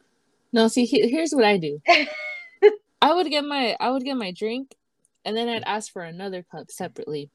No, 0.53 0.68
see, 0.68 0.85
he- 0.85 1.09
here's 1.09 1.33
what 1.33 1.44
I 1.44 1.57
do. 1.57 1.81
I 3.03 3.12
would 3.12 3.29
get 3.29 3.44
my 3.44 3.77
I 3.81 3.90
would 3.90 4.05
get 4.05 4.16
my 4.16 4.31
drink, 4.33 4.74
and 5.24 5.37
then 5.37 5.48
I'd 5.48 5.64
ask 5.64 5.92
for 5.92 6.03
another 6.03 6.42
cup 6.42 6.70
separately, 6.70 7.31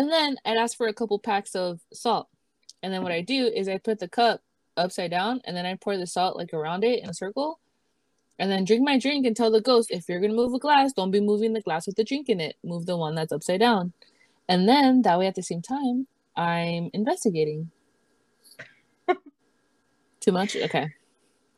and 0.00 0.10
then 0.10 0.38
I'd 0.46 0.56
ask 0.56 0.78
for 0.78 0.86
a 0.86 0.94
couple 0.94 1.18
packs 1.18 1.54
of 1.54 1.78
salt, 1.92 2.28
and 2.82 2.90
then 2.90 3.02
what 3.02 3.12
I 3.12 3.20
do 3.20 3.52
is 3.54 3.68
I 3.68 3.76
put 3.76 3.98
the 3.98 4.08
cup 4.08 4.40
upside 4.74 5.10
down, 5.10 5.42
and 5.44 5.54
then 5.54 5.66
I 5.66 5.74
pour 5.74 5.98
the 5.98 6.06
salt 6.06 6.38
like 6.38 6.54
around 6.54 6.84
it 6.84 7.02
in 7.02 7.10
a 7.10 7.12
circle, 7.12 7.60
and 8.38 8.50
then 8.50 8.64
drink 8.64 8.82
my 8.82 8.98
drink 8.98 9.26
and 9.26 9.36
tell 9.36 9.50
the 9.50 9.60
ghost 9.60 9.90
if 9.90 10.08
you're 10.08 10.22
gonna 10.22 10.32
move 10.32 10.54
a 10.54 10.58
glass, 10.58 10.94
don't 10.94 11.10
be 11.10 11.20
moving 11.20 11.52
the 11.52 11.60
glass 11.60 11.86
with 11.86 11.96
the 11.96 12.04
drink 12.04 12.30
in 12.30 12.40
it. 12.40 12.56
Move 12.64 12.86
the 12.86 12.96
one 12.96 13.14
that's 13.14 13.30
upside 13.30 13.60
down, 13.60 13.92
and 14.48 14.66
then 14.66 15.02
that 15.02 15.18
way 15.18 15.26
at 15.26 15.34
the 15.34 15.42
same 15.42 15.60
time 15.60 16.06
I'm 16.34 16.88
investigating. 16.94 17.70
Too 20.20 20.32
much? 20.32 20.56
Okay. 20.56 20.88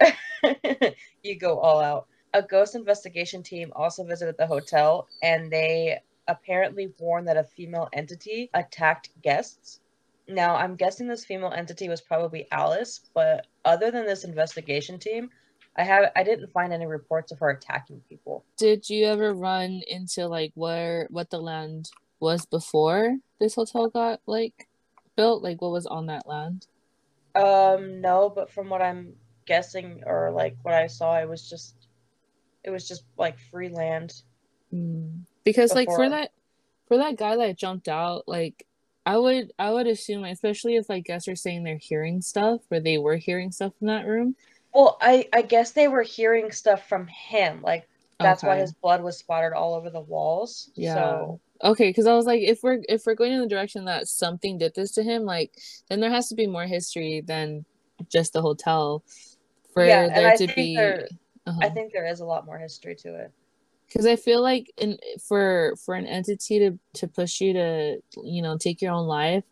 you 1.23 1.39
go 1.39 1.61
all 1.61 1.79
out. 1.79 2.09
A 2.35 2.43
ghost 2.43 2.75
investigation 2.75 3.45
team 3.45 3.73
also 3.77 4.03
visited 4.03 4.37
the 4.37 4.49
hotel 4.49 5.07
and 5.23 5.49
they 5.49 6.01
apparently 6.29 6.93
warned 6.99 7.29
that 7.29 7.37
a 7.37 7.45
female 7.45 7.89
entity 7.93 8.51
attacked 8.55 9.11
guests. 9.23 9.81
Now, 10.29 10.55
I'm 10.55 10.77
guessing 10.77 11.09
this 11.09 11.25
female 11.25 11.53
entity 11.53 11.89
was 11.89 12.01
probably 12.01 12.47
Alice, 12.51 13.01
but 13.15 13.47
other 13.65 13.91
than 13.91 14.07
this 14.07 14.25
investigation 14.25 14.99
team, 14.99 15.31
I 15.77 15.85
have 15.85 16.13
I 16.15 16.23
didn't 16.23 16.53
find 16.53 16.73
any 16.73 16.87
reports 16.87 17.33
of 17.33 17.39
her 17.39 17.51
attacking 17.51 18.03
people. 18.09 18.45
Did 18.57 18.89
you 18.89 19.07
ever 19.07 19.33
run 19.33 19.83
into 19.89 20.29
like 20.29 20.53
where 20.55 21.07
what 21.11 21.31
the 21.31 21.41
land 21.41 21.91
was 22.21 22.45
before 22.47 23.17
this 23.41 23.55
hotel 23.55 23.89
got 23.89 24.21
like 24.27 24.69
built? 25.17 25.43
Like 25.43 25.63
what 25.63 25.73
was 25.73 25.87
on 25.87 26.07
that 26.07 26.27
land? 26.27 26.67
Um, 27.35 28.01
no, 28.01 28.29
but 28.29 28.51
from 28.53 28.69
what 28.69 28.83
I'm 28.83 29.15
guessing 29.47 30.03
or 30.07 30.31
like 30.31 30.57
what 30.63 30.75
I 30.75 30.87
saw, 30.87 31.19
it 31.19 31.29
was 31.29 31.49
just 31.49 31.75
it 32.65 32.71
was 32.71 32.87
just 32.87 33.05
like 33.17 33.39
free 33.51 33.71
land. 33.71 34.13
Mm. 34.73 35.23
Because 35.45 35.75
like 35.75 35.89
for 35.89 36.09
that 36.09 36.31
for 36.89 36.99
that 36.99 37.17
guy 37.17 37.37
that 37.37 37.59
jumped 37.59 37.89
out, 37.89 38.25
like 38.27 38.67
I 39.05 39.17
would 39.17 39.53
I 39.59 39.73
would 39.73 39.87
assume, 39.87 40.25
especially 40.25 40.77
if 40.77 40.89
like 40.89 41.05
guests 41.05 41.29
are 41.29 41.37
saying 41.37 41.65
they're 41.65 41.77
hearing 41.77 42.23
stuff 42.23 42.61
or 42.71 42.81
they 42.81 42.99
were 42.99 43.17
hearing 43.17 43.51
stuff 43.51 43.73
in 43.81 43.87
that 43.89 44.07
room. 44.07 44.37
Well, 44.75 44.99
I 45.01 45.29
I 45.33 45.43
guess 45.43 45.73
they 45.73 45.89
were 45.89 46.03
hearing 46.03 46.53
stuff 46.53 46.89
from 46.89 47.07
him. 47.09 47.63
Like 47.63 47.89
that's 48.21 48.43
why 48.45 48.59
his 48.59 48.73
blood 48.73 49.03
was 49.03 49.19
splattered 49.19 49.53
all 49.53 49.75
over 49.75 49.91
the 49.91 50.01
walls. 50.01 50.71
Yeah. 50.75 50.95
So 50.95 51.41
Okay, 51.65 51.91
because 51.91 52.07
I 52.07 52.15
was 52.15 52.27
like, 52.27 52.41
if 52.41 52.63
we're 52.63 52.81
if 52.89 53.05
we're 53.07 53.15
going 53.15 53.33
in 53.33 53.41
the 53.41 53.49
direction 53.49 53.85
that 53.87 54.09
something 54.09 54.59
did 54.59 54.75
this 54.75 54.93
to 54.93 55.03
him, 55.03 55.25
like 55.25 55.53
then 55.89 56.01
there 56.01 56.11
has 56.11 56.29
to 56.29 56.35
be 56.37 56.47
more 56.47 56.67
history 56.67 57.21
than 57.25 57.65
just 58.09 58.33
the 58.33 58.43
hotel 58.43 59.03
for 59.73 59.85
Yeah, 59.85 60.03
and 60.05 60.15
there 60.17 60.29
I 60.29 60.37
to 60.37 60.47
think 60.47 60.57
be. 60.57 60.77
there- 60.77 61.09
uh 61.47 61.55
I 61.61 61.69
think 61.71 61.93
there 61.93 62.07
is 62.07 62.21
a 62.21 62.25
lot 62.25 62.47
more 62.47 62.59
history 62.59 62.95
to 62.97 63.15
it. 63.17 63.33
Because 63.93 64.07
I 64.07 64.17
feel 64.17 64.43
like 64.43 64.73
in 64.79 64.99
for 65.27 65.75
for 65.85 65.95
an 65.95 66.07
entity 66.07 66.59
to 66.61 66.79
to 66.95 67.09
push 67.09 67.41
you 67.41 67.53
to 67.53 67.99
you 68.25 68.43
know 68.43 68.57
take 68.57 68.81
your 68.81 68.93
own 68.93 69.07
life, 69.07 69.45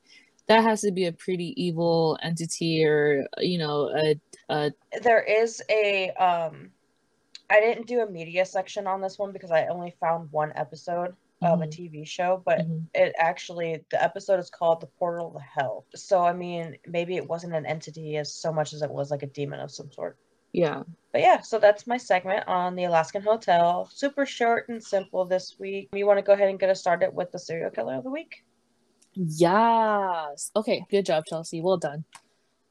that 0.46 0.62
has 0.62 0.80
to 0.82 0.92
be 0.92 1.06
a 1.06 1.12
pretty 1.12 1.54
evil 1.62 2.18
entity 2.22 2.84
or 2.84 3.26
you 3.38 3.58
know 3.58 3.90
a 3.96 4.20
a 4.48 4.72
There 5.02 5.22
is 5.22 5.62
a 5.70 6.10
um 6.12 6.70
I 7.50 7.60
didn't 7.60 7.86
do 7.88 8.00
a 8.00 8.10
media 8.10 8.44
section 8.46 8.86
on 8.86 9.00
this 9.00 9.18
one 9.18 9.32
because 9.32 9.50
I 9.50 9.66
only 9.66 9.94
found 10.00 10.30
one 10.30 10.52
episode 10.54 11.14
of 11.42 11.62
a 11.62 11.66
Mhm. 11.66 11.70
TV 11.70 12.06
show, 12.06 12.42
but 12.44 12.60
Mhm. 12.60 12.86
it 12.94 13.14
actually 13.18 13.84
the 13.90 14.02
episode 14.02 14.38
is 14.38 14.50
called 14.50 14.80
The 14.80 14.86
Portal 14.86 15.32
to 15.32 15.40
Hell. 15.40 15.84
So 15.94 16.22
I 16.22 16.32
mean, 16.32 16.76
maybe 16.86 17.16
it 17.16 17.28
wasn't 17.28 17.54
an 17.54 17.66
entity 17.66 18.16
as 18.18 18.32
so 18.32 18.52
much 18.52 18.72
as 18.72 18.82
it 18.82 18.90
was 18.90 19.10
like 19.10 19.22
a 19.22 19.26
demon 19.26 19.60
of 19.60 19.70
some 19.70 19.90
sort. 19.90 20.16
yeah. 20.52 20.82
But 21.12 21.22
yeah, 21.22 21.40
so 21.40 21.58
that's 21.58 21.86
my 21.86 21.96
segment 21.96 22.46
on 22.46 22.76
the 22.76 22.84
Alaskan 22.84 23.22
Hotel. 23.22 23.88
Super 23.92 24.24
short 24.24 24.68
and 24.68 24.82
simple 24.82 25.24
this 25.24 25.56
week. 25.58 25.88
You 25.92 26.06
want 26.06 26.18
to 26.18 26.22
go 26.22 26.32
ahead 26.32 26.48
and 26.48 26.58
get 26.58 26.70
us 26.70 26.80
started 26.80 27.10
with 27.12 27.32
the 27.32 27.38
serial 27.38 27.70
killer 27.70 27.96
of 27.96 28.04
the 28.04 28.10
week? 28.10 28.44
Yes. 29.14 30.52
Okay. 30.54 30.84
Good 30.88 31.06
job, 31.06 31.24
Chelsea. 31.26 31.60
Well 31.60 31.78
done. 31.78 32.04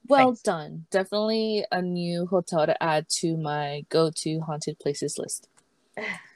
Well 0.07 0.27
Thanks. 0.27 0.41
done. 0.41 0.85
Definitely 0.89 1.65
a 1.71 1.81
new 1.81 2.25
hotel 2.25 2.65
to 2.65 2.81
add 2.81 3.09
to 3.19 3.35
my 3.35 3.85
go 3.89 4.09
to 4.15 4.39
haunted 4.39 4.79
places 4.79 5.17
list. 5.17 5.49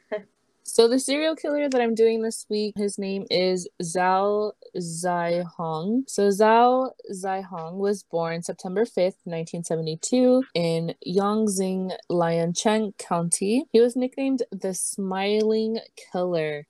so, 0.74 0.88
the 0.88 1.00
serial 1.00 1.36
killer 1.36 1.70
that 1.70 1.80
I'm 1.80 1.94
doing 1.94 2.24
this 2.24 2.48
week, 2.50 2.74
his 2.76 2.98
name 2.98 3.28
is 3.30 3.70
Zhao 3.84 4.54
Zhihong. 4.76 6.10
So, 6.10 6.30
Zhao 6.30 6.90
Zhihong 7.14 7.76
was 7.76 8.02
born 8.02 8.42
September 8.42 8.84
5th, 8.84 9.22
1972, 9.26 10.44
in 10.56 10.96
Yongxing, 11.08 11.96
Liancheng 12.10 12.98
County. 12.98 13.66
He 13.72 13.80
was 13.80 13.96
nicknamed 13.96 14.42
the 14.52 14.74
Smiling 14.74 15.78
Killer. 16.12 16.66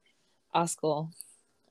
Askell. 0.54 1.12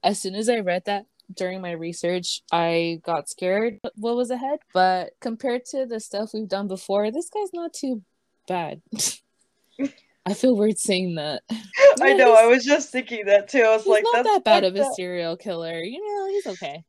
As 0.03 0.19
soon 0.19 0.35
as 0.35 0.49
I 0.49 0.61
read 0.61 0.87
that, 0.87 1.05
during 1.37 1.61
my 1.61 1.73
research, 1.73 2.41
I 2.51 3.01
got 3.05 3.29
scared 3.29 3.79
what 3.97 4.17
was 4.17 4.31
ahead. 4.31 4.61
But 4.73 5.11
compared 5.21 5.67
to 5.67 5.85
the 5.85 6.01
stuff 6.01 6.31
we've 6.33 6.49
done 6.49 6.67
before, 6.67 7.11
this 7.11 7.29
guy's 7.29 7.53
not 7.53 7.75
too 7.75 8.03
bad. 8.49 8.81
I 10.25 10.35
feel 10.35 10.57
weird 10.57 10.79
saying 10.79 11.17
that. 11.17 11.43
I 12.01 12.13
know. 12.15 12.35
I 12.35 12.47
was 12.47 12.65
just 12.65 12.91
thinking 12.91 13.27
that 13.27 13.49
too. 13.49 13.63
I 13.63 13.75
was 13.75 13.85
He's 13.85 13.91
like, 13.91 14.05
not 14.05 14.25
that's 14.25 14.29
that 14.37 14.45
bad 14.45 14.65
of 14.65 14.77
a 14.77 14.85
serial 14.95 15.37
killer. 15.37 15.83
You 15.83 16.01
know, 16.01 16.29
he's 16.29 16.47
okay. 16.47 16.85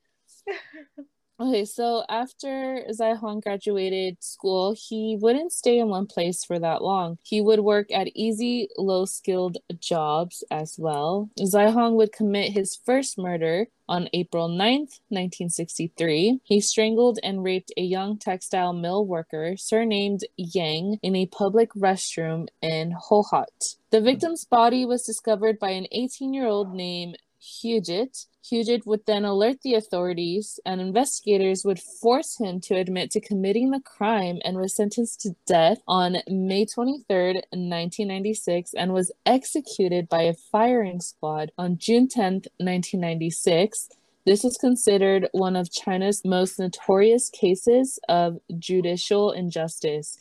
Okay, 1.43 1.65
so 1.65 2.05
after 2.07 2.85
Zhihong 2.89 3.43
graduated 3.43 4.23
school, 4.23 4.73
he 4.79 5.17
wouldn't 5.19 5.51
stay 5.51 5.77
in 5.77 5.89
one 5.89 6.05
place 6.05 6.45
for 6.45 6.57
that 6.57 6.81
long. 6.81 7.17
He 7.21 7.41
would 7.41 7.59
work 7.59 7.91
at 7.91 8.15
easy, 8.15 8.69
low 8.77 9.03
skilled 9.03 9.57
jobs 9.77 10.45
as 10.49 10.79
well. 10.79 11.31
Zhihong 11.37 11.95
would 11.95 12.13
commit 12.13 12.53
his 12.53 12.77
first 12.85 13.17
murder 13.17 13.67
on 13.89 14.07
April 14.13 14.47
9th, 14.47 15.01
1963. 15.09 16.39
He 16.43 16.61
strangled 16.61 17.19
and 17.21 17.43
raped 17.43 17.73
a 17.75 17.81
young 17.81 18.17
textile 18.17 18.71
mill 18.71 19.05
worker 19.05 19.55
surnamed 19.57 20.21
Yang 20.37 20.99
in 21.03 21.15
a 21.15 21.25
public 21.25 21.73
restroom 21.73 22.47
in 22.61 22.95
Hohhot. 23.09 23.75
The 23.91 24.01
victim's 24.01 24.45
body 24.45 24.85
was 24.85 25.03
discovered 25.03 25.59
by 25.59 25.69
an 25.71 25.87
18 25.91 26.33
year 26.33 26.47
old 26.47 26.73
named 26.73 27.17
Hugit. 27.43 28.27
Hugit 28.43 28.85
would 28.85 29.05
then 29.05 29.25
alert 29.25 29.61
the 29.61 29.73
authorities, 29.73 30.59
and 30.65 30.79
investigators 30.79 31.65
would 31.65 31.79
force 31.79 32.37
him 32.37 32.59
to 32.61 32.75
admit 32.75 33.11
to 33.11 33.21
committing 33.21 33.71
the 33.71 33.79
crime 33.79 34.39
and 34.45 34.57
was 34.57 34.75
sentenced 34.75 35.21
to 35.21 35.35
death 35.45 35.81
on 35.87 36.17
May 36.27 36.65
23rd, 36.65 37.35
1996, 37.51 38.73
and 38.73 38.93
was 38.93 39.11
executed 39.25 40.07
by 40.07 40.23
a 40.23 40.33
firing 40.33 41.01
squad 41.01 41.51
on 41.57 41.77
June 41.77 42.07
10th, 42.07 42.47
1996. 42.59 43.89
This 44.25 44.45
is 44.45 44.57
considered 44.57 45.27
one 45.33 45.57
of 45.57 45.71
China's 45.71 46.23
most 46.23 46.57
notorious 46.57 47.29
cases 47.29 47.99
of 48.07 48.39
judicial 48.57 49.31
injustice. 49.31 50.17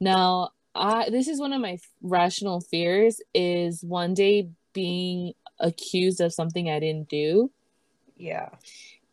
Now, 0.00 0.50
I, 0.74 1.10
this 1.10 1.26
is 1.26 1.40
one 1.40 1.52
of 1.52 1.60
my 1.60 1.78
rational 2.00 2.60
fears 2.60 3.20
is 3.34 3.82
one 3.82 4.14
day 4.14 4.50
being 4.72 5.32
accused 5.60 6.20
of 6.20 6.32
something 6.32 6.68
I 6.70 6.80
didn't 6.80 7.08
do, 7.08 7.50
Yeah. 8.16 8.48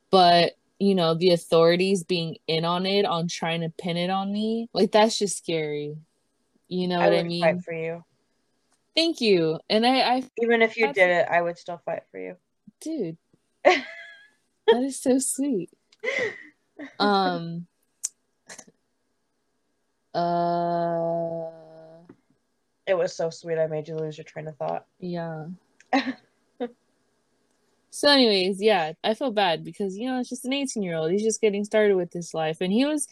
but 0.10 0.54
you 0.80 0.94
know, 0.94 1.16
the 1.16 1.32
authorities 1.32 2.04
being 2.04 2.38
in 2.48 2.64
on 2.64 2.86
it, 2.86 3.04
on 3.06 3.28
trying 3.28 3.62
to 3.62 3.70
pin 3.70 3.98
it 3.98 4.10
on 4.12 4.32
me, 4.32 4.70
like 4.74 4.92
that's 4.92 5.18
just 5.18 5.38
scary. 5.38 5.98
You 6.68 6.88
know 6.88 7.00
I 7.00 7.10
what 7.10 7.18
I 7.18 7.24
mean? 7.24 7.42
fight 7.42 7.64
for 7.64 7.74
you. 7.74 8.04
Thank 8.96 9.20
you. 9.22 9.60
And 9.70 9.86
I, 9.88 10.02
I, 10.18 10.24
Even 10.42 10.62
if 10.62 10.78
you 10.78 10.92
did 10.94 11.10
it, 11.10 11.28
I 11.30 11.42
would 11.42 11.58
still 11.58 11.82
fight 11.86 12.04
for 12.12 12.20
you. 12.20 12.36
dude, 12.82 13.18
that 13.64 13.84
is 14.84 15.00
so 15.00 15.18
sweet. 15.20 15.70
Um, 17.00 17.66
uh, 20.14 21.50
It 22.86 22.96
was 22.98 23.16
so 23.16 23.30
sweet. 23.30 23.58
I 23.58 23.68
made 23.68 23.88
you 23.88 23.96
lose 23.96 24.18
your 24.18 24.26
train 24.26 24.48
of 24.48 24.56
thought. 24.58 24.86
yeah. 25.00 25.46
So, 27.98 28.10
anyways, 28.10 28.62
yeah, 28.62 28.94
I 29.04 29.16
feel 29.16 29.32
bad 29.32 29.64
because 29.64 29.98
you 29.98 30.08
know 30.08 30.20
it's 30.20 30.30
just 30.30 30.46
an 30.46 30.54
18 30.54 30.84
year 30.84 30.96
old. 30.96 31.10
He's 31.12 31.24
just 31.24 31.42
getting 31.42 31.64
started 31.66 31.96
with 31.96 32.12
this 32.12 32.32
life, 32.32 32.62
and 32.62 32.72
he 32.72 32.86
was 32.86 33.08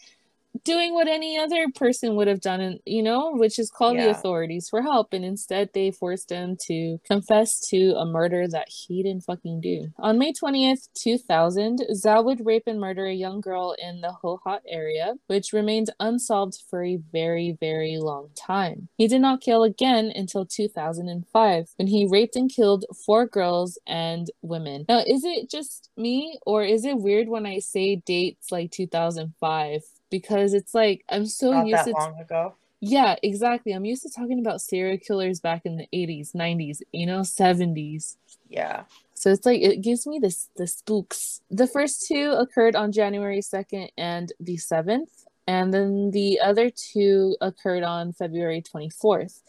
doing 0.64 0.94
what 0.94 1.08
any 1.08 1.38
other 1.38 1.66
person 1.74 2.16
would 2.16 2.28
have 2.28 2.40
done, 2.40 2.60
and 2.60 2.80
you 2.86 3.02
know, 3.02 3.32
which 3.34 3.58
is 3.58 3.70
call 3.70 3.94
Yeah. 3.94 4.04
the 4.06 4.10
authorities 4.10 4.68
for 4.68 4.82
help. 4.82 5.12
And 5.12 5.24
instead, 5.24 5.70
they 5.72 5.90
forced 5.90 6.30
him 6.30 6.56
to 6.66 6.98
confess 7.04 7.60
to 7.68 7.94
a 7.96 8.04
murder 8.04 8.46
that 8.48 8.68
he 8.68 9.02
didn't 9.02 9.24
fucking 9.24 9.60
do. 9.60 9.88
On 9.98 10.18
May 10.18 10.32
20th, 10.32 10.88
2000, 10.94 11.80
Zhao 11.92 12.24
would 12.24 12.44
rape 12.44 12.64
and 12.66 12.80
murder 12.80 13.06
a 13.06 13.12
young 13.14 13.40
girl 13.40 13.74
in 13.78 14.00
the 14.00 14.14
Hohhot 14.22 14.60
area, 14.68 15.14
which 15.26 15.52
remained 15.52 15.90
unsolved 16.00 16.62
for 16.68 16.84
a 16.84 16.96
very, 16.96 17.56
very 17.60 17.98
long 17.98 18.30
time. 18.34 18.88
He 18.96 19.08
did 19.08 19.20
not 19.20 19.40
kill 19.40 19.62
again 19.62 20.12
until 20.14 20.44
2005, 20.46 21.70
when 21.76 21.88
he 21.88 22.06
raped 22.06 22.36
and 22.36 22.50
killed 22.50 22.84
four 23.04 23.26
girls 23.26 23.78
and 23.86 24.30
women. 24.42 24.84
Now, 24.88 25.02
is 25.06 25.24
it 25.24 25.50
just 25.50 25.90
me, 25.96 26.38
or 26.46 26.64
is 26.64 26.84
it 26.84 26.98
weird 26.98 27.28
when 27.28 27.46
I 27.46 27.58
say 27.58 27.96
dates 27.96 28.50
like 28.52 28.70
2005? 28.70 29.82
Because 30.10 30.54
it's 30.54 30.74
like 30.74 31.04
I'm 31.08 31.26
so 31.26 31.52
Not 31.52 31.66
used 31.66 31.78
that 31.78 31.84
to 31.86 31.92
long 31.92 32.20
ago. 32.20 32.54
yeah, 32.80 33.16
exactly. 33.22 33.72
I'm 33.72 33.84
used 33.84 34.02
to 34.02 34.10
talking 34.10 34.38
about 34.38 34.60
serial 34.60 34.98
killers 34.98 35.40
back 35.40 35.62
in 35.64 35.76
the 35.76 35.88
80s, 35.92 36.34
90s, 36.34 36.82
you 36.92 37.06
know, 37.06 37.20
70s. 37.20 38.16
Yeah. 38.48 38.84
So 39.14 39.30
it's 39.30 39.46
like 39.46 39.62
it 39.62 39.80
gives 39.80 40.06
me 40.06 40.18
this 40.18 40.48
the 40.56 40.66
spooks. 40.66 41.40
The 41.50 41.66
first 41.66 42.06
two 42.06 42.32
occurred 42.32 42.76
on 42.76 42.92
January 42.92 43.40
2nd 43.40 43.88
and 43.96 44.32
the 44.38 44.56
7th, 44.56 45.24
and 45.46 45.72
then 45.72 46.10
the 46.10 46.38
other 46.40 46.70
two 46.70 47.36
occurred 47.40 47.82
on 47.82 48.12
February 48.12 48.62
24th. 48.62 49.40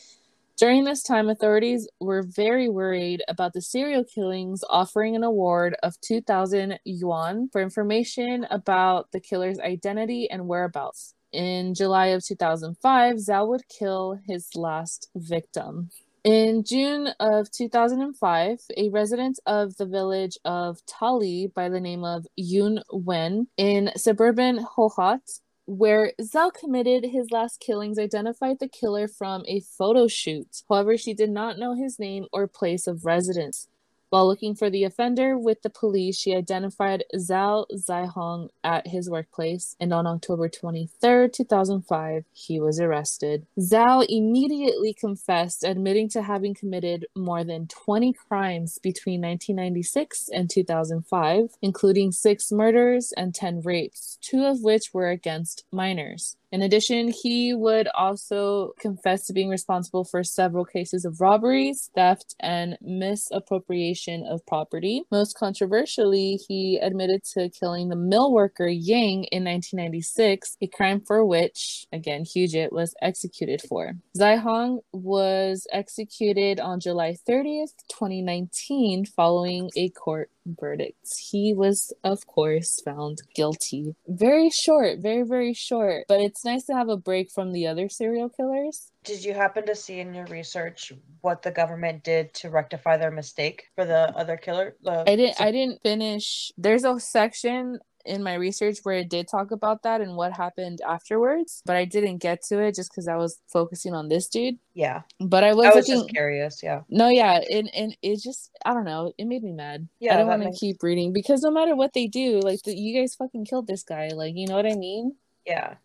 During 0.57 0.85
this 0.85 1.03
time, 1.03 1.29
authorities 1.29 1.87
were 1.99 2.23
very 2.23 2.67
worried 2.67 3.21
about 3.27 3.53
the 3.53 3.61
serial 3.61 4.03
killings, 4.03 4.63
offering 4.67 5.15
an 5.15 5.23
award 5.23 5.75
of 5.83 6.01
2,000 6.01 6.79
yuan 6.83 7.47
for 7.51 7.61
information 7.61 8.43
about 8.49 9.11
the 9.11 9.19
killer's 9.19 9.59
identity 9.59 10.27
and 10.27 10.47
whereabouts. 10.47 11.13
In 11.31 11.75
July 11.75 12.07
of 12.07 12.25
2005, 12.25 13.17
Zhao 13.17 13.47
would 13.47 13.69
kill 13.69 14.19
his 14.25 14.49
last 14.55 15.09
victim. 15.15 15.91
In 16.23 16.63
June 16.63 17.09
of 17.19 17.51
2005, 17.51 18.59
a 18.75 18.89
resident 18.89 19.39
of 19.45 19.77
the 19.77 19.85
village 19.85 20.39
of 20.43 20.79
Tali 20.87 21.51
by 21.53 21.69
the 21.69 21.79
name 21.79 22.03
of 22.03 22.25
Yun 22.35 22.81
Wen 22.91 23.47
in 23.57 23.91
suburban 23.95 24.65
Hohhot, 24.75 25.39
where 25.67 26.13
Zhao 26.21 26.53
committed 26.53 27.05
his 27.11 27.31
last 27.31 27.59
killings, 27.59 27.99
identified 27.99 28.59
the 28.59 28.69
killer 28.69 29.07
from 29.07 29.43
a 29.47 29.61
photo 29.61 30.07
shoot. 30.07 30.63
However, 30.69 30.97
she 30.97 31.13
did 31.13 31.29
not 31.29 31.59
know 31.59 31.75
his 31.75 31.99
name 31.99 32.25
or 32.33 32.47
place 32.47 32.87
of 32.87 33.05
residence. 33.05 33.69
While 34.09 34.27
looking 34.27 34.55
for 34.55 34.69
the 34.69 34.85
offender 34.85 35.37
with 35.37 35.63
the 35.63 35.69
police, 35.69 36.17
she 36.17 36.33
identified 36.33 37.03
Zhao 37.13 37.65
Zhihong 37.73 38.49
at 38.63 38.87
his 38.87 39.09
workplace, 39.09 39.75
and 39.81 39.93
on 39.93 40.07
October 40.07 40.47
23, 40.47 41.29
2005, 41.29 42.23
he 42.31 42.59
was 42.59 42.79
arrested. 42.79 43.45
Zhao 43.59 44.05
immediately 44.07 44.93
confessed, 44.93 45.65
admitting 45.65 46.07
to 46.09 46.21
having 46.21 46.53
committed 46.53 47.05
more 47.17 47.43
than 47.43 47.67
20 47.67 48.13
crimes 48.13 48.79
between 48.81 49.19
1996 49.21 50.29
and 50.29 50.49
2005, 50.49 51.49
including 51.61 52.13
six 52.13 52.49
murders 52.49 53.11
and 53.17 53.35
10 53.35 53.61
rapes, 53.65 54.17
two 54.21 54.45
of 54.45 54.61
which 54.61 54.93
were 54.93 55.09
against 55.09 55.65
minors. 55.69 56.37
In 56.51 56.61
addition, 56.61 57.09
he 57.09 57.53
would 57.53 57.89
also 57.89 58.73
confess 58.79 59.27
to 59.27 59.33
being 59.33 59.49
responsible 59.49 60.05
for 60.05 60.23
several 60.23 60.63
cases 60.63 61.03
of 61.03 61.19
robberies, 61.19 61.89
theft, 61.93 62.35
and 62.39 62.77
misappropriation 62.81 64.25
of 64.25 64.45
property. 64.45 65.03
Most 65.11 65.37
controversially, 65.37 66.39
he 66.47 66.77
admitted 66.77 67.23
to 67.33 67.49
killing 67.49 67.89
the 67.89 67.97
mill 67.97 68.31
worker 68.31 68.67
Yang 68.67 69.25
in 69.25 69.43
1996, 69.43 70.57
a 70.61 70.67
crime 70.67 71.01
for 71.01 71.25
which, 71.25 71.85
again, 71.91 72.23
Hugit 72.23 72.71
was 72.71 72.95
executed 73.01 73.61
for. 73.67 73.93
Zhihong 74.17 74.79
was 74.93 75.67
executed 75.73 76.61
on 76.61 76.79
July 76.79 77.17
30th, 77.27 77.73
2019, 77.89 79.05
following 79.05 79.69
a 79.75 79.89
court 79.89 80.29
verdict. 80.59 81.07
He 81.29 81.53
was, 81.53 81.93
of 82.03 82.25
course, 82.27 82.81
found 82.83 83.19
guilty. 83.35 83.95
Very 84.07 84.49
short, 84.49 84.99
very, 84.99 85.23
very 85.23 85.53
short, 85.53 86.05
but 86.07 86.21
it's 86.21 86.45
nice 86.45 86.65
to 86.65 86.73
have 86.73 86.89
a 86.89 86.97
break 86.97 87.31
from 87.31 87.51
the 87.51 87.67
other 87.67 87.89
serial 87.89 88.29
killers. 88.29 88.91
Did 89.03 89.23
you 89.23 89.33
happen 89.33 89.65
to 89.65 89.75
see 89.75 89.99
in 89.99 90.13
your 90.13 90.25
research 90.25 90.91
what 91.21 91.41
the 91.41 91.51
government 91.51 92.03
did 92.03 92.33
to 92.35 92.49
rectify 92.49 92.97
their 92.97 93.11
mistake 93.11 93.63
for 93.75 93.85
the 93.85 94.15
other 94.17 94.37
killer? 94.37 94.75
The 94.83 95.09
I 95.09 95.15
didn't 95.15 95.41
I 95.41 95.51
didn't 95.51 95.81
finish. 95.81 96.51
There's 96.57 96.83
a 96.83 96.99
section 96.99 97.79
in 98.07 98.23
my 98.23 98.33
research 98.35 98.79
where 98.83 98.95
it 98.95 99.09
did 99.09 99.27
talk 99.27 99.51
about 99.51 99.83
that 99.83 100.01
and 100.01 100.15
what 100.15 100.33
happened 100.33 100.79
afterwards, 100.87 101.61
but 101.65 101.75
I 101.75 101.85
didn't 101.85 102.17
get 102.17 102.41
to 102.43 102.59
it 102.59 102.75
just 102.75 102.89
because 102.91 103.07
I 103.07 103.15
was 103.15 103.39
focusing 103.47 103.93
on 103.93 104.07
this 104.09 104.27
dude. 104.27 104.57
yeah. 104.73 105.01
But 105.19 105.43
I 105.43 105.53
was, 105.53 105.65
I 105.65 105.75
was 105.75 105.87
looking. 105.87 106.01
just 106.03 106.09
curious. 106.13 106.63
Yeah. 106.63 106.81
No, 106.89 107.09
yeah, 107.09 107.41
and 107.51 107.69
and 107.75 107.97
it 108.01 108.21
just 108.21 108.51
I 108.65 108.73
don't 108.73 108.85
know. 108.85 109.13
It 109.17 109.25
made 109.25 109.43
me 109.43 109.51
mad. 109.51 109.87
Yeah, 109.99 110.13
I 110.13 110.17
don't 110.17 110.27
want 110.27 110.41
to 110.41 110.47
makes- 110.49 110.59
keep 110.59 110.81
reading 110.81 111.13
because 111.13 111.41
no 111.41 111.51
matter 111.51 111.75
what 111.75 111.93
they 111.93 112.07
do, 112.07 112.39
like 112.39 112.61
the, 112.63 112.75
you 112.75 112.99
guys 112.99 113.15
fucking 113.15 113.45
killed 113.45 113.67
this 113.67 113.83
guy. 113.83 114.09
Like 114.09 114.35
you 114.35 114.47
know 114.47 114.55
what 114.55 114.65
I 114.65 114.75
mean? 114.75 115.15
Yeah. 115.45 115.75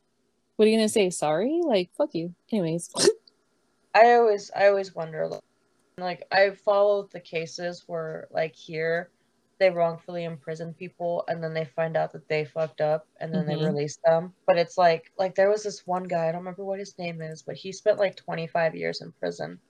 What 0.57 0.67
are 0.67 0.71
you 0.71 0.77
gonna 0.77 0.89
say? 0.89 1.11
Sorry? 1.11 1.61
Like 1.65 1.91
fuck 1.97 2.15
you. 2.15 2.35
Anyways. 2.53 2.91
I 3.95 4.13
always 4.13 4.51
I 4.57 4.69
always 4.69 4.95
wonder 4.95 5.29
like, 5.29 5.43
like 5.99 6.27
I 6.33 6.51
followed 6.51 7.11
the 7.11 7.21
cases 7.21 7.85
where 7.87 8.29
like 8.31 8.55
here 8.55 9.11
they 9.63 9.71
wrongfully 9.71 10.25
imprison 10.25 10.75
people 10.75 11.25
and 11.29 11.45
then 11.45 11.55
they 11.55 11.65
find 11.67 11.97
out 11.97 12.13
that 12.13 12.29
they 12.29 12.45
fucked 12.45 12.83
up 12.83 13.09
and 13.21 13.35
then 13.35 13.47
Mhm. 13.47 13.49
they 13.49 13.57
release 13.57 13.99
them. 14.05 14.35
But 14.47 14.59
it's 14.59 14.79
like 14.79 15.13
like 15.19 15.37
there 15.37 15.51
was 15.51 15.65
this 15.65 15.87
one 15.87 16.05
guy, 16.05 16.29
I 16.29 16.33
don't 16.33 16.41
remember 16.43 16.65
what 16.67 16.81
his 16.81 16.99
name 16.99 17.23
is, 17.23 17.43
but 17.45 17.57
he 17.57 17.73
spent 17.73 17.99
like 18.01 18.17
25 18.17 18.77
years 18.77 19.03
in 19.03 19.13
prison 19.15 19.61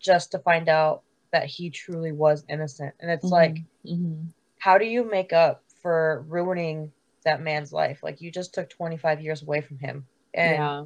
just 0.00 0.32
to 0.32 0.40
find 0.40 0.68
out 0.68 1.04
that 1.32 1.46
he 1.46 1.70
truly 1.70 2.12
was 2.12 2.44
innocent. 2.48 2.94
And 3.00 3.10
it's 3.10 3.32
like 3.32 3.64
Mhm. 3.86 4.32
how 4.60 4.78
do 4.78 4.86
you 4.86 5.04
make 5.10 5.32
up 5.32 5.64
for 5.82 6.24
ruining 6.28 6.92
that 7.24 7.42
man's 7.42 7.72
life? 7.72 8.02
Like 8.02 8.20
you 8.22 8.30
just 8.32 8.54
took 8.54 8.70
25 8.70 9.20
years 9.22 9.42
away 9.42 9.62
from 9.62 9.78
him. 9.78 10.08
And 10.34 10.56
yeah. 10.56 10.84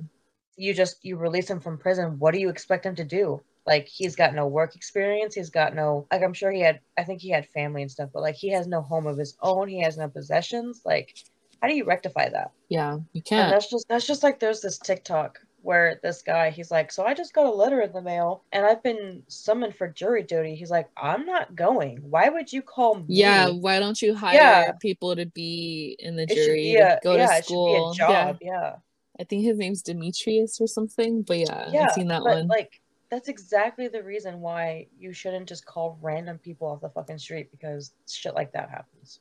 you 0.56 0.74
just 0.74 1.04
you 1.04 1.16
release 1.18 1.50
him 1.50 1.60
from 1.60 1.78
prison 1.78 2.18
what 2.18 2.34
do 2.34 2.40
you 2.40 2.50
expect 2.50 2.86
him 2.86 2.96
to 2.96 3.04
do 3.04 3.44
like 3.68 3.86
he's 3.86 4.16
got 4.16 4.34
no 4.34 4.46
work 4.46 4.74
experience 4.74 5.34
he's 5.34 5.50
got 5.50 5.74
no 5.74 6.06
like 6.10 6.22
i'm 6.22 6.32
sure 6.34 6.50
he 6.50 6.60
had 6.60 6.80
i 6.96 7.04
think 7.04 7.20
he 7.20 7.28
had 7.30 7.46
family 7.50 7.82
and 7.82 7.90
stuff 7.90 8.08
but 8.12 8.22
like 8.22 8.34
he 8.34 8.48
has 8.48 8.66
no 8.66 8.80
home 8.82 9.06
of 9.06 9.16
his 9.18 9.36
own 9.42 9.68
he 9.68 9.80
has 9.80 9.96
no 9.98 10.08
possessions 10.08 10.80
like 10.84 11.14
how 11.60 11.68
do 11.68 11.74
you 11.74 11.84
rectify 11.84 12.28
that 12.28 12.50
Yeah. 12.68 12.98
You 13.12 13.22
can't. 13.22 13.50
that's 13.52 13.70
just 13.70 13.86
that's 13.88 14.06
just 14.06 14.22
like 14.22 14.40
there's 14.40 14.60
this 14.62 14.78
tiktok 14.78 15.38
where 15.62 15.98
this 16.04 16.22
guy 16.22 16.50
he's 16.50 16.70
like 16.70 16.90
so 16.92 17.04
i 17.04 17.12
just 17.14 17.34
got 17.34 17.44
a 17.46 17.50
letter 17.50 17.80
in 17.82 17.92
the 17.92 18.00
mail 18.00 18.42
and 18.52 18.64
i've 18.64 18.82
been 18.82 19.22
summoned 19.28 19.74
for 19.74 19.88
jury 19.88 20.22
duty 20.22 20.54
he's 20.54 20.70
like 20.70 20.88
i'm 20.96 21.26
not 21.26 21.54
going 21.56 21.98
why 22.08 22.28
would 22.28 22.50
you 22.52 22.62
call 22.62 22.94
me 22.94 23.04
Yeah, 23.08 23.48
why 23.50 23.80
don't 23.80 24.00
you 24.00 24.14
hire 24.14 24.34
Yeah. 24.36 24.72
people 24.80 25.14
to 25.16 25.26
be 25.26 25.96
in 25.98 26.14
the 26.16 26.26
jury, 26.26 26.62
be 26.62 26.76
to 26.76 26.96
a 26.96 27.00
go 27.02 27.16
yeah 27.16 27.26
to 27.26 27.32
it 27.32 27.44
should 27.44 27.48
be 27.48 27.54
school? 27.54 27.90
a 27.90 27.94
job 27.94 28.38
yeah 28.40 28.76
I 29.20 29.24
think 29.24 29.42
his 29.42 29.58
name's 29.58 29.82
Demetrius 29.82 30.60
or 30.60 30.68
something. 30.68 31.22
But 31.22 31.38
yeah, 31.38 31.70
yeah 31.72 31.86
I've 31.86 31.92
seen 31.92 32.06
that 32.06 32.22
but 32.22 32.36
one. 32.36 32.46
like 32.46 32.80
that's 33.10 33.28
exactly 33.28 33.88
the 33.88 34.02
reason 34.02 34.40
why 34.40 34.86
you 34.98 35.12
shouldn't 35.12 35.48
just 35.48 35.64
call 35.64 35.98
random 36.02 36.38
people 36.38 36.68
off 36.68 36.80
the 36.80 36.88
fucking 36.88 37.18
street 37.18 37.50
because 37.50 37.92
shit 38.08 38.34
like 38.34 38.52
that 38.52 38.70
happens 38.70 39.20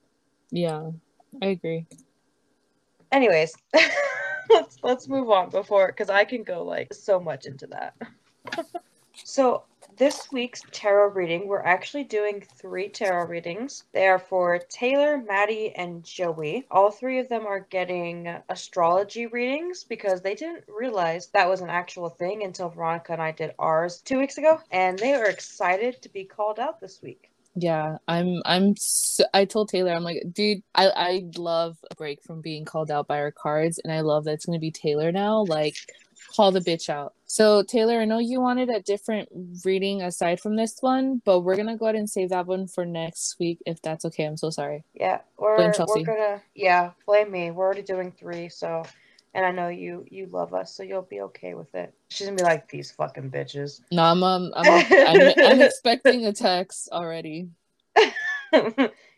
yeah, 0.49 0.91
I 1.41 1.47
agree. 1.47 1.85
anyways 3.11 3.53
let's 4.49 4.77
let's 4.83 5.07
move 5.07 5.29
on 5.29 5.49
before 5.49 5.87
because 5.87 6.09
i 6.09 6.23
can 6.23 6.43
go 6.43 6.63
like 6.63 6.93
so 6.93 7.19
much 7.19 7.45
into 7.45 7.67
that 7.67 7.93
so 9.13 9.63
this 9.97 10.31
week's 10.31 10.61
tarot 10.71 11.09
reading 11.09 11.47
we're 11.47 11.61
actually 11.61 12.03
doing 12.03 12.43
three 12.59 12.87
tarot 12.87 13.25
readings 13.25 13.83
they 13.93 14.05
are 14.07 14.19
for 14.19 14.59
taylor 14.69 15.17
maddie 15.27 15.73
and 15.75 16.03
joey 16.03 16.65
all 16.69 16.91
three 16.91 17.19
of 17.19 17.27
them 17.29 17.47
are 17.47 17.61
getting 17.71 18.27
astrology 18.49 19.25
readings 19.25 19.83
because 19.83 20.21
they 20.21 20.35
didn't 20.35 20.63
realize 20.67 21.27
that 21.27 21.49
was 21.49 21.61
an 21.61 21.69
actual 21.69 22.09
thing 22.09 22.43
until 22.43 22.69
veronica 22.69 23.11
and 23.13 23.21
i 23.21 23.31
did 23.31 23.51
ours 23.57 24.01
two 24.01 24.19
weeks 24.19 24.37
ago 24.37 24.59
and 24.71 24.99
they 24.99 25.13
are 25.13 25.25
excited 25.25 25.99
to 26.01 26.09
be 26.09 26.23
called 26.23 26.59
out 26.59 26.79
this 26.79 27.01
week 27.01 27.31
Yeah, 27.59 27.97
I'm. 28.07 28.43
I'm. 28.45 28.75
So, 28.77 29.23
I 29.33 29.45
told 29.45 29.69
Taylor, 29.69 29.91
I'm 29.91 30.03
like, 30.03 30.21
dude, 30.31 30.61
I 30.75 30.89
I 30.89 31.23
love 31.37 31.75
a 31.89 31.95
break 31.95 32.21
from 32.21 32.39
being 32.39 32.65
called 32.65 32.91
out 32.91 33.07
by 33.07 33.17
our 33.17 33.31
cards, 33.31 33.79
and 33.83 33.91
I 33.91 34.01
love 34.01 34.25
that 34.25 34.33
it's 34.33 34.45
gonna 34.45 34.59
be 34.59 34.69
Taylor 34.69 35.11
now. 35.11 35.43
Like, 35.43 35.75
call 36.35 36.51
the 36.51 36.59
bitch 36.59 36.87
out. 36.87 37.16
So 37.27 37.61
Taylor, 37.61 37.99
I 37.99 38.05
know 38.05 38.19
you 38.19 38.39
wanted 38.39 38.69
a 38.69 38.81
different 38.81 39.29
reading 39.65 40.01
aside 40.01 40.39
from 40.39 40.55
this 40.55 40.77
one, 40.79 41.21
but 41.25 41.41
we're 41.41 41.57
gonna 41.57 41.77
go 41.77 41.85
ahead 41.85 41.95
and 41.95 42.09
save 42.09 42.29
that 42.29 42.47
one 42.47 42.67
for 42.67 42.85
next 42.85 43.35
week 43.37 43.59
if 43.65 43.81
that's 43.81 44.05
okay. 44.05 44.23
I'm 44.23 44.37
so 44.37 44.49
sorry. 44.49 44.85
Yeah, 44.93 45.19
we're 45.37 45.57
Blame 45.57 45.87
we're 45.87 46.03
gonna 46.03 46.41
yeah, 46.55 46.91
blame 47.05 47.29
me. 47.29 47.51
We're 47.51 47.65
already 47.65 47.81
doing 47.81 48.13
three, 48.13 48.47
so 48.47 48.83
and 49.33 49.45
I 49.45 49.51
know 49.51 49.67
you 49.67 50.05
you 50.09 50.27
love 50.27 50.53
us, 50.53 50.73
so 50.73 50.83
you'll 50.83 51.01
be 51.01 51.21
okay 51.21 51.53
with 51.53 51.75
it. 51.75 51.93
She's 52.09 52.27
gonna 52.27 52.37
be 52.37 52.43
like 52.43 52.69
these 52.69 52.91
fucking 52.91 53.29
bitches. 53.29 53.81
No, 53.91 54.03
I'm 54.03 54.23
um, 54.23 54.53
I'm, 54.55 54.85
I'm 55.05 55.31
I'm 55.45 55.61
expecting 55.61 56.25
a 56.25 56.33
text 56.33 56.89
already. 56.93 57.49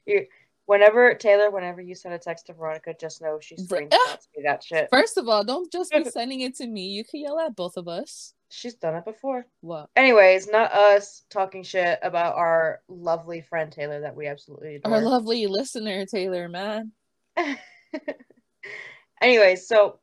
you 0.05 0.25
Whenever 0.69 1.15
Taylor, 1.15 1.49
whenever 1.49 1.81
you 1.81 1.95
send 1.95 2.13
a 2.13 2.19
text 2.19 2.45
to 2.45 2.53
Veronica, 2.53 2.93
just 2.93 3.23
know 3.23 3.39
she's 3.41 3.63
Ver- 3.63 3.77
screenshots 3.77 3.91
ah! 3.91 4.17
me 4.37 4.43
that 4.43 4.63
shit. 4.63 4.87
First 4.91 5.17
of 5.17 5.27
all, 5.27 5.43
don't 5.43 5.71
just 5.71 5.91
be 5.91 6.03
sending 6.11 6.41
it 6.41 6.53
to 6.57 6.67
me. 6.67 6.89
You 6.89 7.03
can 7.03 7.21
yell 7.21 7.39
at 7.39 7.55
both 7.55 7.75
of 7.75 7.87
us. 7.87 8.35
She's 8.51 8.75
done 8.75 8.93
it 8.93 9.03
before. 9.03 9.47
What? 9.61 9.89
Anyways, 9.95 10.47
not 10.47 10.71
us 10.71 11.23
talking 11.31 11.63
shit 11.63 11.97
about 12.03 12.35
our 12.35 12.81
lovely 12.87 13.41
friend 13.41 13.71
Taylor 13.71 14.01
that 14.01 14.15
we 14.15 14.27
absolutely 14.27 14.75
adore. 14.75 14.93
Our 14.93 15.01
lovely 15.01 15.47
listener, 15.47 16.05
Taylor, 16.05 16.47
man. 16.47 16.91
Anyways, 19.23 19.67
so 19.67 19.97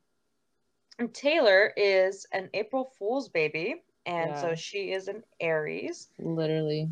Taylor 1.13 1.73
is 1.77 2.27
an 2.33 2.51
April 2.55 2.91
Fool's 2.99 3.29
baby, 3.29 3.85
and 4.05 4.37
so 4.37 4.57
she 4.57 4.91
is 4.91 5.07
an 5.07 5.23
Aries. 5.41 6.09
Literally. 6.19 6.91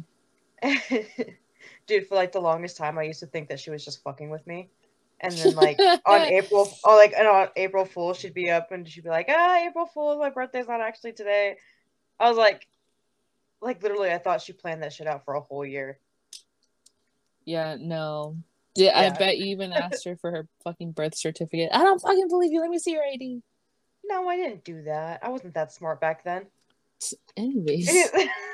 Dude, 1.86 2.06
for 2.06 2.14
like 2.14 2.32
the 2.32 2.40
longest 2.40 2.76
time, 2.76 2.98
I 2.98 3.04
used 3.04 3.20
to 3.20 3.26
think 3.26 3.48
that 3.48 3.60
she 3.60 3.70
was 3.70 3.84
just 3.84 4.02
fucking 4.02 4.30
with 4.30 4.46
me. 4.46 4.68
And 5.20 5.32
then 5.32 5.54
like 5.54 5.78
on 6.06 6.20
April, 6.22 6.70
oh 6.84 6.96
like 6.96 7.14
and 7.16 7.26
on 7.26 7.48
April 7.56 7.84
Fool, 7.84 8.14
she'd 8.14 8.34
be 8.34 8.50
up 8.50 8.72
and 8.72 8.88
she'd 8.88 9.04
be 9.04 9.10
like, 9.10 9.26
"Ah, 9.28 9.58
April 9.58 9.86
Fool, 9.86 10.18
my 10.18 10.30
birthday's 10.30 10.68
not 10.68 10.80
actually 10.80 11.12
today." 11.12 11.56
I 12.18 12.28
was 12.28 12.38
like, 12.38 12.66
like 13.60 13.82
literally, 13.82 14.10
I 14.10 14.18
thought 14.18 14.42
she 14.42 14.52
planned 14.52 14.82
that 14.82 14.92
shit 14.92 15.06
out 15.06 15.24
for 15.24 15.34
a 15.34 15.40
whole 15.40 15.64
year. 15.64 15.98
Yeah, 17.44 17.76
no. 17.78 18.36
Did 18.74 18.92
I 18.92 19.10
bet 19.10 19.38
you 19.38 19.46
even 19.46 19.72
asked 19.72 20.04
her 20.04 20.16
for 20.16 20.30
her 20.32 20.48
fucking 20.64 20.92
birth 20.92 21.16
certificate? 21.16 21.70
I 21.72 21.78
don't 21.78 22.00
fucking 22.00 22.28
believe 22.28 22.52
you. 22.52 22.60
Let 22.60 22.70
me 22.70 22.78
see 22.78 22.92
your 22.92 23.04
ID. 23.04 23.40
No, 24.04 24.28
I 24.28 24.36
didn't 24.36 24.64
do 24.64 24.82
that. 24.82 25.20
I 25.22 25.28
wasn't 25.28 25.54
that 25.54 25.72
smart 25.72 26.00
back 26.00 26.24
then. 26.24 26.46
Anyways, 27.36 28.10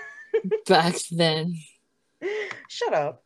back 0.66 0.94
then. 1.11 1.56
Shut 2.68 2.93
up. 2.93 3.23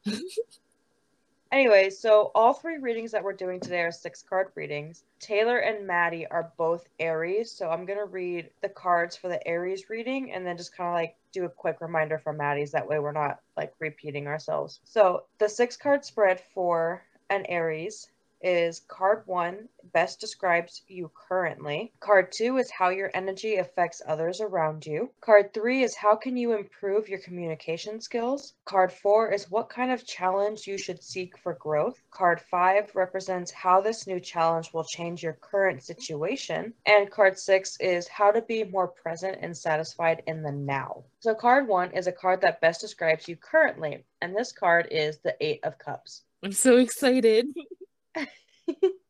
anyway, 1.52 1.90
so 1.90 2.30
all 2.34 2.54
three 2.54 2.78
readings 2.78 3.12
that 3.12 3.22
we're 3.22 3.32
doing 3.32 3.60
today 3.60 3.80
are 3.80 3.92
six 3.92 4.22
card 4.22 4.48
readings. 4.54 5.04
Taylor 5.20 5.58
and 5.58 5.86
Maddie 5.86 6.26
are 6.26 6.52
both 6.56 6.86
Aries, 6.98 7.50
so 7.50 7.70
I'm 7.70 7.86
gonna 7.86 8.04
read 8.04 8.50
the 8.62 8.68
cards 8.68 9.16
for 9.16 9.28
the 9.28 9.46
Aries 9.46 9.88
reading 9.90 10.32
and 10.32 10.46
then 10.46 10.56
just 10.56 10.76
kind 10.76 10.88
of 10.88 10.94
like 10.94 11.16
do 11.32 11.44
a 11.44 11.48
quick 11.48 11.80
reminder 11.80 12.18
for 12.18 12.32
Maddie's. 12.32 12.72
That 12.72 12.88
way 12.88 12.98
we're 12.98 13.12
not 13.12 13.40
like 13.56 13.72
repeating 13.78 14.26
ourselves. 14.26 14.80
So 14.84 15.24
the 15.38 15.48
six 15.48 15.76
card 15.76 16.04
spread 16.04 16.40
for 16.54 17.02
an 17.30 17.46
Aries 17.46 18.08
is 18.44 18.82
card 18.88 19.22
one 19.26 19.68
best 19.92 20.20
describes 20.20 20.82
you 20.88 21.10
currently. 21.28 21.92
Card 22.00 22.30
two 22.30 22.58
is 22.58 22.70
how 22.70 22.90
your 22.90 23.10
energy 23.14 23.56
affects 23.56 24.02
others 24.06 24.40
around 24.40 24.84
you. 24.84 25.10
Card 25.20 25.54
three 25.54 25.82
is 25.82 25.94
how 25.94 26.14
can 26.14 26.36
you 26.36 26.52
improve 26.52 27.08
your 27.08 27.20
communication 27.20 28.00
skills. 28.00 28.54
Card 28.64 28.92
four 28.92 29.30
is 29.32 29.50
what 29.50 29.68
kind 29.68 29.90
of 29.90 30.06
challenge 30.06 30.66
you 30.66 30.76
should 30.76 31.02
seek 31.02 31.38
for 31.38 31.54
growth. 31.54 32.02
Card 32.10 32.40
five 32.50 32.90
represents 32.94 33.50
how 33.50 33.80
this 33.80 34.06
new 34.06 34.20
challenge 34.20 34.72
will 34.72 34.84
change 34.84 35.22
your 35.22 35.38
current 35.40 35.82
situation. 35.82 36.74
And 36.86 37.10
card 37.10 37.38
six 37.38 37.76
is 37.80 38.08
how 38.08 38.30
to 38.30 38.42
be 38.42 38.64
more 38.64 38.88
present 38.88 39.38
and 39.40 39.56
satisfied 39.56 40.22
in 40.26 40.42
the 40.42 40.52
now. 40.52 41.04
So 41.20 41.34
card 41.34 41.66
one 41.66 41.92
is 41.92 42.06
a 42.06 42.12
card 42.12 42.40
that 42.42 42.60
best 42.60 42.80
describes 42.80 43.28
you 43.28 43.36
currently. 43.36 44.04
And 44.20 44.36
this 44.36 44.52
card 44.52 44.88
is 44.90 45.18
the 45.18 45.36
Eight 45.40 45.60
of 45.64 45.78
Cups. 45.78 46.22
I'm 46.42 46.52
so 46.52 46.76
excited. 46.76 47.46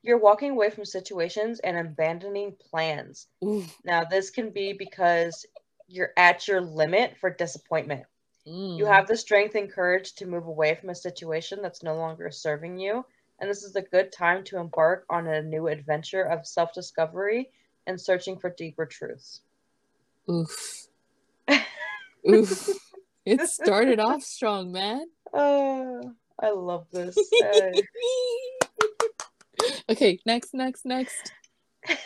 You're 0.03 0.19
walking 0.19 0.51
away 0.51 0.71
from 0.71 0.85
situations 0.85 1.61
and 1.61 1.79
abandoning 1.79 2.57
plans. 2.71 3.29
Ooh. 3.45 3.65
Now, 3.85 4.05
this 4.05 4.31
can 4.31 4.51
be 4.51 4.73
because 4.73 5.47
you're 5.89 6.13
at 6.17 6.47
your 6.49 6.61
limit 6.61 7.17
for 7.21 7.31
disappointment. 7.31 8.05
Mm. 8.47 8.77
You 8.77 8.87
have 8.87 9.07
the 9.07 9.17
strength 9.17 9.55
and 9.55 9.73
courage 9.73 10.15
to 10.17 10.27
move 10.27 10.47
away 10.47 10.75
from 10.75 10.91
a 10.91 10.95
situation 10.95 11.61
that's 11.63 11.83
no 11.83 11.97
longer 11.97 12.31
serving 12.31 12.79
you. 12.79 13.05
And 13.41 13.51
this 13.51 13.63
is 13.65 13.77
a 13.77 13.83
good 13.83 14.13
time 14.13 14.45
to 14.45 14.59
embark 14.59 15.07
on 15.11 15.27
a 15.27 15.43
new 15.43 15.69
adventure 15.69 16.23
of 16.23 16.47
self 16.47 16.73
discovery 16.73 17.51
and 17.87 18.01
searching 18.01 18.39
for 18.39 18.51
deeper 18.51 18.87
truths. 18.87 19.41
Oof. 20.31 20.87
Oof. 22.29 22.69
It 23.27 23.41
started 23.49 24.01
off 24.01 24.23
strong, 24.23 24.73
man. 24.73 25.07
Oh, 25.33 26.13
I 26.39 26.51
love 26.51 26.87
this. 26.93 27.17
Okay, 29.89 30.19
next, 30.25 30.55
next, 30.55 30.85
next. 30.85 31.33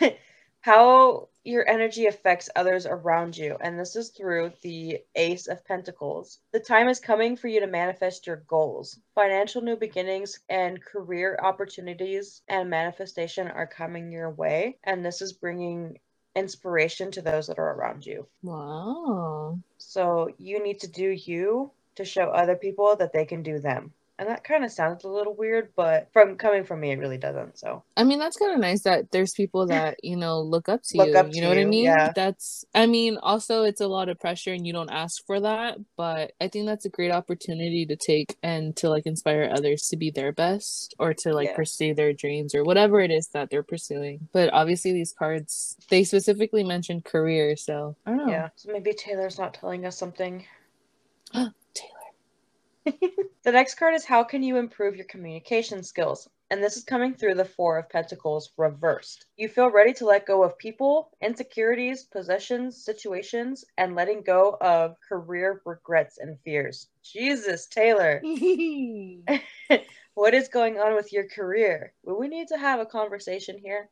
how 0.60 1.28
your 1.44 1.66
energy 1.66 2.06
affects 2.06 2.50
others 2.54 2.84
around 2.84 3.36
you. 3.36 3.56
And 3.60 3.78
this 3.78 3.96
is 3.96 4.10
through 4.10 4.52
the 4.62 4.98
Ace 5.14 5.46
of 5.46 5.64
Pentacles. 5.64 6.40
The 6.52 6.60
time 6.60 6.88
is 6.88 7.00
coming 7.00 7.36
for 7.36 7.48
you 7.48 7.60
to 7.60 7.66
manifest 7.66 8.26
your 8.26 8.44
goals. 8.48 8.98
Financial 9.14 9.62
new 9.62 9.76
beginnings 9.76 10.40
and 10.48 10.84
career 10.84 11.38
opportunities 11.42 12.42
and 12.48 12.68
manifestation 12.68 13.48
are 13.48 13.66
coming 13.66 14.12
your 14.12 14.30
way. 14.30 14.76
And 14.84 15.04
this 15.04 15.22
is 15.22 15.32
bringing 15.32 15.98
inspiration 16.36 17.10
to 17.12 17.22
those 17.22 17.46
that 17.46 17.58
are 17.58 17.74
around 17.74 18.04
you. 18.04 18.26
Wow. 18.42 19.58
So 19.78 20.28
you 20.36 20.62
need 20.62 20.80
to 20.80 20.88
do 20.88 21.08
you 21.08 21.70
to 21.94 22.04
show 22.04 22.24
other 22.24 22.56
people 22.56 22.96
that 22.96 23.12
they 23.12 23.24
can 23.24 23.42
do 23.42 23.58
them. 23.58 23.92
And 24.20 24.28
that 24.28 24.42
kind 24.42 24.64
of 24.64 24.72
sounds 24.72 25.04
a 25.04 25.08
little 25.08 25.32
weird, 25.32 25.68
but 25.76 26.08
from 26.12 26.34
coming 26.36 26.64
from 26.64 26.80
me, 26.80 26.90
it 26.90 26.98
really 26.98 27.18
doesn't. 27.18 27.56
So 27.56 27.84
I 27.96 28.02
mean, 28.02 28.18
that's 28.18 28.36
kind 28.36 28.52
of 28.52 28.58
nice 28.58 28.82
that 28.82 29.12
there's 29.12 29.32
people 29.32 29.64
that, 29.68 30.02
you 30.02 30.16
know, 30.16 30.40
look 30.40 30.68
up 30.68 30.82
to 30.88 30.98
Look 30.98 31.10
you. 31.10 31.14
up 31.16 31.26
you 31.28 31.34
to 31.34 31.40
know 31.42 31.48
what 31.50 31.58
I 31.58 31.64
mean? 31.64 31.84
yeah. 31.84 32.10
That's, 32.16 32.64
I 32.74 32.86
mean, 32.86 33.16
also 33.22 33.62
it's 33.62 33.80
a 33.80 33.86
lot 33.86 34.08
of 34.08 34.18
pressure 34.18 34.52
and 34.52 34.66
you 34.66 34.72
don't 34.72 34.90
ask 34.90 35.24
for 35.24 35.38
that, 35.38 35.78
but 35.96 36.32
I 36.40 36.48
think 36.48 36.66
that's 36.66 36.84
a 36.84 36.88
great 36.88 37.12
opportunity 37.12 37.86
to 37.86 37.94
take 37.94 38.36
and 38.42 38.74
to 38.78 38.88
like 38.90 39.06
inspire 39.06 39.48
others 39.54 39.82
to 39.90 39.96
be 39.96 40.10
their 40.10 40.32
best 40.32 40.96
or 40.98 41.14
to 41.14 41.32
like 41.32 41.50
Yeah. 41.50 41.56
pursue 41.56 41.94
their 41.94 42.12
dreams 42.12 42.56
or 42.56 42.64
whatever 42.64 42.98
it 42.98 43.12
is 43.12 43.28
that 43.34 43.50
they're 43.50 43.62
pursuing. 43.62 44.28
But 44.32 44.52
obviously, 44.52 44.92
these 44.92 45.12
cards, 45.12 45.76
they 45.90 46.02
specifically 46.02 46.64
mentioned 46.64 47.04
career. 47.04 47.54
So 47.56 47.94
I 48.04 48.10
don't 48.10 48.26
know. 48.26 48.32
yeah. 48.32 48.48
So 48.56 48.72
maybe 48.72 48.94
Taylor's 48.94 49.38
not 49.38 49.54
telling 49.54 49.86
us 49.86 49.96
something. 49.96 50.44
Oh, 51.34 51.50
Taylor. 51.74 52.98
The 53.48 53.52
next 53.52 53.76
card 53.76 53.94
is 53.94 54.04
how 54.04 54.24
can 54.24 54.42
you 54.42 54.58
improve 54.58 54.94
your 54.94 55.06
communication 55.06 55.82
skills? 55.82 56.28
And 56.50 56.62
this 56.62 56.76
is 56.76 56.84
coming 56.84 57.14
through 57.14 57.36
the 57.36 57.46
Four 57.46 57.78
of 57.78 57.88
Pentacles 57.88 58.52
reversed. 58.58 59.24
You 59.38 59.48
feel 59.48 59.70
ready 59.70 59.94
to 59.94 60.04
let 60.04 60.26
go 60.26 60.42
of 60.42 60.58
people, 60.58 61.16
insecurities, 61.22 62.04
possessions, 62.04 62.84
situations, 62.84 63.64
and 63.78 63.94
letting 63.94 64.20
go 64.20 64.58
of 64.60 64.96
career 65.00 65.62
regrets 65.64 66.18
and 66.18 66.38
fears. 66.40 66.88
Jesus, 67.02 67.66
Taylor, 67.68 68.20
what 70.12 70.34
is 70.34 70.48
going 70.48 70.78
on 70.78 70.94
with 70.94 71.10
your 71.10 71.26
career? 71.26 71.94
Well, 72.02 72.20
we 72.20 72.28
need 72.28 72.48
to 72.48 72.58
have 72.58 72.80
a 72.80 72.84
conversation 72.84 73.56
here. 73.56 73.88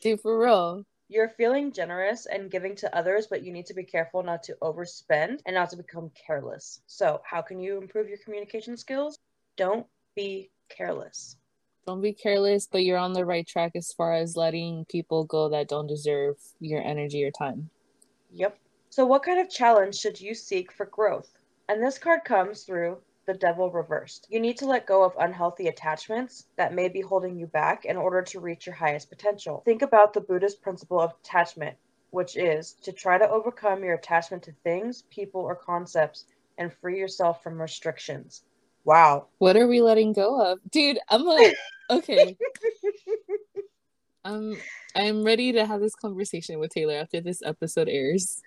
Dude, 0.00 0.20
for 0.22 0.36
real. 0.36 0.84
You're 1.10 1.30
feeling 1.30 1.72
generous 1.72 2.26
and 2.26 2.50
giving 2.50 2.76
to 2.76 2.94
others, 2.94 3.26
but 3.26 3.42
you 3.42 3.50
need 3.50 3.64
to 3.66 3.74
be 3.74 3.82
careful 3.82 4.22
not 4.22 4.42
to 4.42 4.58
overspend 4.60 5.40
and 5.46 5.54
not 5.54 5.70
to 5.70 5.76
become 5.76 6.10
careless. 6.10 6.82
So, 6.86 7.22
how 7.24 7.40
can 7.40 7.58
you 7.58 7.78
improve 7.78 8.10
your 8.10 8.18
communication 8.18 8.76
skills? 8.76 9.18
Don't 9.56 9.86
be 10.14 10.50
careless. 10.68 11.36
Don't 11.86 12.02
be 12.02 12.12
careless, 12.12 12.68
but 12.70 12.84
you're 12.84 12.98
on 12.98 13.14
the 13.14 13.24
right 13.24 13.46
track 13.46 13.72
as 13.74 13.90
far 13.90 14.12
as 14.12 14.36
letting 14.36 14.84
people 14.90 15.24
go 15.24 15.48
that 15.48 15.68
don't 15.68 15.86
deserve 15.86 16.36
your 16.60 16.82
energy 16.82 17.24
or 17.24 17.30
time. 17.30 17.70
Yep. 18.34 18.58
So, 18.90 19.06
what 19.06 19.22
kind 19.22 19.40
of 19.40 19.48
challenge 19.48 19.94
should 19.94 20.20
you 20.20 20.34
seek 20.34 20.70
for 20.70 20.84
growth? 20.84 21.30
And 21.70 21.82
this 21.82 21.98
card 21.98 22.24
comes 22.24 22.64
through 22.64 22.98
the 23.28 23.34
devil 23.34 23.70
reversed. 23.70 24.26
You 24.30 24.40
need 24.40 24.56
to 24.56 24.66
let 24.66 24.86
go 24.86 25.04
of 25.04 25.12
unhealthy 25.20 25.68
attachments 25.68 26.46
that 26.56 26.72
may 26.72 26.88
be 26.88 27.02
holding 27.02 27.38
you 27.38 27.46
back 27.46 27.84
in 27.84 27.98
order 27.98 28.22
to 28.22 28.40
reach 28.40 28.64
your 28.64 28.74
highest 28.74 29.10
potential. 29.10 29.60
Think 29.66 29.82
about 29.82 30.14
the 30.14 30.22
Buddhist 30.22 30.62
principle 30.62 30.98
of 30.98 31.12
attachment, 31.22 31.76
which 32.10 32.38
is 32.38 32.72
to 32.84 32.90
try 32.90 33.18
to 33.18 33.28
overcome 33.28 33.84
your 33.84 33.94
attachment 33.94 34.44
to 34.44 34.52
things, 34.64 35.02
people, 35.10 35.42
or 35.42 35.54
concepts 35.54 36.24
and 36.56 36.72
free 36.72 36.98
yourself 36.98 37.42
from 37.42 37.60
restrictions. 37.60 38.44
Wow. 38.84 39.26
What 39.36 39.58
are 39.58 39.68
we 39.68 39.82
letting 39.82 40.14
go 40.14 40.40
of? 40.40 40.58
Dude, 40.70 40.98
I'm 41.10 41.24
like, 41.24 41.54
okay. 41.90 42.34
Um, 44.24 44.56
I'm 44.96 45.22
ready 45.22 45.52
to 45.52 45.66
have 45.66 45.82
this 45.82 45.94
conversation 45.94 46.60
with 46.60 46.70
Taylor 46.70 46.96
after 46.96 47.20
this 47.20 47.42
episode 47.44 47.90
airs. 47.90 48.40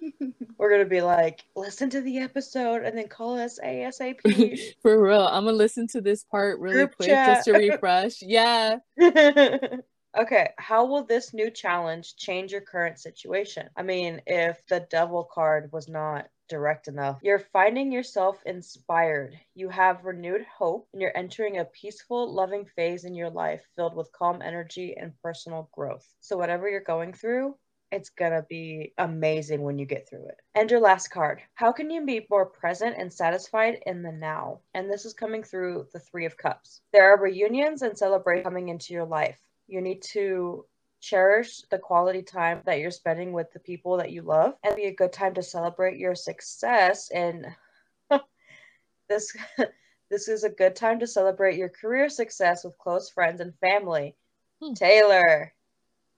We're 0.64 0.70
going 0.70 0.80
to 0.84 0.88
be 0.88 1.02
like, 1.02 1.44
listen 1.54 1.90
to 1.90 2.00
the 2.00 2.20
episode 2.20 2.84
and 2.84 2.96
then 2.96 3.06
call 3.06 3.38
us 3.38 3.58
ASAP. 3.62 4.74
For 4.80 4.98
real, 4.98 5.26
I'm 5.26 5.44
gonna 5.44 5.58
listen 5.58 5.86
to 5.88 6.00
this 6.00 6.24
part 6.24 6.58
really 6.58 6.76
Group 6.76 6.96
quick 6.96 7.10
just 7.10 7.44
to 7.44 7.52
refresh. 7.70 8.22
Yeah. 8.22 8.76
okay, 10.18 10.52
how 10.56 10.86
will 10.86 11.04
this 11.04 11.34
new 11.34 11.50
challenge 11.50 12.16
change 12.16 12.50
your 12.50 12.62
current 12.62 12.98
situation? 12.98 13.68
I 13.76 13.82
mean, 13.82 14.22
if 14.26 14.56
the 14.66 14.86
devil 14.88 15.28
card 15.30 15.68
was 15.70 15.86
not 15.86 16.28
direct 16.48 16.88
enough, 16.88 17.18
you're 17.20 17.44
finding 17.52 17.92
yourself 17.92 18.40
inspired. 18.46 19.38
You 19.54 19.68
have 19.68 20.06
renewed 20.06 20.46
hope, 20.46 20.88
and 20.94 21.02
you're 21.02 21.12
entering 21.14 21.58
a 21.58 21.66
peaceful, 21.66 22.32
loving 22.32 22.64
phase 22.74 23.04
in 23.04 23.14
your 23.14 23.28
life 23.28 23.60
filled 23.76 23.94
with 23.94 24.12
calm 24.12 24.40
energy 24.40 24.96
and 24.98 25.12
personal 25.22 25.68
growth. 25.74 26.08
So, 26.20 26.38
whatever 26.38 26.70
you're 26.70 26.80
going 26.80 27.12
through, 27.12 27.54
it's 27.90 28.10
gonna 28.10 28.44
be 28.48 28.92
amazing 28.98 29.62
when 29.62 29.78
you 29.78 29.86
get 29.86 30.08
through 30.08 30.26
it. 30.26 30.40
And 30.54 30.70
your 30.70 30.80
last 30.80 31.08
card. 31.08 31.42
How 31.54 31.72
can 31.72 31.90
you 31.90 32.04
be 32.04 32.26
more 32.30 32.46
present 32.46 32.96
and 32.98 33.12
satisfied 33.12 33.80
in 33.86 34.02
the 34.02 34.12
now? 34.12 34.60
And 34.74 34.90
this 34.90 35.04
is 35.04 35.12
coming 35.12 35.42
through 35.42 35.88
the 35.92 36.00
Three 36.00 36.26
of 36.26 36.36
Cups. 36.36 36.80
There 36.92 37.12
are 37.12 37.20
reunions 37.20 37.82
and 37.82 37.96
celebrations 37.96 38.44
coming 38.44 38.68
into 38.68 38.94
your 38.94 39.06
life. 39.06 39.38
You 39.66 39.80
need 39.80 40.02
to 40.12 40.66
cherish 41.04 41.60
the 41.70 41.78
quality 41.78 42.22
time 42.22 42.62
that 42.64 42.78
you're 42.78 42.90
spending 42.90 43.32
with 43.32 43.52
the 43.52 43.60
people 43.60 43.98
that 43.98 44.10
you 44.10 44.22
love 44.22 44.54
and 44.64 44.74
be 44.74 44.84
a 44.84 44.94
good 44.94 45.12
time 45.12 45.34
to 45.34 45.42
celebrate 45.42 45.98
your 45.98 46.14
success 46.14 47.10
and 47.10 47.46
this 49.10 49.36
this 50.10 50.28
is 50.28 50.44
a 50.44 50.48
good 50.48 50.74
time 50.74 50.98
to 50.98 51.06
celebrate 51.06 51.58
your 51.58 51.68
career 51.68 52.08
success 52.08 52.64
with 52.64 52.78
close 52.78 53.10
friends 53.10 53.42
and 53.42 53.52
family 53.58 54.16
hmm. 54.62 54.72
taylor 54.72 55.52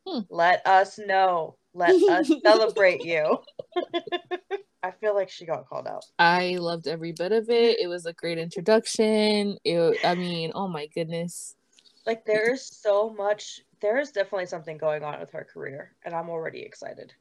hmm. 0.07 0.21
let 0.31 0.67
us 0.67 0.99
know. 0.99 1.57
Let 1.75 1.91
us 1.91 2.31
celebrate 2.45 3.05
you. 3.05 3.39
I 4.83 4.91
feel 4.93 5.15
like 5.15 5.31
she 5.31 5.47
got 5.47 5.69
called 5.69 5.87
out. 5.87 6.05
I 6.19 6.57
loved 6.57 6.87
every 6.87 7.13
bit 7.13 7.33
of 7.33 7.51
it. 7.51 7.81
It 7.81 7.89
was 7.89 8.07
a 8.07 8.13
great 8.13 8.39
introduction. 8.39 9.59
It, 9.65 9.99
i 10.05 10.15
mean 10.15 10.53
oh 10.55 10.69
my 10.69 10.87
goodness. 10.87 11.55
Like 12.07 12.25
there's 12.25 12.65
so 12.65 13.11
much 13.11 13.61
there 13.81 13.99
is 13.99 14.11
definitely 14.11 14.47
something 14.47 14.79
going 14.79 15.03
on 15.03 15.21
with 15.21 15.31
her 15.33 15.47
career, 15.53 15.93
and 16.05 16.15
I'm 16.15 16.31
already 16.31 16.61
excited. 16.61 17.13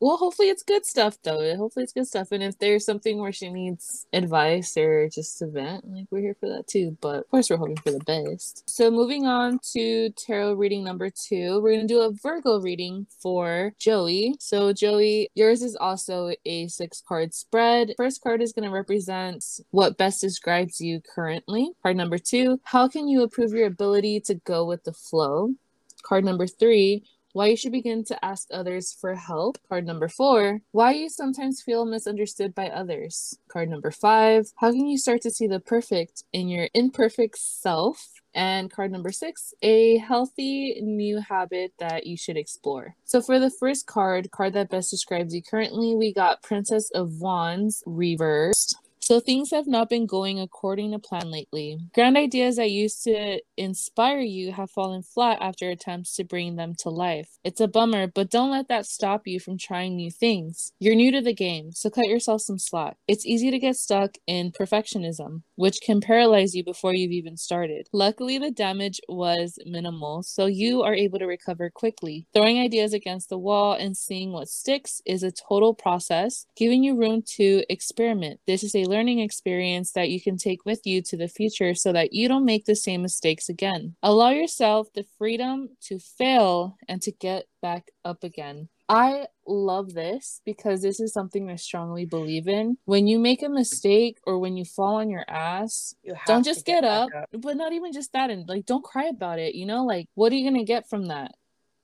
Well, 0.00 0.16
hopefully 0.18 0.48
it's 0.48 0.62
good 0.62 0.84
stuff 0.84 1.16
though. 1.22 1.56
Hopefully 1.56 1.84
it's 1.84 1.92
good 1.92 2.06
stuff. 2.06 2.32
And 2.32 2.42
if 2.42 2.58
there's 2.58 2.84
something 2.84 3.18
where 3.18 3.32
she 3.32 3.48
needs 3.48 4.06
advice 4.12 4.76
or 4.76 5.08
just 5.08 5.38
to 5.38 5.46
vent, 5.46 5.90
like 5.90 6.06
we're 6.10 6.20
here 6.20 6.36
for 6.38 6.48
that 6.48 6.66
too. 6.66 6.96
But 7.00 7.20
of 7.20 7.30
course 7.30 7.48
we're 7.48 7.56
hoping 7.56 7.76
for 7.76 7.92
the 7.92 8.00
best. 8.00 8.62
So 8.68 8.90
moving 8.90 9.26
on 9.26 9.58
to 9.72 10.10
tarot 10.10 10.54
reading 10.54 10.84
number 10.84 11.08
two, 11.10 11.60
we're 11.62 11.76
gonna 11.76 11.88
do 11.88 12.02
a 12.02 12.12
Virgo 12.12 12.60
reading 12.60 13.06
for 13.22 13.72
Joey. 13.78 14.34
So 14.38 14.72
Joey, 14.72 15.30
yours 15.34 15.62
is 15.62 15.76
also 15.76 16.32
a 16.44 16.68
six 16.68 17.02
card 17.06 17.32
spread. 17.32 17.94
First 17.96 18.22
card 18.22 18.42
is 18.42 18.52
gonna 18.52 18.70
represent 18.70 19.44
what 19.70 19.96
best 19.96 20.20
describes 20.20 20.80
you 20.80 21.00
currently. 21.14 21.70
Card 21.82 21.96
number 21.96 22.18
two, 22.18 22.60
how 22.64 22.86
can 22.86 23.08
you 23.08 23.22
improve 23.22 23.52
your 23.52 23.66
ability 23.66 24.20
to 24.20 24.34
go 24.34 24.66
with 24.66 24.84
the 24.84 24.92
flow? 24.92 25.54
Card 26.02 26.24
number 26.24 26.46
three, 26.46 27.02
why 27.36 27.48
you 27.48 27.56
should 27.56 27.70
begin 27.70 28.02
to 28.02 28.24
ask 28.24 28.48
others 28.50 28.96
for 28.98 29.14
help. 29.14 29.58
Card 29.68 29.84
number 29.84 30.08
four, 30.08 30.62
why 30.70 30.92
you 30.92 31.10
sometimes 31.10 31.60
feel 31.60 31.84
misunderstood 31.84 32.54
by 32.54 32.70
others. 32.70 33.38
Card 33.48 33.68
number 33.68 33.90
five, 33.90 34.46
how 34.56 34.70
can 34.70 34.86
you 34.86 34.96
start 34.96 35.20
to 35.20 35.30
see 35.30 35.46
the 35.46 35.60
perfect 35.60 36.24
in 36.32 36.48
your 36.48 36.70
imperfect 36.72 37.36
self? 37.36 38.08
And 38.32 38.70
card 38.70 38.90
number 38.90 39.12
six, 39.12 39.52
a 39.60 39.98
healthy 39.98 40.80
new 40.80 41.20
habit 41.20 41.74
that 41.78 42.06
you 42.06 42.16
should 42.16 42.38
explore. 42.38 42.96
So, 43.04 43.20
for 43.20 43.38
the 43.38 43.50
first 43.50 43.86
card, 43.86 44.30
card 44.30 44.54
that 44.54 44.70
best 44.70 44.90
describes 44.90 45.34
you 45.34 45.42
currently, 45.42 45.94
we 45.94 46.14
got 46.14 46.42
Princess 46.42 46.90
of 46.94 47.20
Wands 47.20 47.82
reversed. 47.84 48.76
So 49.06 49.20
things 49.20 49.52
have 49.52 49.68
not 49.68 49.88
been 49.88 50.04
going 50.04 50.40
according 50.40 50.90
to 50.90 50.98
plan 50.98 51.30
lately. 51.30 51.78
Grand 51.94 52.16
ideas 52.16 52.56
that 52.56 52.72
used 52.72 53.04
to 53.04 53.40
inspire 53.56 54.18
you 54.18 54.50
have 54.50 54.68
fallen 54.68 55.04
flat 55.04 55.38
after 55.40 55.70
attempts 55.70 56.16
to 56.16 56.24
bring 56.24 56.56
them 56.56 56.74
to 56.80 56.90
life. 56.90 57.38
It's 57.44 57.60
a 57.60 57.68
bummer, 57.68 58.08
but 58.08 58.32
don't 58.32 58.50
let 58.50 58.66
that 58.66 58.84
stop 58.84 59.28
you 59.28 59.38
from 59.38 59.58
trying 59.58 59.94
new 59.94 60.10
things. 60.10 60.72
You're 60.80 60.96
new 60.96 61.12
to 61.12 61.20
the 61.20 61.32
game, 61.32 61.70
so 61.70 61.88
cut 61.88 62.08
yourself 62.08 62.40
some 62.42 62.58
slack. 62.58 62.96
It's 63.06 63.24
easy 63.24 63.52
to 63.52 63.60
get 63.60 63.76
stuck 63.76 64.16
in 64.26 64.50
perfectionism, 64.50 65.42
which 65.54 65.78
can 65.80 66.00
paralyze 66.00 66.56
you 66.56 66.64
before 66.64 66.92
you've 66.92 67.12
even 67.12 67.36
started. 67.36 67.86
Luckily, 67.92 68.38
the 68.38 68.50
damage 68.50 69.00
was 69.08 69.56
minimal, 69.64 70.24
so 70.24 70.46
you 70.46 70.82
are 70.82 70.96
able 70.96 71.20
to 71.20 71.26
recover 71.26 71.70
quickly. 71.70 72.26
Throwing 72.34 72.58
ideas 72.58 72.92
against 72.92 73.28
the 73.28 73.38
wall 73.38 73.74
and 73.74 73.96
seeing 73.96 74.32
what 74.32 74.48
sticks 74.48 75.00
is 75.06 75.22
a 75.22 75.30
total 75.30 75.74
process, 75.74 76.46
giving 76.56 76.82
you 76.82 76.96
room 76.96 77.22
to 77.36 77.62
experiment. 77.68 78.40
This 78.48 78.64
is 78.64 78.74
a 78.74 78.95
learning 78.96 79.18
experience 79.18 79.92
that 79.92 80.08
you 80.08 80.20
can 80.20 80.38
take 80.38 80.64
with 80.64 80.86
you 80.86 81.02
to 81.02 81.18
the 81.18 81.28
future 81.28 81.74
so 81.74 81.92
that 81.92 82.14
you 82.14 82.28
don't 82.28 82.46
make 82.46 82.64
the 82.64 82.74
same 82.74 83.02
mistakes 83.02 83.50
again. 83.50 83.94
Allow 84.02 84.30
yourself 84.30 84.90
the 84.94 85.04
freedom 85.18 85.68
to 85.82 85.98
fail 85.98 86.78
and 86.88 87.02
to 87.02 87.12
get 87.12 87.44
back 87.60 87.90
up 88.06 88.24
again. 88.24 88.70
I 88.88 89.26
love 89.46 89.92
this 89.92 90.40
because 90.46 90.80
this 90.80 90.98
is 90.98 91.12
something 91.12 91.50
I 91.50 91.56
strongly 91.56 92.06
believe 92.06 92.48
in. 92.48 92.78
When 92.86 93.06
you 93.06 93.18
make 93.18 93.42
a 93.42 93.50
mistake 93.50 94.18
or 94.26 94.38
when 94.38 94.56
you 94.56 94.64
fall 94.64 94.96
on 94.96 95.10
your 95.10 95.24
ass, 95.28 95.94
don't 96.26 96.44
just 96.44 96.64
get, 96.64 96.82
get 96.82 96.84
up, 96.84 97.10
up, 97.14 97.28
but 97.32 97.56
not 97.56 97.74
even 97.74 97.92
just 97.92 98.12
that. 98.14 98.30
And 98.30 98.48
like, 98.48 98.64
don't 98.64 98.84
cry 98.84 99.06
about 99.08 99.38
it. 99.38 99.54
You 99.54 99.66
know, 99.66 99.84
like, 99.84 100.08
what 100.14 100.32
are 100.32 100.36
you 100.36 100.48
going 100.48 100.64
to 100.64 100.72
get 100.72 100.88
from 100.88 101.06
that? 101.06 101.32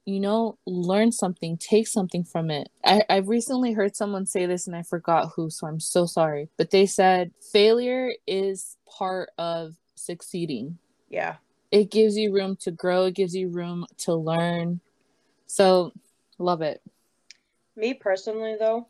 You 0.04 0.18
know, 0.18 0.58
learn 0.66 1.12
something, 1.12 1.56
take 1.56 1.86
something 1.86 2.24
from 2.24 2.50
it. 2.50 2.70
I, 2.84 3.04
I 3.08 3.16
recently 3.18 3.72
heard 3.72 3.94
someone 3.94 4.26
say 4.26 4.46
this 4.46 4.66
and 4.66 4.74
I 4.74 4.82
forgot 4.82 5.32
who, 5.34 5.48
so 5.50 5.66
I'm 5.66 5.80
so 5.80 6.06
sorry. 6.06 6.48
But 6.56 6.70
they 6.70 6.86
said 6.86 7.32
failure 7.52 8.12
is 8.26 8.76
part 8.86 9.30
of 9.38 9.74
succeeding. 9.94 10.78
Yeah. 11.08 11.36
It 11.70 11.90
gives 11.90 12.16
you 12.16 12.32
room 12.32 12.56
to 12.62 12.70
grow, 12.70 13.04
it 13.04 13.14
gives 13.14 13.34
you 13.34 13.48
room 13.48 13.86
to 13.98 14.14
learn. 14.14 14.80
So, 15.46 15.92
love 16.38 16.62
it. 16.62 16.82
Me 17.76 17.94
personally, 17.94 18.56
though, 18.58 18.88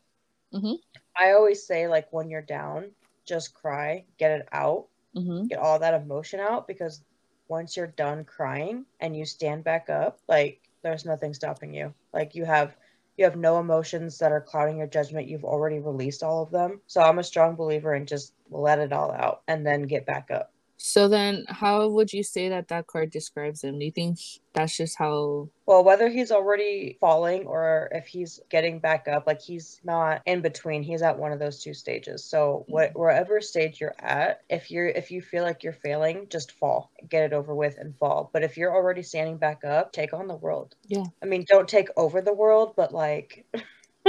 mm-hmm. 0.53 0.75
I 1.17 1.33
always 1.33 1.65
say, 1.65 1.87
like, 1.89 2.13
when 2.13 2.31
you're 2.31 2.43
down, 2.43 2.91
just 3.25 3.55
cry, 3.55 4.05
get 4.19 4.33
it 4.33 4.49
out, 4.53 4.87
mm-hmm. 5.15 5.47
get 5.47 5.59
all 5.59 5.79
that 5.79 5.95
emotion 5.95 6.41
out 6.41 6.67
because 6.67 7.03
once 7.49 7.77
you're 7.77 7.89
done 7.89 8.25
crying 8.25 8.85
and 8.99 9.17
you 9.17 9.25
stand 9.25 9.63
back 9.63 9.91
up, 9.91 10.19
like, 10.29 10.61
there's 10.83 11.05
nothing 11.05 11.35
stopping 11.35 11.75
you. 11.75 11.95
Like 12.13 12.35
you 12.35 12.45
have 12.45 12.77
you 13.17 13.25
have 13.25 13.37
no 13.37 13.59
emotions 13.61 14.19
that 14.19 14.33
are 14.33 14.41
clouding 14.41 14.79
your 14.79 14.87
judgment. 14.87 15.29
You've 15.29 15.45
already 15.45 15.79
released 15.79 16.23
all 16.23 16.43
of 16.43 16.51
them. 16.51 16.81
So 16.87 17.03
I'm 17.03 17.19
a 17.19 17.25
strong 17.25 17.57
believer 17.57 17.95
in 17.95 18.07
just 18.07 18.35
let 18.51 18.79
it 18.79 18.93
all 18.93 19.13
out 19.13 19.43
and 19.49 19.67
then 19.67 19.83
get 19.83 20.07
back 20.07 20.31
up. 20.31 20.52
So 20.85 21.07
then, 21.07 21.45
how 21.47 21.87
would 21.87 22.13
you 22.13 22.25
say 22.25 22.49
that 22.49 22.67
that 22.67 22.89
card 22.89 23.11
describes 23.13 23.63
him? 23.63 23.79
Do 23.79 23.85
you 23.85 23.93
think 23.93 24.19
that's 24.53 24.77
just 24.77 24.99
how? 24.99 25.49
Well, 25.65 25.85
whether 25.85 26.09
he's 26.09 26.33
already 26.33 26.97
falling 27.01 27.47
or 27.47 27.89
if 27.93 28.09
he's 28.09 28.41
getting 28.51 28.81
back 28.81 29.07
up, 29.07 29.25
like 29.29 29.41
he's 29.41 29.81
not 29.85 30.23
in 30.27 30.41
between. 30.41 30.83
He's 30.83 31.03
at 31.03 31.17
one 31.17 31.31
of 31.31 31.39
those 31.39 31.63
two 31.63 31.73
stages. 31.73 32.25
So 32.25 32.65
what, 32.67 32.91
mm-hmm. 32.91 32.99
wherever 32.99 33.41
stage 33.41 33.81
you're 33.81 33.95
at, 34.01 34.43
if 34.51 34.73
you're 34.73 34.89
if 34.89 35.13
you 35.13 35.23
feel 35.23 35.45
like 35.45 35.63
you're 35.63 35.73
failing, 35.73 36.27
just 36.29 36.51
fall, 36.51 36.91
get 37.09 37.23
it 37.23 37.33
over 37.33 37.55
with, 37.55 37.79
and 37.79 37.97
fall. 37.99 38.29
But 38.33 38.43
if 38.43 38.57
you're 38.57 38.75
already 38.75 39.05
standing 39.05 39.37
back 39.37 39.63
up, 39.65 39.93
take 39.93 40.13
on 40.13 40.27
the 40.27 40.35
world. 40.35 40.75
Yeah. 40.89 41.05
I 41.23 41.27
mean, 41.27 41.45
don't 41.47 41.69
take 41.69 41.91
over 41.97 42.21
the 42.21 42.35
world, 42.35 42.75
but 42.77 42.93
like. 42.93 43.47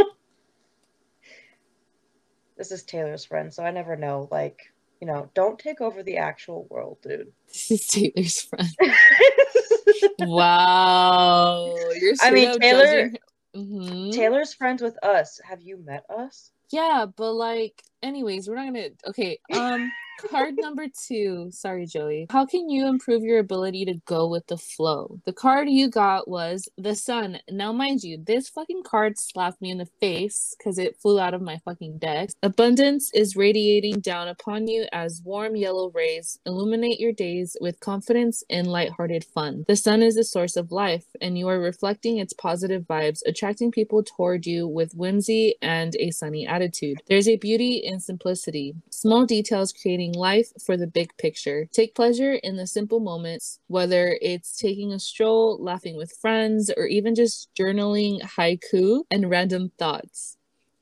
this 2.57 2.71
is 2.71 2.82
Taylor's 2.82 3.26
friend, 3.26 3.53
so 3.53 3.63
I 3.63 3.69
never 3.69 3.95
know. 3.95 4.28
Like, 4.32 4.72
you 5.04 5.08
know, 5.08 5.30
don't 5.34 5.60
take 5.60 5.82
over 5.82 6.01
the 6.01 6.16
actual 6.16 6.66
world, 6.70 6.97
dude. 7.04 7.34
This 7.49 7.72
is 7.72 7.88
Taylor's 7.88 8.41
friend. 8.41 8.70
wow. 10.20 11.76
You're 11.99 12.14
I 12.22 12.32
mean, 12.32 12.58
Taylor. 12.58 13.12
Mm-hmm. 13.54 14.12
Taylor's 14.12 14.54
friends 14.54 14.82
with 14.82 14.97
us. 15.04 15.41
Have 15.43 15.62
you 15.62 15.76
met 15.76 16.06
us? 16.10 16.51
Yeah, 16.72 17.06
but 17.18 17.34
like, 17.34 17.84
anyways, 18.01 18.47
we're 18.47 18.56
not 18.56 18.68
gonna. 18.68 18.89
Okay. 19.10 19.39
Um 19.51 19.91
card 20.20 20.55
number 20.57 20.88
two. 21.07 21.49
Sorry, 21.51 21.86
Joey. 21.86 22.28
How 22.32 22.45
can 22.45 22.70
you 22.70 22.88
improve 22.88 23.24
your 23.24 23.39
ability 23.39 23.86
to 23.86 23.95
go 24.05 24.28
with 24.30 24.47
the 24.47 24.57
flow? 24.57 25.20
The 25.26 25.34
card 25.34 25.70
you 25.70 25.89
got 25.89 26.28
was 26.28 26.70
the 26.78 26.95
sun. 26.95 27.39
Now, 27.49 27.72
mind 27.74 28.03
you, 28.03 28.18
this 28.26 28.49
fucking 28.49 28.84
card 28.84 29.20
slapped 29.20 29.61
me 29.61 29.72
in 29.72 29.78
the 29.80 29.89
face 30.01 30.55
because 30.57 30.78
it 30.80 30.97
flew 31.01 31.20
out 31.20 31.34
of 31.34 31.41
my 31.41 31.59
fucking 31.66 31.99
deck. 31.99 32.30
Abundance 32.43 33.11
is 33.14 33.36
radiating 33.36 33.99
down 34.01 34.28
upon 34.28 34.68
you 34.68 34.88
as 34.93 35.22
warm 35.26 35.55
yellow 35.55 35.91
rays 35.91 36.39
illuminate 36.45 36.99
your 36.99 37.11
days 37.11 37.57
with 37.61 37.80
confidence 37.80 38.43
and 38.49 38.68
lighthearted 38.68 39.24
fun. 39.24 39.66
The 39.68 39.76
sun 39.76 40.01
is 40.01 40.16
the 40.16 40.24
source 40.24 40.55
of 40.55 40.72
life, 40.72 41.05
and 41.22 41.38
you 41.38 41.47
are 41.47 41.59
reflecting 41.59 42.18
its 42.18 42.34
positive 42.34 42.84
vibes, 42.84 43.20
attracting 43.26 43.72
people 43.72 44.03
toward 44.03 44.45
you 44.45 44.68
with 44.68 44.93
whimsy 44.93 45.55
and 45.61 45.95
a 45.99 46.11
sunny 46.11 46.47
attitude. 46.47 46.97
There's 47.07 47.28
a 47.28 47.38
beauty 47.38 47.78
in 47.78 47.99
simplicity. 47.99 48.76
Small 48.91 49.26
details 49.26 49.74
creating 49.74 50.03
life 50.12 50.47
for 50.66 50.76
the 50.76 50.88
big 50.88 51.16
picture. 51.18 51.70
Take 51.72 51.95
pleasure 51.95 52.34
in 52.34 52.58
the 52.58 52.68
simple 52.68 52.99
moments, 52.99 53.60
whether 53.68 54.18
it's 54.22 54.58
taking 54.58 54.91
a 54.91 54.99
stroll, 54.99 55.58
laughing 55.64 55.95
with 55.95 56.18
friends, 56.20 56.70
or 56.76 56.88
even 56.88 57.16
just 57.16 57.49
journaling 57.56 58.20
haiku 58.22 59.04
and 59.10 59.30
random 59.30 59.72
thoughts. 59.80 60.38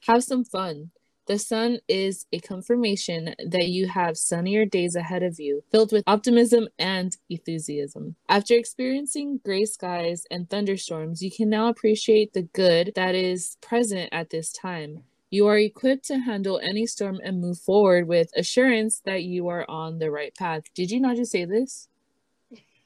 Have 0.08 0.24
some 0.24 0.44
fun. 0.44 0.90
The 1.28 1.38
sun 1.38 1.80
is 1.88 2.26
a 2.34 2.40
confirmation 2.40 3.36
that 3.46 3.68
you 3.68 3.88
have 3.88 4.18
sunnier 4.18 4.66
days 4.66 4.96
ahead 4.96 5.22
of 5.24 5.40
you, 5.40 5.64
filled 5.72 5.92
with 5.92 6.04
optimism 6.08 6.68
and 6.80 7.16
enthusiasm. 7.30 8.16
After 8.28 8.56
experiencing 8.56 9.40
gray 9.46 9.66
skies 9.66 10.26
and 10.32 10.50
thunderstorms, 10.50 11.22
you 11.22 11.32
can 11.32 11.50
now 11.50 11.70
appreciate 11.70 12.34
the 12.34 12.42
good 12.42 12.94
that 12.96 13.16
is 13.16 13.58
present 13.62 14.10
at 14.12 14.32
this 14.32 14.52
time. 14.52 15.04
You 15.32 15.48
are 15.48 15.58
equipped 15.58 16.06
to 16.06 16.20
handle 16.20 16.60
any 16.62 16.86
storm 16.86 17.20
and 17.24 17.42
move 17.42 17.58
forward 17.58 18.08
with 18.08 18.32
assurance 18.36 19.02
that 19.06 19.24
you 19.24 19.48
are 19.48 19.66
on 19.68 19.98
the 19.98 20.12
right 20.12 20.36
path. 20.36 20.64
Did 20.76 20.92
you 20.92 21.00
not 21.00 21.16
just 21.16 21.32
say 21.32 21.46
this? 21.46 21.88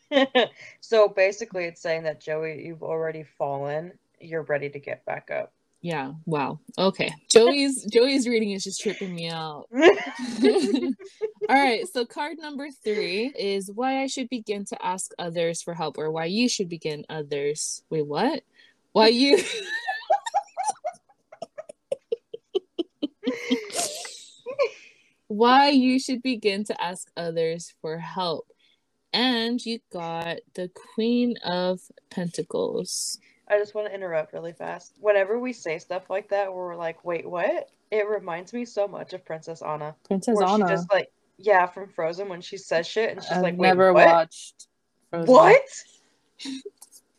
so 0.79 1.09
basically, 1.09 1.65
it's 1.65 1.81
saying 1.81 2.03
that 2.03 2.21
Joey, 2.21 2.65
you've 2.65 2.83
already 2.83 3.23
fallen 3.23 3.91
you're 4.19 4.43
ready 4.43 4.69
to 4.69 4.79
get 4.79 5.05
back 5.05 5.29
up. 5.31 5.53
Yeah. 5.81 6.13
Wow. 6.25 6.59
Okay. 6.77 7.13
Joey's 7.29 7.85
Joey's 7.93 8.27
reading 8.27 8.51
is 8.51 8.63
just 8.63 8.81
tripping 8.81 9.13
me 9.13 9.29
out. 9.29 9.67
All 9.73 10.91
right. 11.49 11.87
So 11.87 12.05
card 12.05 12.37
number 12.39 12.69
three 12.71 13.31
is 13.37 13.69
why 13.71 14.01
I 14.01 14.07
should 14.07 14.29
begin 14.29 14.65
to 14.65 14.85
ask 14.85 15.11
others 15.19 15.61
for 15.61 15.75
help, 15.75 15.97
or 15.97 16.09
why 16.11 16.25
you 16.25 16.49
should 16.49 16.69
begin 16.69 17.05
others. 17.07 17.83
Wait, 17.89 18.05
what? 18.07 18.41
Why 18.93 19.09
you? 19.09 19.37
Why 25.35 25.69
you 25.69 25.99
should 25.99 26.21
begin 26.21 26.63
to 26.65 26.83
ask 26.83 27.09
others 27.17 27.73
for 27.81 27.97
help. 27.97 28.47
And 29.13 29.63
you 29.65 29.79
got 29.91 30.37
the 30.55 30.69
Queen 30.93 31.35
of 31.43 31.81
Pentacles. 32.09 33.19
I 33.47 33.57
just 33.57 33.75
want 33.75 33.87
to 33.87 33.93
interrupt 33.93 34.33
really 34.33 34.53
fast. 34.53 34.93
Whenever 34.99 35.39
we 35.39 35.53
say 35.53 35.77
stuff 35.79 36.09
like 36.09 36.29
that, 36.29 36.53
we're 36.53 36.75
like, 36.75 37.05
"Wait, 37.05 37.25
what?" 37.25 37.69
It 37.91 38.07
reminds 38.07 38.51
me 38.51 38.65
so 38.65 38.87
much 38.87 39.13
of 39.13 39.23
Princess 39.23 39.61
Anna. 39.61 39.95
Princess 40.05 40.35
where 40.35 40.47
Anna. 40.47 40.67
She 40.67 40.73
just 40.73 40.91
like, 40.91 41.11
yeah, 41.37 41.67
from 41.67 41.89
Frozen 41.89 42.27
when 42.29 42.41
she 42.41 42.57
says 42.57 42.87
shit 42.87 43.11
and 43.11 43.21
she's 43.21 43.31
I've 43.31 43.43
like, 43.43 43.57
Wait, 43.57 43.67
never 43.67 43.93
what? 43.93 44.05
watched. 44.05 44.67
Frozen. 45.09 45.33
What? 45.33 45.61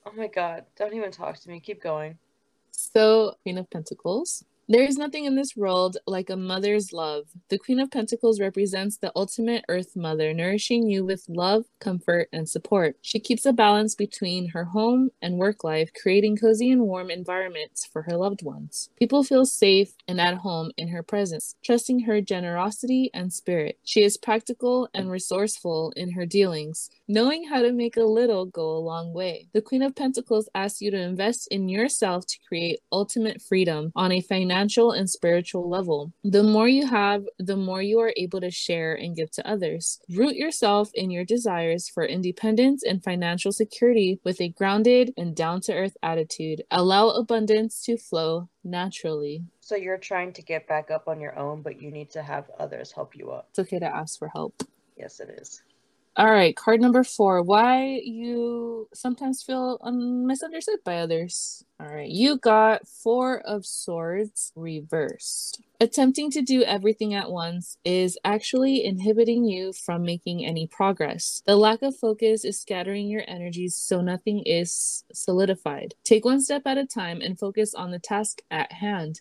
oh 0.06 0.12
my 0.16 0.26
god! 0.26 0.64
Don't 0.76 0.94
even 0.94 1.10
talk 1.10 1.38
to 1.38 1.48
me. 1.48 1.60
Keep 1.60 1.82
going. 1.82 2.18
So, 2.72 3.34
Queen 3.42 3.58
of 3.58 3.70
Pentacles. 3.70 4.44
There 4.68 4.82
is 4.82 4.98
nothing 4.98 5.26
in 5.26 5.36
this 5.36 5.56
world 5.56 5.98
like 6.08 6.28
a 6.28 6.36
mother's 6.36 6.92
love. 6.92 7.26
The 7.50 7.58
Queen 7.58 7.78
of 7.78 7.92
Pentacles 7.92 8.40
represents 8.40 8.96
the 8.96 9.12
ultimate 9.14 9.64
Earth 9.68 9.94
Mother, 9.94 10.34
nourishing 10.34 10.88
you 10.88 11.04
with 11.04 11.24
love, 11.28 11.66
comfort, 11.78 12.28
and 12.32 12.48
support. 12.48 12.96
She 13.00 13.20
keeps 13.20 13.46
a 13.46 13.52
balance 13.52 13.94
between 13.94 14.48
her 14.48 14.64
home 14.64 15.10
and 15.22 15.38
work 15.38 15.62
life, 15.62 15.92
creating 15.94 16.38
cozy 16.38 16.72
and 16.72 16.82
warm 16.82 17.12
environments 17.12 17.86
for 17.86 18.02
her 18.02 18.16
loved 18.16 18.42
ones. 18.42 18.90
People 18.96 19.22
feel 19.22 19.46
safe 19.46 19.92
and 20.08 20.20
at 20.20 20.38
home 20.38 20.72
in 20.76 20.88
her 20.88 21.04
presence, 21.04 21.54
trusting 21.64 22.00
her 22.00 22.20
generosity 22.20 23.08
and 23.14 23.32
spirit. 23.32 23.78
She 23.84 24.02
is 24.02 24.16
practical 24.16 24.88
and 24.92 25.12
resourceful 25.12 25.92
in 25.94 26.10
her 26.14 26.26
dealings, 26.26 26.90
knowing 27.08 27.44
how 27.44 27.62
to 27.62 27.72
make 27.72 27.96
a 27.96 28.02
little 28.02 28.46
go 28.46 28.76
a 28.76 28.78
long 28.78 29.12
way. 29.12 29.48
The 29.52 29.62
Queen 29.62 29.82
of 29.82 29.94
Pentacles 29.94 30.48
asks 30.54 30.80
you 30.80 30.90
to 30.90 31.00
invest 31.00 31.48
in 31.50 31.68
yourself 31.68 32.26
to 32.26 32.38
create 32.48 32.80
ultimate 32.92 33.40
freedom 33.40 33.92
on 33.94 34.12
a 34.12 34.20
financial 34.20 34.92
and 34.92 35.08
spiritual 35.08 35.68
level. 35.68 36.12
The 36.24 36.42
more 36.42 36.68
you 36.68 36.86
have, 36.86 37.24
the 37.38 37.56
more 37.56 37.82
you 37.82 38.00
are 38.00 38.12
able 38.16 38.40
to 38.40 38.50
share 38.50 38.94
and 38.94 39.16
give 39.16 39.30
to 39.32 39.48
others. 39.48 40.00
Root 40.10 40.36
yourself 40.36 40.90
in 40.94 41.10
your 41.10 41.24
desires 41.24 41.88
for 41.88 42.04
independence 42.04 42.82
and 42.82 43.02
financial 43.02 43.52
security 43.52 44.20
with 44.24 44.40
a 44.40 44.48
grounded 44.48 45.12
and 45.16 45.34
down 45.34 45.60
to 45.62 45.74
earth 45.74 45.96
attitude. 46.02 46.62
Allow 46.70 47.10
abundance 47.10 47.80
to 47.82 47.96
flow 47.96 48.48
naturally. 48.64 49.44
So 49.60 49.76
you're 49.76 49.98
trying 49.98 50.32
to 50.34 50.42
get 50.42 50.66
back 50.66 50.90
up 50.90 51.08
on 51.08 51.20
your 51.20 51.38
own, 51.38 51.62
but 51.62 51.80
you 51.80 51.90
need 51.90 52.10
to 52.10 52.22
have 52.22 52.50
others 52.58 52.92
help 52.92 53.16
you 53.16 53.30
up. 53.30 53.46
It's 53.50 53.58
okay 53.60 53.78
to 53.78 53.86
ask 53.86 54.18
for 54.18 54.28
help. 54.28 54.62
Yes, 54.96 55.20
it 55.20 55.30
is. 55.40 55.62
All 56.18 56.30
right, 56.30 56.56
card 56.56 56.80
number 56.80 57.04
four. 57.04 57.42
Why 57.42 58.00
you 58.02 58.88
sometimes 58.94 59.42
feel 59.42 59.78
um, 59.82 60.26
misunderstood 60.26 60.78
by 60.82 60.96
others. 61.00 61.62
All 61.78 61.88
right, 61.94 62.08
you 62.08 62.38
got 62.38 62.88
Four 62.88 63.40
of 63.40 63.66
Swords 63.66 64.50
reversed. 64.56 65.60
Attempting 65.78 66.30
to 66.30 66.40
do 66.40 66.62
everything 66.62 67.12
at 67.12 67.30
once 67.30 67.76
is 67.84 68.16
actually 68.24 68.82
inhibiting 68.82 69.44
you 69.44 69.74
from 69.74 70.04
making 70.04 70.46
any 70.46 70.66
progress. 70.66 71.42
The 71.46 71.56
lack 71.56 71.82
of 71.82 71.94
focus 71.94 72.46
is 72.46 72.58
scattering 72.58 73.08
your 73.08 73.24
energies 73.28 73.74
so 73.74 74.00
nothing 74.00 74.42
is 74.46 75.04
solidified. 75.12 75.96
Take 76.02 76.24
one 76.24 76.40
step 76.40 76.62
at 76.64 76.78
a 76.78 76.86
time 76.86 77.20
and 77.20 77.38
focus 77.38 77.74
on 77.74 77.90
the 77.90 77.98
task 77.98 78.40
at 78.50 78.72
hand. 78.72 79.20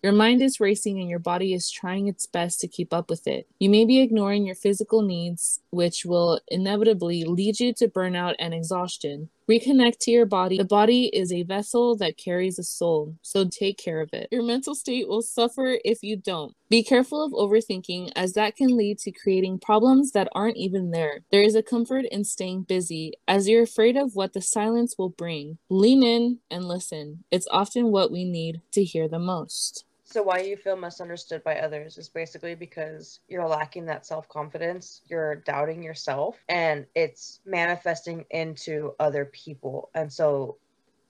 Your 0.00 0.12
mind 0.12 0.42
is 0.42 0.60
racing 0.60 1.00
and 1.00 1.10
your 1.10 1.18
body 1.18 1.52
is 1.52 1.70
trying 1.70 2.06
its 2.06 2.24
best 2.24 2.60
to 2.60 2.68
keep 2.68 2.94
up 2.94 3.10
with 3.10 3.26
it. 3.26 3.48
You 3.58 3.68
may 3.68 3.84
be 3.84 4.00
ignoring 4.00 4.46
your 4.46 4.54
physical 4.54 5.02
needs, 5.02 5.60
which 5.70 6.04
will 6.04 6.40
inevitably 6.46 7.24
lead 7.24 7.58
you 7.58 7.74
to 7.74 7.88
burnout 7.88 8.36
and 8.38 8.54
exhaustion. 8.54 9.28
Reconnect 9.50 9.98
to 10.00 10.10
your 10.10 10.26
body. 10.26 10.58
The 10.58 10.64
body 10.64 11.06
is 11.06 11.32
a 11.32 11.42
vessel 11.42 11.96
that 11.96 12.18
carries 12.18 12.58
a 12.58 12.62
soul, 12.62 13.16
so 13.22 13.48
take 13.48 13.78
care 13.78 14.00
of 14.02 14.10
it. 14.12 14.28
Your 14.30 14.42
mental 14.42 14.74
state 14.74 15.08
will 15.08 15.22
suffer 15.22 15.78
if 15.84 16.02
you 16.02 16.16
don't. 16.16 16.54
Be 16.68 16.84
careful 16.84 17.24
of 17.24 17.32
overthinking, 17.32 18.12
as 18.14 18.34
that 18.34 18.56
can 18.56 18.76
lead 18.76 18.98
to 18.98 19.10
creating 19.10 19.58
problems 19.58 20.12
that 20.12 20.28
aren't 20.32 20.58
even 20.58 20.90
there. 20.90 21.20
There 21.32 21.42
is 21.42 21.54
a 21.54 21.62
comfort 21.62 22.04
in 22.10 22.24
staying 22.24 22.64
busy, 22.64 23.14
as 23.26 23.48
you're 23.48 23.62
afraid 23.62 23.96
of 23.96 24.14
what 24.14 24.34
the 24.34 24.42
silence 24.42 24.96
will 24.98 25.08
bring. 25.08 25.56
Lean 25.70 26.02
in 26.02 26.40
and 26.50 26.66
listen. 26.66 27.24
It's 27.30 27.48
often 27.50 27.90
what 27.90 28.12
we 28.12 28.24
need 28.24 28.60
to 28.72 28.84
hear 28.84 29.08
the 29.08 29.18
most. 29.18 29.86
So 30.10 30.22
why 30.22 30.38
you 30.38 30.56
feel 30.56 30.74
misunderstood 30.74 31.44
by 31.44 31.56
others 31.56 31.98
is 31.98 32.08
basically 32.08 32.54
because 32.54 33.20
you're 33.28 33.46
lacking 33.46 33.84
that 33.86 34.06
self-confidence, 34.06 35.02
you're 35.06 35.34
doubting 35.36 35.82
yourself, 35.82 36.38
and 36.48 36.86
it's 36.94 37.40
manifesting 37.44 38.24
into 38.30 38.94
other 38.98 39.26
people. 39.26 39.90
And 39.94 40.10
so 40.10 40.56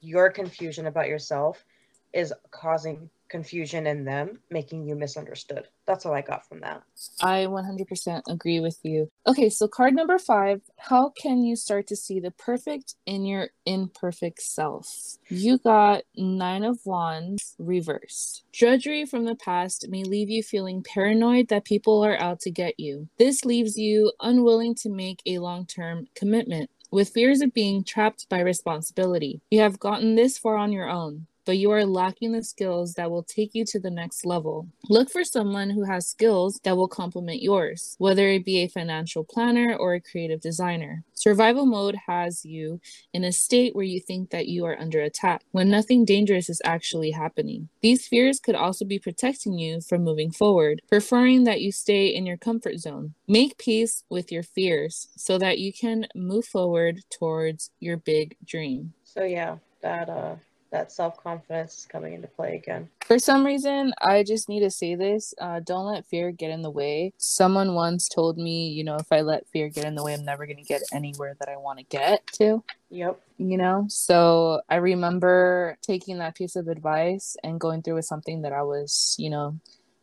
your 0.00 0.32
confusion 0.32 0.88
about 0.88 1.06
yourself 1.06 1.64
is 2.12 2.34
causing 2.50 3.08
confusion 3.28 3.86
in 3.86 4.04
them, 4.04 4.40
making 4.50 4.86
you 4.86 4.94
misunderstood. 4.94 5.68
That's 5.86 6.06
all 6.06 6.12
I 6.12 6.22
got 6.22 6.46
from 6.48 6.60
that. 6.60 6.82
I 7.22 7.46
100% 7.46 8.22
agree 8.28 8.60
with 8.60 8.78
you. 8.82 9.08
Okay, 9.26 9.48
so 9.48 9.68
card 9.68 9.94
number 9.94 10.18
five 10.18 10.60
How 10.78 11.10
can 11.10 11.42
you 11.42 11.56
start 11.56 11.86
to 11.88 11.96
see 11.96 12.20
the 12.20 12.30
perfect 12.30 12.94
in 13.06 13.24
your 13.24 13.50
imperfect 13.66 14.42
self? 14.42 15.18
You 15.28 15.58
got 15.58 16.02
Nine 16.16 16.64
of 16.64 16.80
Wands 16.84 17.54
reversed. 17.58 18.44
Drudgery 18.52 19.04
from 19.04 19.24
the 19.24 19.36
past 19.36 19.86
may 19.88 20.04
leave 20.04 20.30
you 20.30 20.42
feeling 20.42 20.82
paranoid 20.82 21.48
that 21.48 21.64
people 21.64 22.04
are 22.04 22.18
out 22.18 22.40
to 22.40 22.50
get 22.50 22.78
you. 22.78 23.08
This 23.18 23.44
leaves 23.44 23.76
you 23.76 24.12
unwilling 24.20 24.74
to 24.76 24.88
make 24.88 25.22
a 25.26 25.38
long 25.38 25.66
term 25.66 26.06
commitment. 26.14 26.70
With 26.90 27.10
fears 27.10 27.42
of 27.42 27.52
being 27.52 27.84
trapped 27.84 28.28
by 28.30 28.40
responsibility, 28.40 29.42
you 29.50 29.60
have 29.60 29.78
gotten 29.78 30.14
this 30.14 30.38
far 30.38 30.56
on 30.56 30.72
your 30.72 30.88
own 30.88 31.26
but 31.48 31.56
you 31.56 31.70
are 31.70 31.86
lacking 31.86 32.32
the 32.32 32.44
skills 32.44 32.92
that 32.92 33.10
will 33.10 33.22
take 33.22 33.54
you 33.54 33.64
to 33.64 33.80
the 33.80 33.90
next 33.90 34.26
level. 34.26 34.68
Look 34.90 35.08
for 35.08 35.24
someone 35.24 35.70
who 35.70 35.84
has 35.84 36.06
skills 36.06 36.60
that 36.62 36.76
will 36.76 36.88
complement 36.88 37.40
yours, 37.40 37.96
whether 37.96 38.28
it 38.28 38.44
be 38.44 38.58
a 38.58 38.68
financial 38.68 39.24
planner 39.24 39.74
or 39.74 39.94
a 39.94 40.00
creative 40.02 40.42
designer. 40.42 41.04
Survival 41.14 41.64
mode 41.64 41.96
has 42.06 42.44
you 42.44 42.82
in 43.14 43.24
a 43.24 43.32
state 43.32 43.74
where 43.74 43.86
you 43.86 43.98
think 43.98 44.28
that 44.28 44.48
you 44.48 44.66
are 44.66 44.78
under 44.78 45.00
attack 45.00 45.40
when 45.52 45.70
nothing 45.70 46.04
dangerous 46.04 46.50
is 46.50 46.60
actually 46.66 47.12
happening. 47.12 47.70
These 47.80 48.06
fears 48.06 48.40
could 48.40 48.54
also 48.54 48.84
be 48.84 48.98
protecting 48.98 49.58
you 49.58 49.80
from 49.80 50.04
moving 50.04 50.30
forward, 50.30 50.82
preferring 50.86 51.44
that 51.44 51.62
you 51.62 51.72
stay 51.72 52.08
in 52.08 52.26
your 52.26 52.36
comfort 52.36 52.76
zone. 52.76 53.14
Make 53.26 53.56
peace 53.56 54.04
with 54.10 54.30
your 54.30 54.42
fears 54.42 55.08
so 55.16 55.38
that 55.38 55.58
you 55.58 55.72
can 55.72 56.08
move 56.14 56.44
forward 56.44 57.04
towards 57.10 57.70
your 57.80 57.96
big 57.96 58.36
dream. 58.44 58.92
So 59.02 59.24
yeah, 59.24 59.56
that 59.80 60.10
uh 60.10 60.36
that 60.70 60.92
self-confidence 60.92 61.78
is 61.78 61.86
coming 61.86 62.14
into 62.14 62.28
play 62.28 62.54
again. 62.56 62.88
For 63.06 63.18
some 63.18 63.44
reason, 63.44 63.92
I 64.00 64.22
just 64.22 64.48
need 64.48 64.60
to 64.60 64.70
say 64.70 64.94
this. 64.94 65.32
Uh, 65.40 65.60
don't 65.60 65.86
let 65.86 66.06
fear 66.06 66.30
get 66.30 66.50
in 66.50 66.62
the 66.62 66.70
way. 66.70 67.12
Someone 67.16 67.74
once 67.74 68.08
told 68.08 68.36
me, 68.36 68.68
you 68.68 68.84
know, 68.84 68.96
if 68.96 69.10
I 69.10 69.22
let 69.22 69.48
fear 69.48 69.68
get 69.68 69.84
in 69.84 69.94
the 69.94 70.04
way, 70.04 70.14
I'm 70.14 70.24
never 70.24 70.46
going 70.46 70.58
to 70.58 70.62
get 70.62 70.82
anywhere 70.92 71.36
that 71.40 71.48
I 71.48 71.56
want 71.56 71.78
to 71.78 71.84
get 71.84 72.26
to. 72.34 72.62
Yep. 72.90 73.20
You 73.38 73.56
know, 73.56 73.86
so 73.88 74.60
I 74.68 74.76
remember 74.76 75.78
taking 75.82 76.18
that 76.18 76.34
piece 76.34 76.56
of 76.56 76.68
advice 76.68 77.36
and 77.42 77.60
going 77.60 77.82
through 77.82 77.94
with 77.94 78.04
something 78.04 78.42
that 78.42 78.52
I 78.52 78.62
was, 78.62 79.14
you 79.18 79.30
know, 79.30 79.58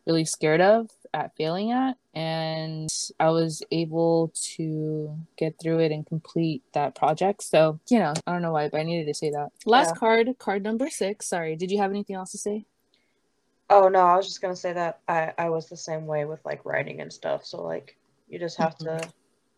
really 0.07 0.25
scared 0.25 0.61
of 0.61 0.89
at 1.15 1.35
failing 1.37 1.71
at 1.71 1.97
and 2.13 2.89
I 3.19 3.29
was 3.29 3.63
able 3.71 4.31
to 4.55 5.17
get 5.37 5.57
through 5.59 5.79
it 5.79 5.91
and 5.91 6.05
complete 6.05 6.61
that 6.73 6.93
project. 6.93 7.41
So, 7.41 7.79
you 7.89 7.99
know, 7.99 8.13
I 8.27 8.33
don't 8.33 8.41
know 8.41 8.51
why, 8.51 8.67
but 8.69 8.81
I 8.81 8.83
needed 8.83 9.07
to 9.07 9.13
say 9.13 9.31
that. 9.31 9.49
Last 9.65 9.91
Yeah. 9.93 9.99
card, 9.99 10.35
card 10.37 10.61
number 10.61 10.89
6. 10.89 11.25
Sorry, 11.25 11.55
did 11.55 11.71
you 11.71 11.77
have 11.77 11.91
anything 11.91 12.17
else 12.17 12.31
to 12.33 12.37
say? 12.37 12.65
Oh 13.69 13.87
no, 13.87 14.01
I 14.01 14.15
was 14.15 14.27
just 14.27 14.41
gonna 14.41 14.55
say 14.55 14.73
that 14.73 14.99
I 15.07 15.33
I 15.39 15.49
was 15.49 15.67
the 15.67 15.77
same 15.77 16.05
way 16.05 16.25
with 16.25 16.43
like 16.45 16.63
writing 16.65 17.01
and 17.01 17.11
stuff. 17.11 17.45
So 17.45 17.63
like 17.63 17.97
you 18.29 18.37
just 18.37 18.57
have 18.57 18.77
to 18.79 18.85
mm-hmm. 18.85 19.09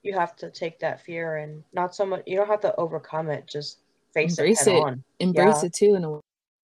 you 0.03 0.14
have 0.14 0.36
to 0.38 0.49
take 0.49 0.80
that 0.80 1.01
fear 1.01 1.38
and 1.38 1.64
not 1.74 1.93
so 1.93 2.05
much. 2.05 2.24
You 2.26 2.38
don't 2.38 2.47
have 2.47 2.62
to 2.62 2.76
overcome 2.78 3.30
it. 3.30 3.47
Just 3.47 3.80
face 4.14 4.38
Embrace 4.38 4.66
it 4.66 4.72
head 4.72 4.78
it. 4.78 4.84
on. 4.84 5.03
Embrace 5.20 5.62
Yeah. 5.62 5.66
it 5.66 5.74
too 5.74 5.95
in 5.95 6.03
a 6.05 6.12
way. 6.12 6.20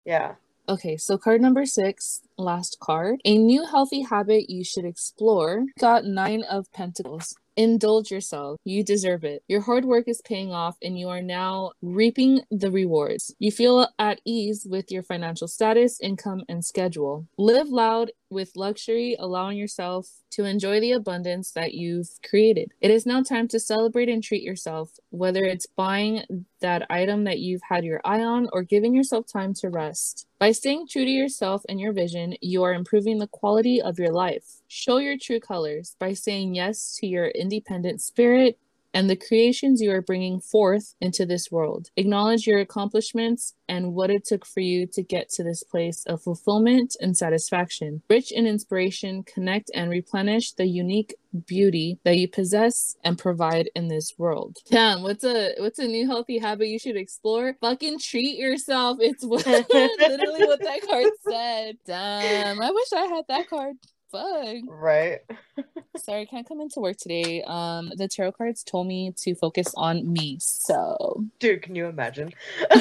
Yeah. 0.05 0.35
Okay, 0.69 0.97
so 0.97 1.17
card 1.17 1.41
number 1.41 1.65
six, 1.65 2.21
last 2.37 2.77
card. 2.79 3.21
A 3.25 3.39
new 3.39 3.65
healthy 3.65 4.03
habit 4.03 4.51
you 4.51 4.63
should 4.63 4.85
explore. 4.85 5.65
Got 5.79 6.05
nine 6.05 6.43
of 6.43 6.71
pentacles. 6.71 7.35
Indulge 7.57 8.11
yourself. 8.11 8.59
You 8.63 8.83
deserve 8.83 9.23
it. 9.23 9.41
Your 9.47 9.61
hard 9.61 9.83
work 9.83 10.07
is 10.07 10.21
paying 10.23 10.53
off 10.53 10.77
and 10.83 10.97
you 10.97 11.09
are 11.09 11.23
now 11.23 11.71
reaping 11.81 12.41
the 12.51 12.69
rewards. 12.69 13.33
You 13.39 13.51
feel 13.51 13.87
at 13.97 14.21
ease 14.23 14.67
with 14.69 14.91
your 14.91 15.01
financial 15.01 15.47
status, 15.47 15.99
income, 15.99 16.43
and 16.47 16.63
schedule. 16.63 17.25
Live 17.35 17.69
loud 17.69 18.11
with 18.29 18.55
luxury, 18.55 19.15
allowing 19.19 19.57
yourself 19.57 20.07
to 20.31 20.45
enjoy 20.45 20.79
the 20.79 20.91
abundance 20.91 21.51
that 21.51 21.73
you've 21.73 22.09
created. 22.27 22.71
It 22.81 22.91
is 22.91 23.05
now 23.05 23.23
time 23.23 23.47
to 23.49 23.59
celebrate 23.59 24.09
and 24.09 24.23
treat 24.23 24.43
yourself, 24.43 24.91
whether 25.09 25.43
it's 25.43 25.65
buying 25.65 26.45
that 26.61 26.85
item 26.89 27.23
that 27.23 27.39
you've 27.39 27.61
had 27.67 27.83
your 27.83 28.01
eye 28.05 28.21
on 28.21 28.49
or 28.53 28.63
giving 28.63 28.93
yourself 28.93 29.25
time 29.25 29.53
to 29.55 29.69
rest. 29.69 30.27
By 30.39 30.51
staying 30.51 30.87
true 30.87 31.05
to 31.05 31.11
yourself 31.11 31.63
and 31.67 31.79
your 31.79 31.93
vision, 31.93 32.35
you 32.41 32.63
are 32.63 32.73
improving 32.73 33.17
the 33.17 33.27
quality 33.27 33.81
of 33.81 33.99
your 33.99 34.13
life. 34.13 34.61
Show 34.67 34.97
your 34.97 35.17
true 35.17 35.39
colors 35.39 35.95
by 35.99 36.13
saying 36.13 36.55
yes 36.55 36.97
to 36.99 37.07
your 37.07 37.27
independent 37.27 38.01
spirit 38.01 38.57
and 38.93 39.09
the 39.09 39.15
creations 39.15 39.81
you 39.81 39.91
are 39.91 40.01
bringing 40.01 40.39
forth 40.39 40.95
into 40.99 41.25
this 41.25 41.51
world. 41.51 41.89
Acknowledge 41.95 42.47
your 42.47 42.59
accomplishments 42.59 43.53
and 43.67 43.93
what 43.93 44.09
it 44.09 44.25
took 44.25 44.45
for 44.45 44.61
you 44.61 44.87
to 44.87 45.03
get 45.03 45.29
to 45.29 45.43
this 45.43 45.63
place 45.63 46.03
of 46.05 46.21
fulfillment 46.21 46.95
and 46.99 47.15
satisfaction. 47.15 48.01
Rich 48.09 48.31
in 48.31 48.47
inspiration, 48.47 49.23
connect 49.23 49.69
and 49.75 49.89
replenish 49.89 50.53
the 50.53 50.65
unique 50.65 51.15
beauty 51.45 51.99
that 52.03 52.17
you 52.17 52.27
possess 52.27 52.95
and 53.03 53.17
provide 53.17 53.69
in 53.75 53.87
this 53.87 54.13
world. 54.17 54.57
Damn, 54.69 55.03
what's 55.03 55.23
a 55.23 55.53
what's 55.59 55.77
a 55.77 55.85
new 55.85 56.07
healthy 56.07 56.39
habit 56.39 56.67
you 56.67 56.79
should 56.79 56.97
explore? 56.97 57.55
Fucking 57.61 57.99
treat 57.99 58.37
yourself. 58.37 58.97
It's 58.99 59.23
what, 59.23 59.45
literally 59.47 60.45
what 60.45 60.61
that 60.61 60.87
card 60.87 61.05
said. 61.29 61.77
Damn, 61.85 62.61
I 62.61 62.71
wish 62.71 62.93
I 62.93 63.05
had 63.05 63.25
that 63.27 63.49
card 63.49 63.75
fuck. 64.11 64.57
Right. 64.67 65.19
Sorry, 65.97 66.25
can't 66.25 66.47
come 66.47 66.61
into 66.61 66.79
work 66.79 66.97
today. 66.97 67.43
Um, 67.43 67.91
the 67.95 68.07
tarot 68.07 68.33
cards 68.33 68.63
told 68.63 68.87
me 68.87 69.13
to 69.17 69.35
focus 69.35 69.73
on 69.75 70.11
me. 70.11 70.37
So, 70.39 71.25
dude, 71.39 71.61
can 71.61 71.75
you 71.75 71.87
imagine? 71.87 72.33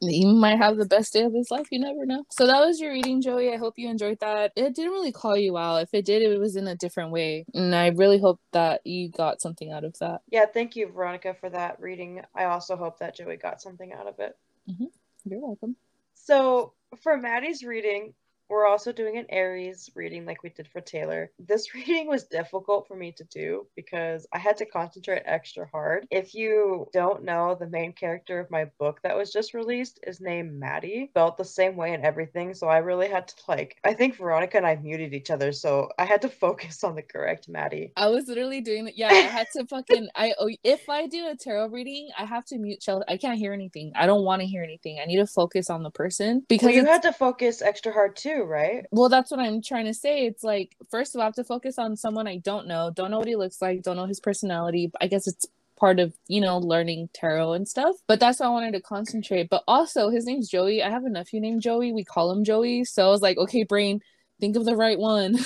he 0.00 0.24
might 0.24 0.58
have 0.58 0.76
the 0.76 0.86
best 0.86 1.12
day 1.12 1.22
of 1.22 1.32
his 1.32 1.50
life. 1.50 1.68
You 1.70 1.80
never 1.80 2.06
know. 2.06 2.24
So 2.30 2.46
that 2.46 2.60
was 2.60 2.80
your 2.80 2.92
reading, 2.92 3.20
Joey. 3.20 3.52
I 3.52 3.56
hope 3.56 3.74
you 3.76 3.88
enjoyed 3.88 4.20
that. 4.20 4.52
It 4.56 4.74
didn't 4.74 4.92
really 4.92 5.12
call 5.12 5.36
you 5.36 5.56
out. 5.58 5.82
If 5.82 5.94
it 5.94 6.04
did, 6.04 6.22
it 6.22 6.38
was 6.38 6.56
in 6.56 6.68
a 6.68 6.76
different 6.76 7.10
way, 7.10 7.44
and 7.54 7.74
I 7.74 7.88
really 7.88 8.18
hope 8.18 8.40
that 8.52 8.86
you 8.86 9.08
got 9.08 9.40
something 9.40 9.72
out 9.72 9.84
of 9.84 9.98
that. 9.98 10.22
Yeah, 10.30 10.46
thank 10.46 10.76
you, 10.76 10.88
Veronica, 10.88 11.34
for 11.34 11.50
that 11.50 11.80
reading. 11.80 12.22
I 12.34 12.44
also 12.44 12.76
hope 12.76 12.98
that 12.98 13.16
Joey 13.16 13.36
got 13.36 13.60
something 13.60 13.92
out 13.92 14.06
of 14.06 14.18
it. 14.18 14.36
Mm-hmm. 14.70 14.86
You're 15.24 15.40
welcome. 15.40 15.76
So 16.14 16.72
for 17.02 17.16
Maddie's 17.16 17.62
reading, 17.62 18.14
we're 18.50 18.66
also 18.66 18.92
doing 18.92 19.16
an 19.16 19.26
Aries 19.30 19.90
reading 19.94 20.26
like 20.26 20.42
we 20.42 20.50
did 20.50 20.66
for 20.66 20.80
Taylor. 20.80 21.30
This 21.38 21.72
reading 21.74 22.08
was 22.08 22.24
difficult 22.24 22.88
for 22.88 22.96
me 22.96 23.12
to 23.12 23.24
do 23.24 23.66
because 23.76 24.26
I 24.32 24.38
had 24.38 24.56
to 24.58 24.66
concentrate 24.66 25.22
extra 25.24 25.68
hard. 25.70 26.06
If 26.10 26.34
you 26.34 26.88
don't 26.92 27.24
know, 27.24 27.56
the 27.58 27.68
main 27.68 27.92
character 27.92 28.40
of 28.40 28.50
my 28.50 28.66
book 28.78 29.00
that 29.04 29.16
was 29.16 29.32
just 29.32 29.54
released 29.54 30.00
is 30.06 30.20
named 30.20 30.52
Maddie. 30.52 31.10
Felt 31.14 31.38
the 31.38 31.44
same 31.44 31.76
way 31.76 31.94
and 31.94 32.04
everything. 32.04 32.52
So 32.54 32.66
I 32.66 32.78
really 32.78 33.08
had 33.08 33.28
to 33.28 33.34
like 33.46 33.78
I 33.84 33.94
think 33.94 34.16
Veronica 34.16 34.56
and 34.56 34.66
I 34.66 34.74
muted 34.76 35.14
each 35.14 35.30
other, 35.30 35.52
so 35.52 35.88
I 35.98 36.04
had 36.04 36.22
to 36.22 36.28
focus 36.40 36.82
on 36.82 36.96
the 36.96 37.02
correct 37.02 37.48
Maddie. 37.48 37.92
I 37.96 38.08
was 38.08 38.26
literally 38.26 38.60
doing 38.60 38.86
that. 38.86 38.98
Yeah, 38.98 39.08
I 39.08 39.14
had 39.14 39.46
to 39.52 39.64
fucking 39.66 40.08
I 40.16 40.34
oh, 40.40 40.50
if 40.64 40.88
I 40.88 41.06
do 41.06 41.28
a 41.28 41.36
tarot 41.36 41.68
reading, 41.68 42.08
I 42.18 42.24
have 42.24 42.44
to 42.46 42.58
mute 42.58 42.80
Chelsea. 42.80 43.04
I 43.06 43.16
can't 43.16 43.38
hear 43.38 43.52
anything. 43.52 43.92
I 43.94 44.06
don't 44.06 44.24
want 44.24 44.40
to 44.40 44.46
hear 44.46 44.64
anything. 44.64 44.98
I 45.00 45.06
need 45.06 45.18
to 45.18 45.26
focus 45.26 45.70
on 45.70 45.84
the 45.84 45.90
person 45.90 46.44
because 46.48 46.66
well, 46.66 46.74
you 46.74 46.84
had 46.84 47.02
to 47.02 47.12
focus 47.12 47.62
extra 47.62 47.92
hard 47.92 48.16
too 48.16 48.39
right? 48.44 48.84
Well, 48.90 49.08
that's 49.08 49.30
what 49.30 49.40
I'm 49.40 49.62
trying 49.62 49.86
to 49.86 49.94
say. 49.94 50.26
It's 50.26 50.44
like, 50.44 50.76
first 50.90 51.14
of 51.14 51.18
all, 51.18 51.22
I 51.22 51.26
have 51.26 51.34
to 51.34 51.44
focus 51.44 51.78
on 51.78 51.96
someone 51.96 52.26
I 52.26 52.38
don't 52.38 52.66
know, 52.66 52.90
don't 52.94 53.10
know 53.10 53.18
what 53.18 53.28
he 53.28 53.36
looks 53.36 53.60
like, 53.62 53.82
don't 53.82 53.96
know 53.96 54.06
his 54.06 54.20
personality. 54.20 54.90
I 55.00 55.06
guess 55.06 55.26
it's 55.26 55.46
part 55.80 55.98
of 55.98 56.12
you 56.28 56.42
know 56.42 56.58
learning 56.58 57.08
tarot 57.14 57.54
and 57.54 57.66
stuff 57.66 57.96
but 58.06 58.20
that's 58.20 58.38
why 58.38 58.46
i 58.46 58.50
wanted 58.50 58.72
to 58.72 58.82
concentrate. 58.82 59.48
But 59.48 59.64
also 59.66 60.10
his 60.10 60.26
name's 60.26 60.48
joey. 60.48 60.82
I 60.82 60.90
have 60.90 61.04
a 61.04 61.08
nephew 61.08 61.40
named 61.40 61.62
joey. 61.62 61.92
We 61.92 62.04
call 62.04 62.30
him 62.30 62.44
joey. 62.44 62.84
So 62.84 63.06
i 63.06 63.08
was 63.08 63.22
like 63.22 63.38
okay 63.38 63.64
brain 63.64 64.00
think 64.40 64.56
of 64.56 64.66
the 64.66 64.76
right 64.76 64.98
one. 64.98 65.38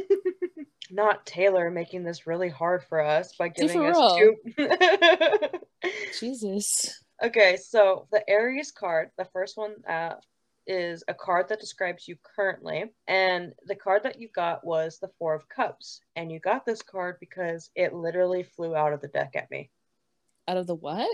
Not 0.90 1.24
taylor 1.26 1.70
making 1.70 2.04
this 2.04 2.26
really 2.26 2.50
hard 2.50 2.84
for 2.84 3.00
us 3.00 3.34
by 3.38 3.48
giving 3.48 3.86
us 3.86 4.16
two. 4.16 4.36
Jesus. 6.20 7.02
Okay 7.22 7.56
so 7.56 8.06
the 8.12 8.22
aries 8.28 8.70
card 8.70 9.10
the 9.16 9.26
first 9.32 9.56
one 9.56 9.76
uh 9.88 10.14
is 10.68 11.02
a 11.08 11.14
card 11.14 11.48
that 11.48 11.60
describes 11.60 12.06
you 12.06 12.16
currently. 12.36 12.84
And 13.08 13.54
the 13.64 13.74
card 13.74 14.02
that 14.04 14.20
you 14.20 14.28
got 14.28 14.64
was 14.64 14.98
the 14.98 15.10
Four 15.18 15.34
of 15.34 15.48
Cups. 15.48 16.00
And 16.14 16.30
you 16.30 16.38
got 16.38 16.64
this 16.64 16.82
card 16.82 17.16
because 17.18 17.70
it 17.74 17.94
literally 17.94 18.42
flew 18.42 18.76
out 18.76 18.92
of 18.92 19.00
the 19.00 19.08
deck 19.08 19.32
at 19.34 19.50
me. 19.50 19.70
Out 20.46 20.58
of 20.58 20.66
the 20.66 20.74
what? 20.74 21.08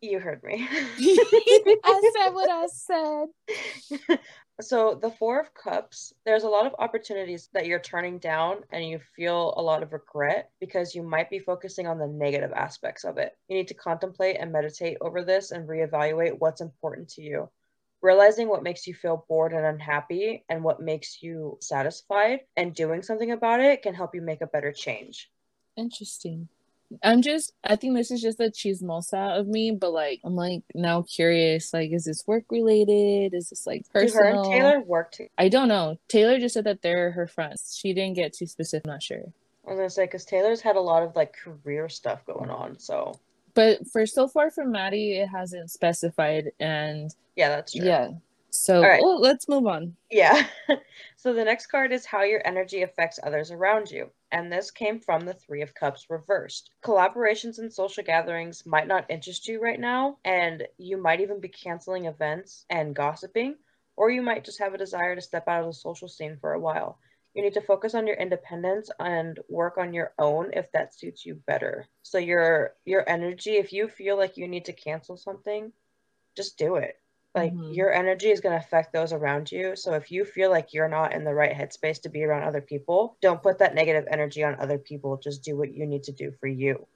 You 0.00 0.18
heard 0.18 0.42
me. 0.42 0.66
I 0.68 2.10
said 2.16 2.30
what 2.30 2.50
I 2.50 2.66
said. 2.66 4.18
so, 4.60 4.98
the 5.00 5.12
Four 5.12 5.40
of 5.40 5.54
Cups, 5.54 6.12
there's 6.26 6.42
a 6.42 6.48
lot 6.48 6.66
of 6.66 6.74
opportunities 6.80 7.48
that 7.52 7.66
you're 7.66 7.78
turning 7.78 8.18
down 8.18 8.62
and 8.72 8.84
you 8.84 8.98
feel 9.14 9.54
a 9.56 9.62
lot 9.62 9.84
of 9.84 9.92
regret 9.92 10.50
because 10.58 10.96
you 10.96 11.04
might 11.04 11.30
be 11.30 11.38
focusing 11.38 11.86
on 11.86 11.98
the 11.98 12.08
negative 12.08 12.50
aspects 12.52 13.04
of 13.04 13.16
it. 13.18 13.36
You 13.46 13.56
need 13.56 13.68
to 13.68 13.74
contemplate 13.74 14.38
and 14.40 14.50
meditate 14.50 14.98
over 15.00 15.22
this 15.22 15.52
and 15.52 15.68
reevaluate 15.68 16.40
what's 16.40 16.60
important 16.60 17.08
to 17.10 17.22
you 17.22 17.48
realizing 18.02 18.48
what 18.48 18.62
makes 18.62 18.86
you 18.86 18.94
feel 18.94 19.24
bored 19.28 19.52
and 19.52 19.64
unhappy 19.64 20.44
and 20.48 20.62
what 20.62 20.80
makes 20.80 21.22
you 21.22 21.56
satisfied 21.60 22.40
and 22.56 22.74
doing 22.74 23.02
something 23.02 23.30
about 23.30 23.60
it 23.60 23.82
can 23.82 23.94
help 23.94 24.14
you 24.14 24.20
make 24.20 24.42
a 24.42 24.46
better 24.46 24.72
change. 24.72 25.30
Interesting. 25.76 26.48
I'm 27.02 27.22
just 27.22 27.54
I 27.64 27.76
think 27.76 27.96
this 27.96 28.10
is 28.10 28.20
just 28.20 28.40
a 28.40 28.50
chismosa 28.50 29.38
of 29.38 29.46
me, 29.46 29.70
but 29.70 29.92
like 29.92 30.20
I'm 30.24 30.36
like 30.36 30.62
now 30.74 31.02
curious, 31.02 31.72
like 31.72 31.90
is 31.92 32.04
this 32.04 32.26
work 32.26 32.44
related? 32.50 33.32
Is 33.34 33.48
this 33.48 33.66
like 33.66 33.90
personal? 33.90 34.44
Taylor 34.44 34.80
worked? 34.80 35.20
I 35.38 35.48
don't 35.48 35.68
know. 35.68 35.96
Taylor 36.08 36.38
just 36.38 36.54
said 36.54 36.64
that 36.64 36.82
they're 36.82 37.12
her 37.12 37.26
friends. 37.26 37.78
She 37.80 37.94
didn't 37.94 38.16
get 38.16 38.34
too 38.34 38.46
specific, 38.46 38.86
I'm 38.86 38.92
not 38.92 39.02
sure. 39.02 39.32
I 39.66 39.70
was 39.70 39.78
gonna 39.78 39.90
say 39.90 40.04
because 40.04 40.24
Taylor's 40.24 40.60
had 40.60 40.76
a 40.76 40.80
lot 40.80 41.02
of 41.02 41.16
like 41.16 41.34
career 41.34 41.88
stuff 41.88 42.26
going 42.26 42.50
on, 42.50 42.78
so 42.78 43.18
but 43.54 43.86
for 43.88 44.06
so 44.06 44.28
far 44.28 44.50
from 44.50 44.72
Maddie, 44.72 45.18
it 45.18 45.28
hasn't 45.28 45.70
specified, 45.70 46.52
and 46.60 47.14
yeah, 47.36 47.48
that's 47.48 47.72
true. 47.72 47.86
Yeah. 47.86 48.10
So 48.50 48.82
right. 48.82 49.00
oh, 49.02 49.16
let's 49.16 49.48
move 49.48 49.66
on. 49.66 49.96
Yeah. 50.10 50.46
so 51.16 51.32
the 51.32 51.44
next 51.44 51.66
card 51.66 51.90
is 51.90 52.04
how 52.04 52.22
your 52.22 52.46
energy 52.46 52.82
affects 52.82 53.18
others 53.22 53.50
around 53.50 53.90
you. 53.90 54.10
And 54.30 54.52
this 54.52 54.70
came 54.70 55.00
from 55.00 55.22
the 55.22 55.32
Three 55.32 55.62
of 55.62 55.74
Cups 55.74 56.06
reversed. 56.10 56.70
Collaborations 56.84 57.58
and 57.58 57.72
social 57.72 58.02
gatherings 58.02 58.64
might 58.66 58.86
not 58.86 59.10
interest 59.10 59.48
you 59.48 59.60
right 59.60 59.80
now, 59.80 60.18
and 60.24 60.66
you 60.76 60.98
might 60.98 61.20
even 61.20 61.40
be 61.40 61.48
canceling 61.48 62.06
events 62.06 62.66
and 62.68 62.94
gossiping, 62.94 63.56
or 63.96 64.10
you 64.10 64.22
might 64.22 64.44
just 64.44 64.58
have 64.58 64.74
a 64.74 64.78
desire 64.78 65.14
to 65.14 65.22
step 65.22 65.48
out 65.48 65.60
of 65.60 65.66
the 65.66 65.72
social 65.72 66.08
scene 66.08 66.36
for 66.38 66.52
a 66.52 66.60
while. 66.60 66.98
You 67.34 67.42
need 67.42 67.54
to 67.54 67.62
focus 67.62 67.94
on 67.94 68.06
your 68.06 68.16
independence 68.16 68.90
and 68.98 69.38
work 69.48 69.78
on 69.78 69.94
your 69.94 70.12
own 70.18 70.50
if 70.52 70.70
that 70.72 70.94
suits 70.94 71.24
you 71.24 71.36
better. 71.46 71.86
So 72.02 72.18
your 72.18 72.74
your 72.84 73.08
energy, 73.08 73.52
if 73.52 73.72
you 73.72 73.88
feel 73.88 74.16
like 74.16 74.36
you 74.36 74.48
need 74.48 74.66
to 74.66 74.72
cancel 74.72 75.16
something, 75.16 75.72
just 76.36 76.58
do 76.58 76.76
it. 76.76 76.96
Like 77.34 77.54
mm-hmm. 77.54 77.72
your 77.72 77.90
energy 77.92 78.30
is 78.30 78.40
going 78.40 78.58
to 78.58 78.64
affect 78.64 78.92
those 78.92 79.12
around 79.12 79.50
you. 79.50 79.74
So 79.74 79.94
if 79.94 80.10
you 80.10 80.24
feel 80.24 80.50
like 80.50 80.74
you're 80.74 80.88
not 80.88 81.14
in 81.14 81.24
the 81.24 81.32
right 81.32 81.54
headspace 81.54 82.02
to 82.02 82.10
be 82.10 82.24
around 82.24 82.42
other 82.42 82.60
people, 82.60 83.16
don't 83.22 83.42
put 83.42 83.58
that 83.58 83.74
negative 83.74 84.06
energy 84.10 84.44
on 84.44 84.56
other 84.60 84.78
people. 84.78 85.16
Just 85.16 85.42
do 85.42 85.56
what 85.56 85.72
you 85.72 85.86
need 85.86 86.04
to 86.04 86.12
do 86.12 86.32
for 86.40 86.46
you. 86.46 86.86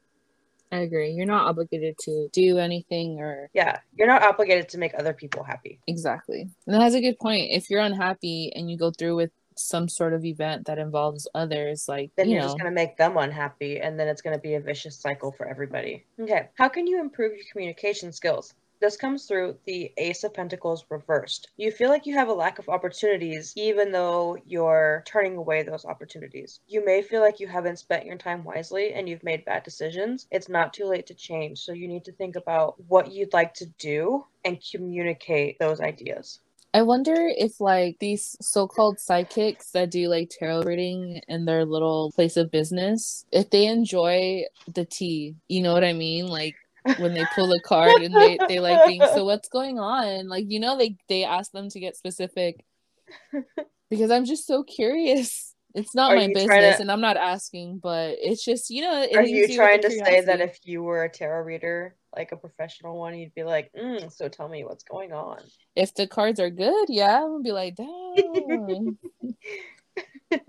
I 0.70 0.78
agree. 0.78 1.12
You're 1.12 1.26
not 1.26 1.46
obligated 1.46 1.96
to 2.00 2.28
do 2.32 2.58
anything 2.58 3.20
or 3.20 3.48
Yeah, 3.54 3.78
you're 3.96 4.08
not 4.08 4.22
obligated 4.22 4.68
to 4.70 4.78
make 4.78 4.92
other 4.98 5.14
people 5.14 5.42
happy. 5.42 5.80
Exactly. 5.86 6.50
And 6.66 6.80
that's 6.80 6.94
a 6.94 7.00
good 7.00 7.18
point. 7.18 7.52
If 7.52 7.70
you're 7.70 7.80
unhappy 7.80 8.52
and 8.54 8.70
you 8.70 8.76
go 8.76 8.90
through 8.90 9.16
with 9.16 9.30
some 9.56 9.88
sort 9.88 10.12
of 10.12 10.24
event 10.24 10.66
that 10.66 10.78
involves 10.78 11.26
others 11.34 11.88
like 11.88 12.10
then 12.16 12.28
you 12.28 12.34
you're 12.34 12.42
know. 12.42 12.48
just 12.48 12.58
going 12.58 12.70
to 12.70 12.74
make 12.74 12.96
them 12.96 13.16
unhappy 13.16 13.80
and 13.80 13.98
then 13.98 14.08
it's 14.08 14.22
going 14.22 14.36
to 14.36 14.40
be 14.40 14.54
a 14.54 14.60
vicious 14.60 14.96
cycle 14.96 15.32
for 15.32 15.46
everybody 15.46 16.04
okay 16.20 16.48
how 16.56 16.68
can 16.68 16.86
you 16.86 17.00
improve 17.00 17.32
your 17.32 17.44
communication 17.50 18.12
skills 18.12 18.54
this 18.78 18.96
comes 18.96 19.24
through 19.24 19.56
the 19.64 19.90
Ace 19.96 20.22
of 20.22 20.34
Pentacles 20.34 20.84
reversed. 20.90 21.48
You 21.56 21.72
feel 21.72 21.88
like 21.88 22.04
you 22.04 22.14
have 22.14 22.28
a 22.28 22.34
lack 22.34 22.58
of 22.58 22.68
opportunities, 22.68 23.54
even 23.56 23.90
though 23.90 24.36
you're 24.44 25.02
turning 25.06 25.36
away 25.36 25.62
those 25.62 25.86
opportunities. 25.86 26.60
You 26.68 26.84
may 26.84 27.00
feel 27.00 27.22
like 27.22 27.40
you 27.40 27.46
haven't 27.46 27.78
spent 27.78 28.04
your 28.04 28.18
time 28.18 28.44
wisely 28.44 28.92
and 28.92 29.08
you've 29.08 29.24
made 29.24 29.46
bad 29.46 29.62
decisions. 29.62 30.26
It's 30.30 30.50
not 30.50 30.74
too 30.74 30.84
late 30.84 31.06
to 31.06 31.14
change. 31.14 31.60
So 31.60 31.72
you 31.72 31.88
need 31.88 32.04
to 32.04 32.12
think 32.12 32.36
about 32.36 32.74
what 32.86 33.10
you'd 33.10 33.32
like 33.32 33.54
to 33.54 33.66
do 33.78 34.26
and 34.44 34.62
communicate 34.70 35.58
those 35.58 35.80
ideas. 35.80 36.40
I 36.76 36.82
wonder 36.82 37.14
if 37.16 37.58
like 37.58 37.96
these 38.00 38.36
so-called 38.42 39.00
psychics 39.00 39.70
that 39.70 39.90
do 39.90 40.08
like 40.08 40.28
tarot 40.28 40.64
reading 40.64 41.22
in 41.26 41.46
their 41.46 41.64
little 41.64 42.12
place 42.12 42.36
of 42.36 42.50
business, 42.50 43.24
if 43.32 43.48
they 43.48 43.66
enjoy 43.66 44.42
the 44.74 44.84
tea, 44.84 45.36
you 45.48 45.62
know 45.62 45.72
what 45.72 45.84
I 45.84 45.94
mean? 45.94 46.26
Like 46.26 46.54
when 46.98 47.14
they 47.14 47.24
pull 47.34 47.50
a 47.50 47.60
card 47.62 48.02
and 48.02 48.14
they, 48.14 48.38
they 48.46 48.60
like 48.60 48.86
being 48.86 49.00
so 49.14 49.24
what's 49.24 49.48
going 49.48 49.78
on? 49.78 50.28
Like, 50.28 50.44
you 50.48 50.60
know, 50.60 50.76
they 50.76 50.98
they 51.08 51.24
ask 51.24 51.50
them 51.50 51.70
to 51.70 51.80
get 51.80 51.96
specific 51.96 52.62
because 53.88 54.10
I'm 54.10 54.26
just 54.26 54.46
so 54.46 54.62
curious. 54.62 55.45
It's 55.76 55.94
not 55.94 56.12
are 56.12 56.16
my 56.16 56.28
business 56.28 56.76
to... 56.76 56.80
and 56.80 56.90
I'm 56.90 57.02
not 57.02 57.18
asking, 57.18 57.80
but 57.82 58.16
it's 58.18 58.42
just, 58.42 58.70
you 58.70 58.80
know, 58.80 59.06
are 59.14 59.22
you 59.22 59.54
trying 59.54 59.82
to 59.82 59.90
say 59.90 60.22
that 60.22 60.40
if 60.40 60.58
you 60.64 60.82
were 60.82 61.04
a 61.04 61.10
tarot 61.10 61.44
reader 61.44 61.94
like 62.16 62.32
a 62.32 62.36
professional 62.36 62.98
one, 62.98 63.14
you'd 63.14 63.34
be 63.34 63.44
like, 63.44 63.70
mm, 63.78 64.10
so 64.10 64.26
tell 64.28 64.48
me 64.48 64.64
what's 64.64 64.84
going 64.84 65.12
on. 65.12 65.38
If 65.74 65.94
the 65.94 66.06
cards 66.06 66.40
are 66.40 66.48
good, 66.48 66.86
yeah, 66.88 67.22
I'm 67.22 67.42
gonna 67.42 67.42
be 67.42 67.52
like, 67.52 67.76
damn, 67.76 68.98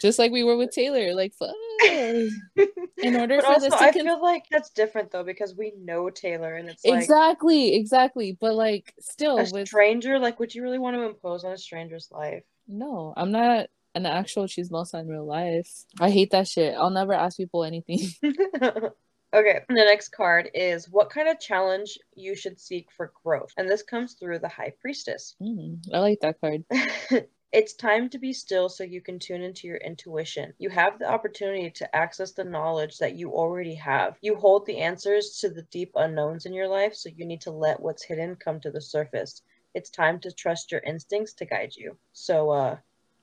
Just 0.00 0.16
like 0.20 0.30
we 0.30 0.44
were 0.44 0.56
with 0.56 0.70
Taylor, 0.70 1.12
like 1.12 1.34
fuck. 1.34 1.50
In 1.82 3.16
order 3.16 3.38
but 3.38 3.46
for 3.46 3.52
also, 3.54 3.62
this 3.62 3.74
to 3.74 3.80
I 3.80 3.92
con- 3.92 4.04
feel 4.04 4.22
like 4.22 4.44
that's 4.48 4.70
different 4.70 5.10
though 5.10 5.24
because 5.24 5.56
we 5.56 5.72
know 5.76 6.08
Taylor, 6.08 6.54
and 6.54 6.68
it's 6.68 6.84
exactly, 6.84 7.74
exactly. 7.74 8.38
But 8.40 8.54
like, 8.54 8.94
still, 9.00 9.38
a 9.38 9.46
with 9.50 9.66
stranger. 9.66 10.20
Like, 10.20 10.38
would 10.38 10.54
you 10.54 10.62
really 10.62 10.78
want 10.78 10.94
to 10.94 11.02
impose 11.02 11.42
on 11.42 11.50
a 11.50 11.58
stranger's 11.58 12.12
life? 12.12 12.44
no, 12.68 13.14
I'm 13.16 13.32
not 13.32 13.66
an 14.06 14.12
actual 14.12 14.44
chismosa 14.44 15.00
in 15.00 15.08
real 15.08 15.26
life. 15.26 15.70
I 16.00 16.10
hate 16.10 16.30
that 16.30 16.48
shit. 16.48 16.74
I'll 16.74 16.90
never 16.90 17.12
ask 17.12 17.36
people 17.36 17.64
anything. 17.64 18.00
okay, 18.22 19.60
the 19.68 19.74
next 19.74 20.10
card 20.10 20.50
is 20.54 20.88
what 20.90 21.10
kind 21.10 21.28
of 21.28 21.40
challenge 21.40 21.98
you 22.14 22.34
should 22.34 22.60
seek 22.60 22.88
for 22.96 23.12
growth, 23.24 23.52
and 23.56 23.68
this 23.68 23.82
comes 23.82 24.14
through 24.14 24.38
the 24.40 24.48
High 24.48 24.72
Priestess. 24.80 25.36
Mm, 25.42 25.80
I 25.92 25.98
like 25.98 26.18
that 26.20 26.40
card. 26.40 26.64
It's 27.50 27.72
time 27.72 28.10
to 28.10 28.18
be 28.18 28.34
still 28.34 28.68
so 28.68 28.84
you 28.84 29.00
can 29.00 29.18
tune 29.18 29.40
into 29.40 29.66
your 29.66 29.78
intuition. 29.78 30.52
You 30.58 30.68
have 30.68 30.98
the 30.98 31.10
opportunity 31.10 31.70
to 31.70 31.96
access 31.96 32.32
the 32.32 32.44
knowledge 32.44 32.98
that 32.98 33.14
you 33.14 33.32
already 33.32 33.74
have. 33.76 34.18
You 34.20 34.34
hold 34.34 34.66
the 34.66 34.76
answers 34.76 35.38
to 35.40 35.48
the 35.48 35.62
deep 35.62 35.92
unknowns 35.94 36.44
in 36.44 36.52
your 36.52 36.68
life, 36.68 36.94
so 36.94 37.08
you 37.08 37.24
need 37.24 37.40
to 37.42 37.50
let 37.50 37.80
what's 37.80 38.04
hidden 38.04 38.36
come 38.36 38.60
to 38.60 38.70
the 38.70 38.82
surface. 38.82 39.40
It's 39.72 39.88
time 39.88 40.20
to 40.20 40.30
trust 40.30 40.70
your 40.70 40.82
instincts 40.82 41.32
to 41.34 41.46
guide 41.46 41.74
you. 41.74 41.96
So, 42.12 42.50
uh, 42.50 42.76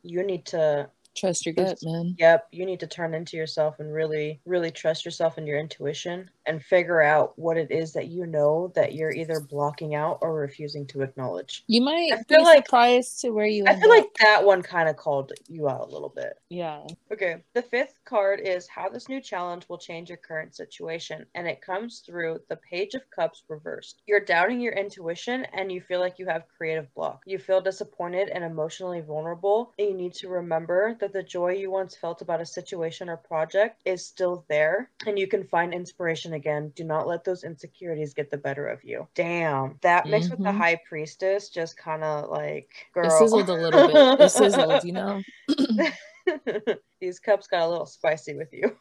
you 0.05 0.23
need 0.23 0.45
to 0.47 0.89
Trust 1.15 1.45
your 1.45 1.55
gut, 1.55 1.77
man. 1.81 2.15
Yep, 2.19 2.47
you 2.51 2.65
need 2.65 2.81
to 2.81 2.87
turn 2.87 3.13
into 3.13 3.37
yourself 3.37 3.79
and 3.79 3.93
really, 3.93 4.41
really 4.45 4.69
trust 4.69 5.05
yourself 5.05 5.37
and 5.37 5.47
your 5.47 5.57
intuition 5.57 6.29
and 6.47 6.63
figure 6.63 7.01
out 7.01 7.37
what 7.37 7.57
it 7.57 7.71
is 7.71 7.93
that 7.93 8.07
you 8.07 8.25
know 8.25 8.71
that 8.75 8.93
you're 8.93 9.11
either 9.11 9.39
blocking 9.39 9.95
out 9.95 10.19
or 10.21 10.33
refusing 10.35 10.85
to 10.87 11.01
acknowledge. 11.01 11.63
You 11.67 11.81
might 11.81 12.11
I 12.13 12.17
be 12.17 12.35
feel 12.35 12.43
like- 12.43 12.65
surprised 12.65 13.21
to 13.21 13.29
where 13.31 13.45
you. 13.45 13.63
I 13.67 13.75
feel 13.75 13.91
up. 13.91 13.97
like 13.97 14.13
that 14.21 14.43
one 14.45 14.61
kind 14.61 14.89
of 14.89 14.95
called 14.97 15.31
you 15.47 15.67
out 15.69 15.81
a 15.87 15.91
little 15.91 16.09
bit. 16.15 16.37
yeah. 16.49 16.81
Okay, 17.11 17.37
the 17.53 17.61
fifth 17.61 17.95
card 18.05 18.39
is 18.41 18.67
how 18.67 18.89
this 18.89 19.07
new 19.09 19.21
challenge 19.21 19.67
will 19.69 19.77
change 19.77 20.09
your 20.09 20.17
current 20.17 20.55
situation, 20.55 21.25
and 21.35 21.47
it 21.47 21.61
comes 21.61 21.99
through 22.05 22.39
the 22.49 22.57
Page 22.57 22.93
of 22.93 23.09
Cups 23.09 23.43
reversed. 23.47 24.01
You're 24.05 24.19
doubting 24.19 24.59
your 24.59 24.73
intuition 24.73 25.45
and 25.53 25.71
you 25.71 25.81
feel 25.81 25.99
like 25.99 26.19
you 26.19 26.25
have 26.27 26.43
creative 26.57 26.93
block. 26.93 27.21
You 27.25 27.37
feel 27.39 27.61
disappointed 27.61 28.29
and 28.29 28.43
emotionally 28.43 29.01
vulnerable, 29.01 29.71
and 29.79 29.87
you 29.89 29.93
need 29.95 30.13
to 30.15 30.29
remember 30.29 30.95
that 30.99 31.13
the 31.13 31.23
joy 31.23 31.53
you 31.53 31.71
once 31.71 31.95
felt 31.95 32.21
about 32.21 32.41
a 32.41 32.45
situation 32.45 33.09
or 33.09 33.17
project 33.17 33.81
is 33.85 34.05
still 34.05 34.45
there, 34.49 34.89
and 35.07 35.17
you 35.17 35.27
can 35.27 35.43
find 35.45 35.73
inspiration 35.73 36.33
again. 36.35 36.71
Do 36.75 36.83
not 36.83 37.07
let 37.07 37.23
those 37.23 37.43
insecurities 37.43 38.13
get 38.13 38.29
the 38.29 38.37
better 38.37 38.67
of 38.67 38.83
you. 38.83 39.07
Damn, 39.15 39.77
that 39.81 40.05
mixed 40.07 40.29
with 40.29 40.39
the 40.39 40.45
Mhm. 40.49 40.57
High 40.57 40.81
Priestess 40.87 41.49
just 41.49 41.75
kind 41.77 42.03
of 42.03 42.29
like 42.29 42.69
girl. 42.93 43.07
It 43.07 43.11
sizzled 43.17 43.49
a 43.49 43.53
little 43.53 43.87
bit. 43.87 44.19
It 44.21 44.29
sizzled, 44.31 44.83
you 44.83 44.93
know. 44.93 45.21
These 47.01 47.19
cups 47.19 47.47
got 47.47 47.63
a 47.63 47.69
little 47.69 47.85
spicy 47.85 48.35
with 48.35 48.53
you. 48.53 48.77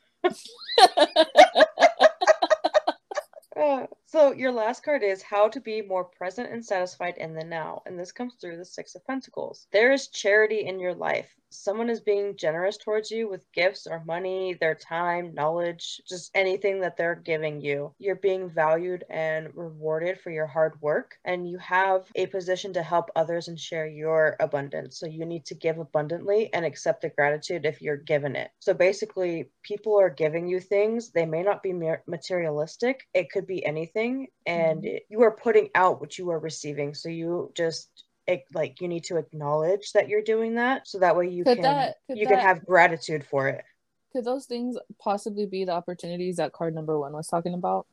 So 4.15 4.31
your 4.31 4.53
last 4.53 4.85
card 4.85 5.03
is 5.03 5.25
how 5.25 5.49
to 5.49 5.61
be 5.61 5.83
more 5.83 6.05
present 6.05 6.53
and 6.53 6.65
satisfied 6.65 7.19
in 7.19 7.35
the 7.35 7.43
now 7.43 7.83
and 7.85 7.99
this 7.99 8.13
comes 8.13 8.35
through 8.35 8.59
the 8.59 8.65
six 8.65 8.95
of 8.95 9.05
pentacles. 9.05 9.67
There 9.73 9.91
is 9.91 10.07
charity 10.07 10.67
in 10.67 10.79
your 10.79 10.95
life. 10.95 11.35
Someone 11.51 11.91
is 11.91 12.01
being 12.01 12.37
generous 12.37 12.77
towards 12.77 13.11
you 13.11 13.29
with 13.29 13.51
gifts 13.53 13.89
or 13.89 14.05
money 14.05 14.55
their 14.55 14.77
time 14.77 15.35
knowledge 15.35 16.01
just 16.09 16.31
anything 16.35 16.81
that 16.81 16.97
they're 16.97 17.17
giving 17.17 17.61
you. 17.61 17.93
You're 17.99 18.15
being 18.15 18.49
valued 18.49 19.05
and 19.11 19.53
rewarded 19.55 20.21
for 20.21 20.31
your 20.31 20.47
hard 20.47 20.81
work 20.81 21.17
and 21.25 21.49
you 21.49 21.59
have 21.59 22.09
a 22.15 22.27
position 22.27 22.73
to 22.75 22.83
help 22.85 23.11
others 23.17 23.49
and 23.49 23.59
share 23.59 23.87
your 23.89 24.37
abundance. 24.39 24.97
So 24.97 25.07
you 25.07 25.27
need 25.27 25.45
to 25.47 25.57
give 25.57 25.79
abundantly 25.79 26.55
and 26.55 26.65
accept 26.65 27.03
the 27.03 27.09
gratitude 27.09 27.67
if 27.67 27.83
you're 27.83 27.97
given 27.97 28.37
it. 28.37 28.53
So 28.61 28.75
basically 28.75 29.51
people 29.65 29.99
are 29.99 30.11
giving 30.11 30.47
you 30.47 30.61
things. 30.61 31.11
They 31.11 31.27
may 31.27 31.43
not 31.43 31.65
be 31.65 31.73
materialistic. 32.07 33.09
It 33.13 33.31
could 33.33 33.49
be 33.49 33.65
anything 33.67 34.04
and 34.47 34.85
it- 34.85 35.05
you 35.09 35.23
are 35.23 35.31
putting 35.47 35.71
out 35.75 36.01
what 36.01 36.19
you 36.19 36.31
are 36.31 36.39
receiving. 36.39 36.95
So 36.95 37.09
you 37.09 37.51
just 37.55 37.89
it, 38.27 38.45
like 38.55 38.81
you 38.81 38.89
need 38.89 39.05
to 39.05 39.19
acknowledge 39.19 39.93
that 39.93 40.09
you're 40.09 40.23
doing 40.23 40.55
that 40.55 40.89
so 40.89 40.99
that 40.99 41.15
way 41.17 41.29
you 41.29 41.45
Could 41.45 41.57
can 41.57 41.77
that- 41.77 41.97
you 42.09 42.27
can 42.27 42.39
have 42.39 42.65
gratitude 42.65 43.23
for 43.25 43.49
it. 43.49 43.65
Could 44.13 44.25
those 44.25 44.47
things 44.47 44.79
possibly 44.99 45.45
be 45.47 45.65
the 45.65 45.73
opportunities 45.73 46.37
that 46.37 46.53
card 46.53 46.75
number 46.75 46.99
one 46.99 47.13
was 47.13 47.29
talking 47.29 47.55
about? 47.55 47.87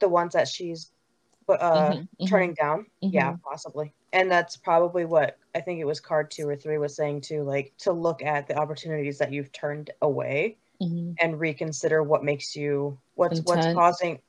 the 0.00 0.08
ones 0.08 0.34
that 0.34 0.46
she's 0.48 0.90
uh 1.48 1.92
Mhm, 1.92 2.08
mhm, 2.20 2.28
turning 2.28 2.54
down? 2.54 2.86
Yeah 3.00 3.32
mhm. 3.32 3.40
possibly. 3.42 3.94
And 4.12 4.30
that's 4.30 4.56
probably 4.56 5.04
what 5.04 5.36
i 5.54 5.60
think 5.60 5.80
it 5.80 5.86
was 5.86 6.00
card 6.00 6.30
two 6.30 6.48
or 6.48 6.56
three 6.56 6.78
was 6.78 6.96
saying 6.96 7.20
too 7.22 7.42
like 7.44 7.72
to 7.78 7.92
look 7.92 8.22
at 8.22 8.46
the 8.48 8.56
opportunities 8.62 9.18
that 9.18 9.32
you've 9.32 9.52
turned 9.52 9.90
away 10.02 10.58
mhm. 10.82 11.14
and 11.20 11.40
reconsider 11.40 12.02
what 12.02 12.24
makes 12.24 12.54
you 12.56 12.98
what's 13.14 13.40
what's 13.48 13.66
causing 13.74 14.20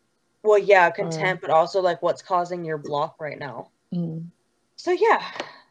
well 0.43 0.57
yeah 0.59 0.89
content 0.89 1.41
but 1.41 1.49
also 1.49 1.81
like 1.81 2.01
what's 2.01 2.21
causing 2.21 2.63
your 2.65 2.77
block 2.77 3.15
right 3.19 3.39
now. 3.39 3.69
Mm. 3.93 4.27
so 4.75 4.91
yeah 4.91 5.21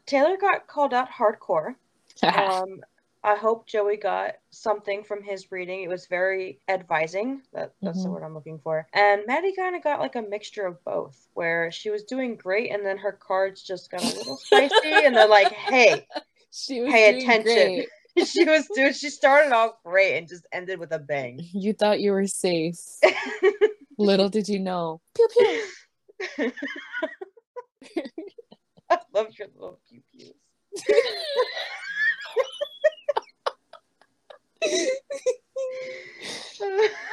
taylor 0.06 0.36
got 0.36 0.66
called 0.66 0.94
out 0.94 1.08
hardcore. 1.10 1.74
Um 2.22 2.80
i 3.24 3.34
hope 3.34 3.66
joey 3.66 3.96
got 3.96 4.34
something 4.50 5.02
from 5.02 5.22
his 5.22 5.50
reading. 5.50 5.82
It 5.82 5.88
was 5.88 6.06
very 6.06 6.60
advising. 6.68 7.42
That, 7.52 7.72
that's 7.82 8.02
the 8.02 8.08
Mhm. 8.08 8.12
word 8.12 8.22
i'm 8.24 8.34
looking 8.34 8.58
for. 8.58 8.86
And 8.92 9.22
maddie 9.26 9.54
kind 9.54 9.74
of 9.76 9.82
got 9.82 10.00
like 10.00 10.16
a 10.16 10.22
mixture 10.22 10.66
of 10.66 10.82
both 10.84 11.28
where 11.34 11.70
she 11.72 11.90
was 11.90 12.04
doing 12.04 12.36
great 12.36 12.70
and 12.72 12.84
then 12.86 12.98
her 12.98 13.12
cards 13.12 13.62
just 13.62 13.90
got 13.90 14.02
a 14.02 14.08
little 14.18 14.36
spicy 14.36 15.04
and 15.04 15.14
they're 15.16 15.28
like 15.28 15.52
hey 15.52 16.06
she 16.52 16.80
was 16.80 16.92
pay 16.92 17.18
attention. 17.20 17.84
she 18.24 18.44
was 18.44 18.66
doing 18.74 18.92
she 18.94 19.10
started 19.10 19.52
off 19.52 19.72
great 19.84 20.16
and 20.16 20.26
just 20.28 20.46
ended 20.52 20.78
with 20.78 20.92
a 20.92 20.98
bang. 20.98 21.38
You 21.52 21.74
thought 21.74 22.00
you 22.00 22.12
were 22.12 22.26
safe. 22.26 22.80
Little 23.98 24.28
did 24.28 24.48
you 24.48 24.58
know. 24.60 25.00
Pew 25.14 25.28
pew. 25.32 25.64
I 28.90 28.98
love 29.12 29.28
your 29.38 29.48
little 29.54 29.80
pew 29.88 30.02
pews. 30.12 30.32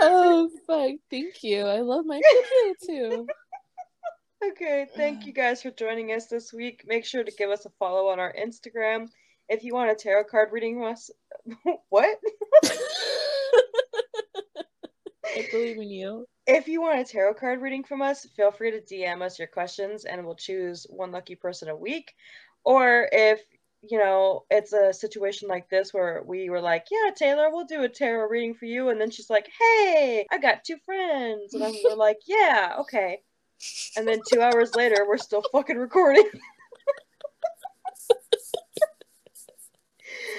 oh 0.02 0.50
fuck! 0.68 0.92
Thank 1.10 1.44
you. 1.44 1.62
I 1.62 1.80
love 1.80 2.06
my 2.06 2.20
pew 2.20 2.44
pew 2.50 2.76
too. 2.88 3.28
okay, 4.52 4.88
thank 4.96 5.26
you 5.26 5.34
guys 5.34 5.62
for 5.62 5.72
joining 5.72 6.12
us 6.12 6.28
this 6.28 6.52
week. 6.52 6.84
Make 6.86 7.06
sure 7.06 7.24
to 7.24 7.32
give 7.32 7.50
us 7.50 7.66
a 7.66 7.70
follow 7.80 8.08
on 8.10 8.20
our 8.20 8.34
Instagram. 8.34 9.08
If 9.50 9.64
you 9.64 9.74
want 9.74 9.92
a 9.92 9.96
tarot 9.96 10.26
card 10.26 10.50
reading 10.52 10.80
from 10.80 10.92
us, 10.92 11.10
what? 11.90 12.18
I 15.26 15.48
believe 15.52 15.78
in 15.78 15.90
you. 15.90 16.26
If 16.46 16.68
you 16.68 16.82
want 16.82 17.00
a 17.00 17.06
tarot 17.06 17.36
card 17.36 17.62
reading 17.62 17.84
from 17.84 18.02
us, 18.02 18.26
feel 18.36 18.52
free 18.52 18.72
to 18.72 18.82
DM 18.82 19.22
us 19.22 19.40
your 19.40 19.48
questions 19.48 20.04
and 20.06 20.26
we'll 20.26 20.36
choose 20.36 20.86
one 20.90 21.12
lucky 21.12 21.36
person 21.36 21.70
a 21.70 21.76
week. 21.76 22.14
Or 22.66 23.08
if, 23.12 23.42
you 23.82 23.98
know, 23.98 24.44
it's 24.50 24.74
a 24.74 24.94
situation 24.94 25.48
like 25.48 25.70
this 25.70 25.94
where 25.94 26.22
we 26.26 26.50
were 26.50 26.62
like, 26.62 26.88
yeah, 26.92 27.12
Taylor, 27.16 27.50
we'll 27.50 27.66
do 27.66 27.84
a 27.84 27.90
tarot 27.90 28.28
reading 28.28 28.54
for 28.56 28.66
you. 28.66 28.90
And 28.90 29.00
then 29.00 29.10
she's 29.10 29.30
like, 29.30 29.50
hey, 29.58 30.26
I 30.32 30.38
got 30.38 30.64
two 30.66 30.78
friends. 30.86 31.54
And 31.54 31.64
then 31.64 31.76
we're 31.84 31.96
like, 31.96 32.20
yeah, 32.26 32.76
okay. 32.80 33.22
And 33.96 34.08
then 34.08 34.20
two 34.30 34.42
hours 34.42 34.76
later, 34.76 35.06
we're 35.08 35.18
still 35.18 35.44
fucking 35.52 35.78
recording. 35.78 36.30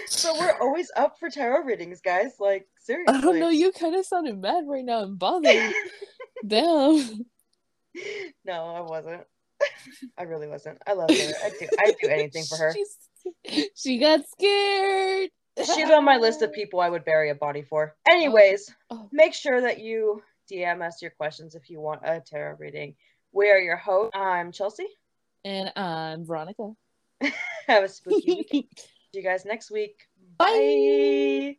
so 0.07 0.35
we're 0.39 0.59
always 0.61 0.91
up 0.97 1.19
for 1.19 1.31
tarot 1.31 1.65
readings, 1.65 2.01
guys. 2.01 2.33
Like, 2.39 2.67
seriously. 2.81 3.15
I 3.19 3.21
don't 3.21 3.39
know. 3.39 3.49
You 3.51 3.73
kind 3.73 3.95
of 3.95 4.05
sounded 4.07 4.41
mad 4.41 4.65
right 4.67 4.85
now 4.85 5.03
and 5.03 5.19
bothered. 5.19 5.73
Damn. 6.47 7.27
no, 8.45 8.75
I 8.75 8.81
wasn't. 8.81 9.23
I 10.19 10.25
really 10.25 10.49
wasn't. 10.49 10.79
I 10.87 10.93
love 10.95 11.11
her. 11.11 11.17
I 11.17 11.51
do. 11.59 11.69
I'd 11.79 11.95
do 12.03 12.09
anything 12.09 12.45
for 12.45 12.57
her. 12.57 12.75
She's, 13.45 13.71
she 13.75 13.99
got 13.99 14.21
scared. 14.29 15.31
She's 15.59 15.89
on 15.91 16.05
my 16.05 16.17
list 16.17 16.43
of 16.43 16.53
people 16.53 16.81
I 16.81 16.91
would 16.91 17.05
bury 17.05 17.31
a 17.31 17.35
body 17.35 17.63
for. 17.63 17.95
Anyways, 18.09 18.71
Oh. 18.91 19.03
oh. 19.05 19.09
make 19.13 19.33
sure 19.35 19.61
that 19.61 19.79
you 19.79 20.23
DM 20.51 20.87
us 20.87 21.01
your 21.01 21.13
questions 21.13 21.55
if 21.55 21.71
you 21.71 21.81
want 21.81 22.03
a 22.05 22.21
tarot 22.21 22.57
reading. 22.59 22.97
We 23.33 23.51
are 23.51 23.59
your 23.59 23.77
host. 23.77 24.15
I'm 24.17 24.53
Chelsea. 24.53 24.87
And 25.45 25.73
I'm 25.77 26.25
Veronica. 26.27 26.73
Have 27.69 27.85
a 27.85 27.89
spooky 27.89 28.45
week. 28.53 28.69
See 29.15 29.21
you 29.21 29.25
guys 29.25 29.45
next 29.45 29.71
week. 29.71 30.09
Bye. 30.39 31.55
Bye. 31.55 31.57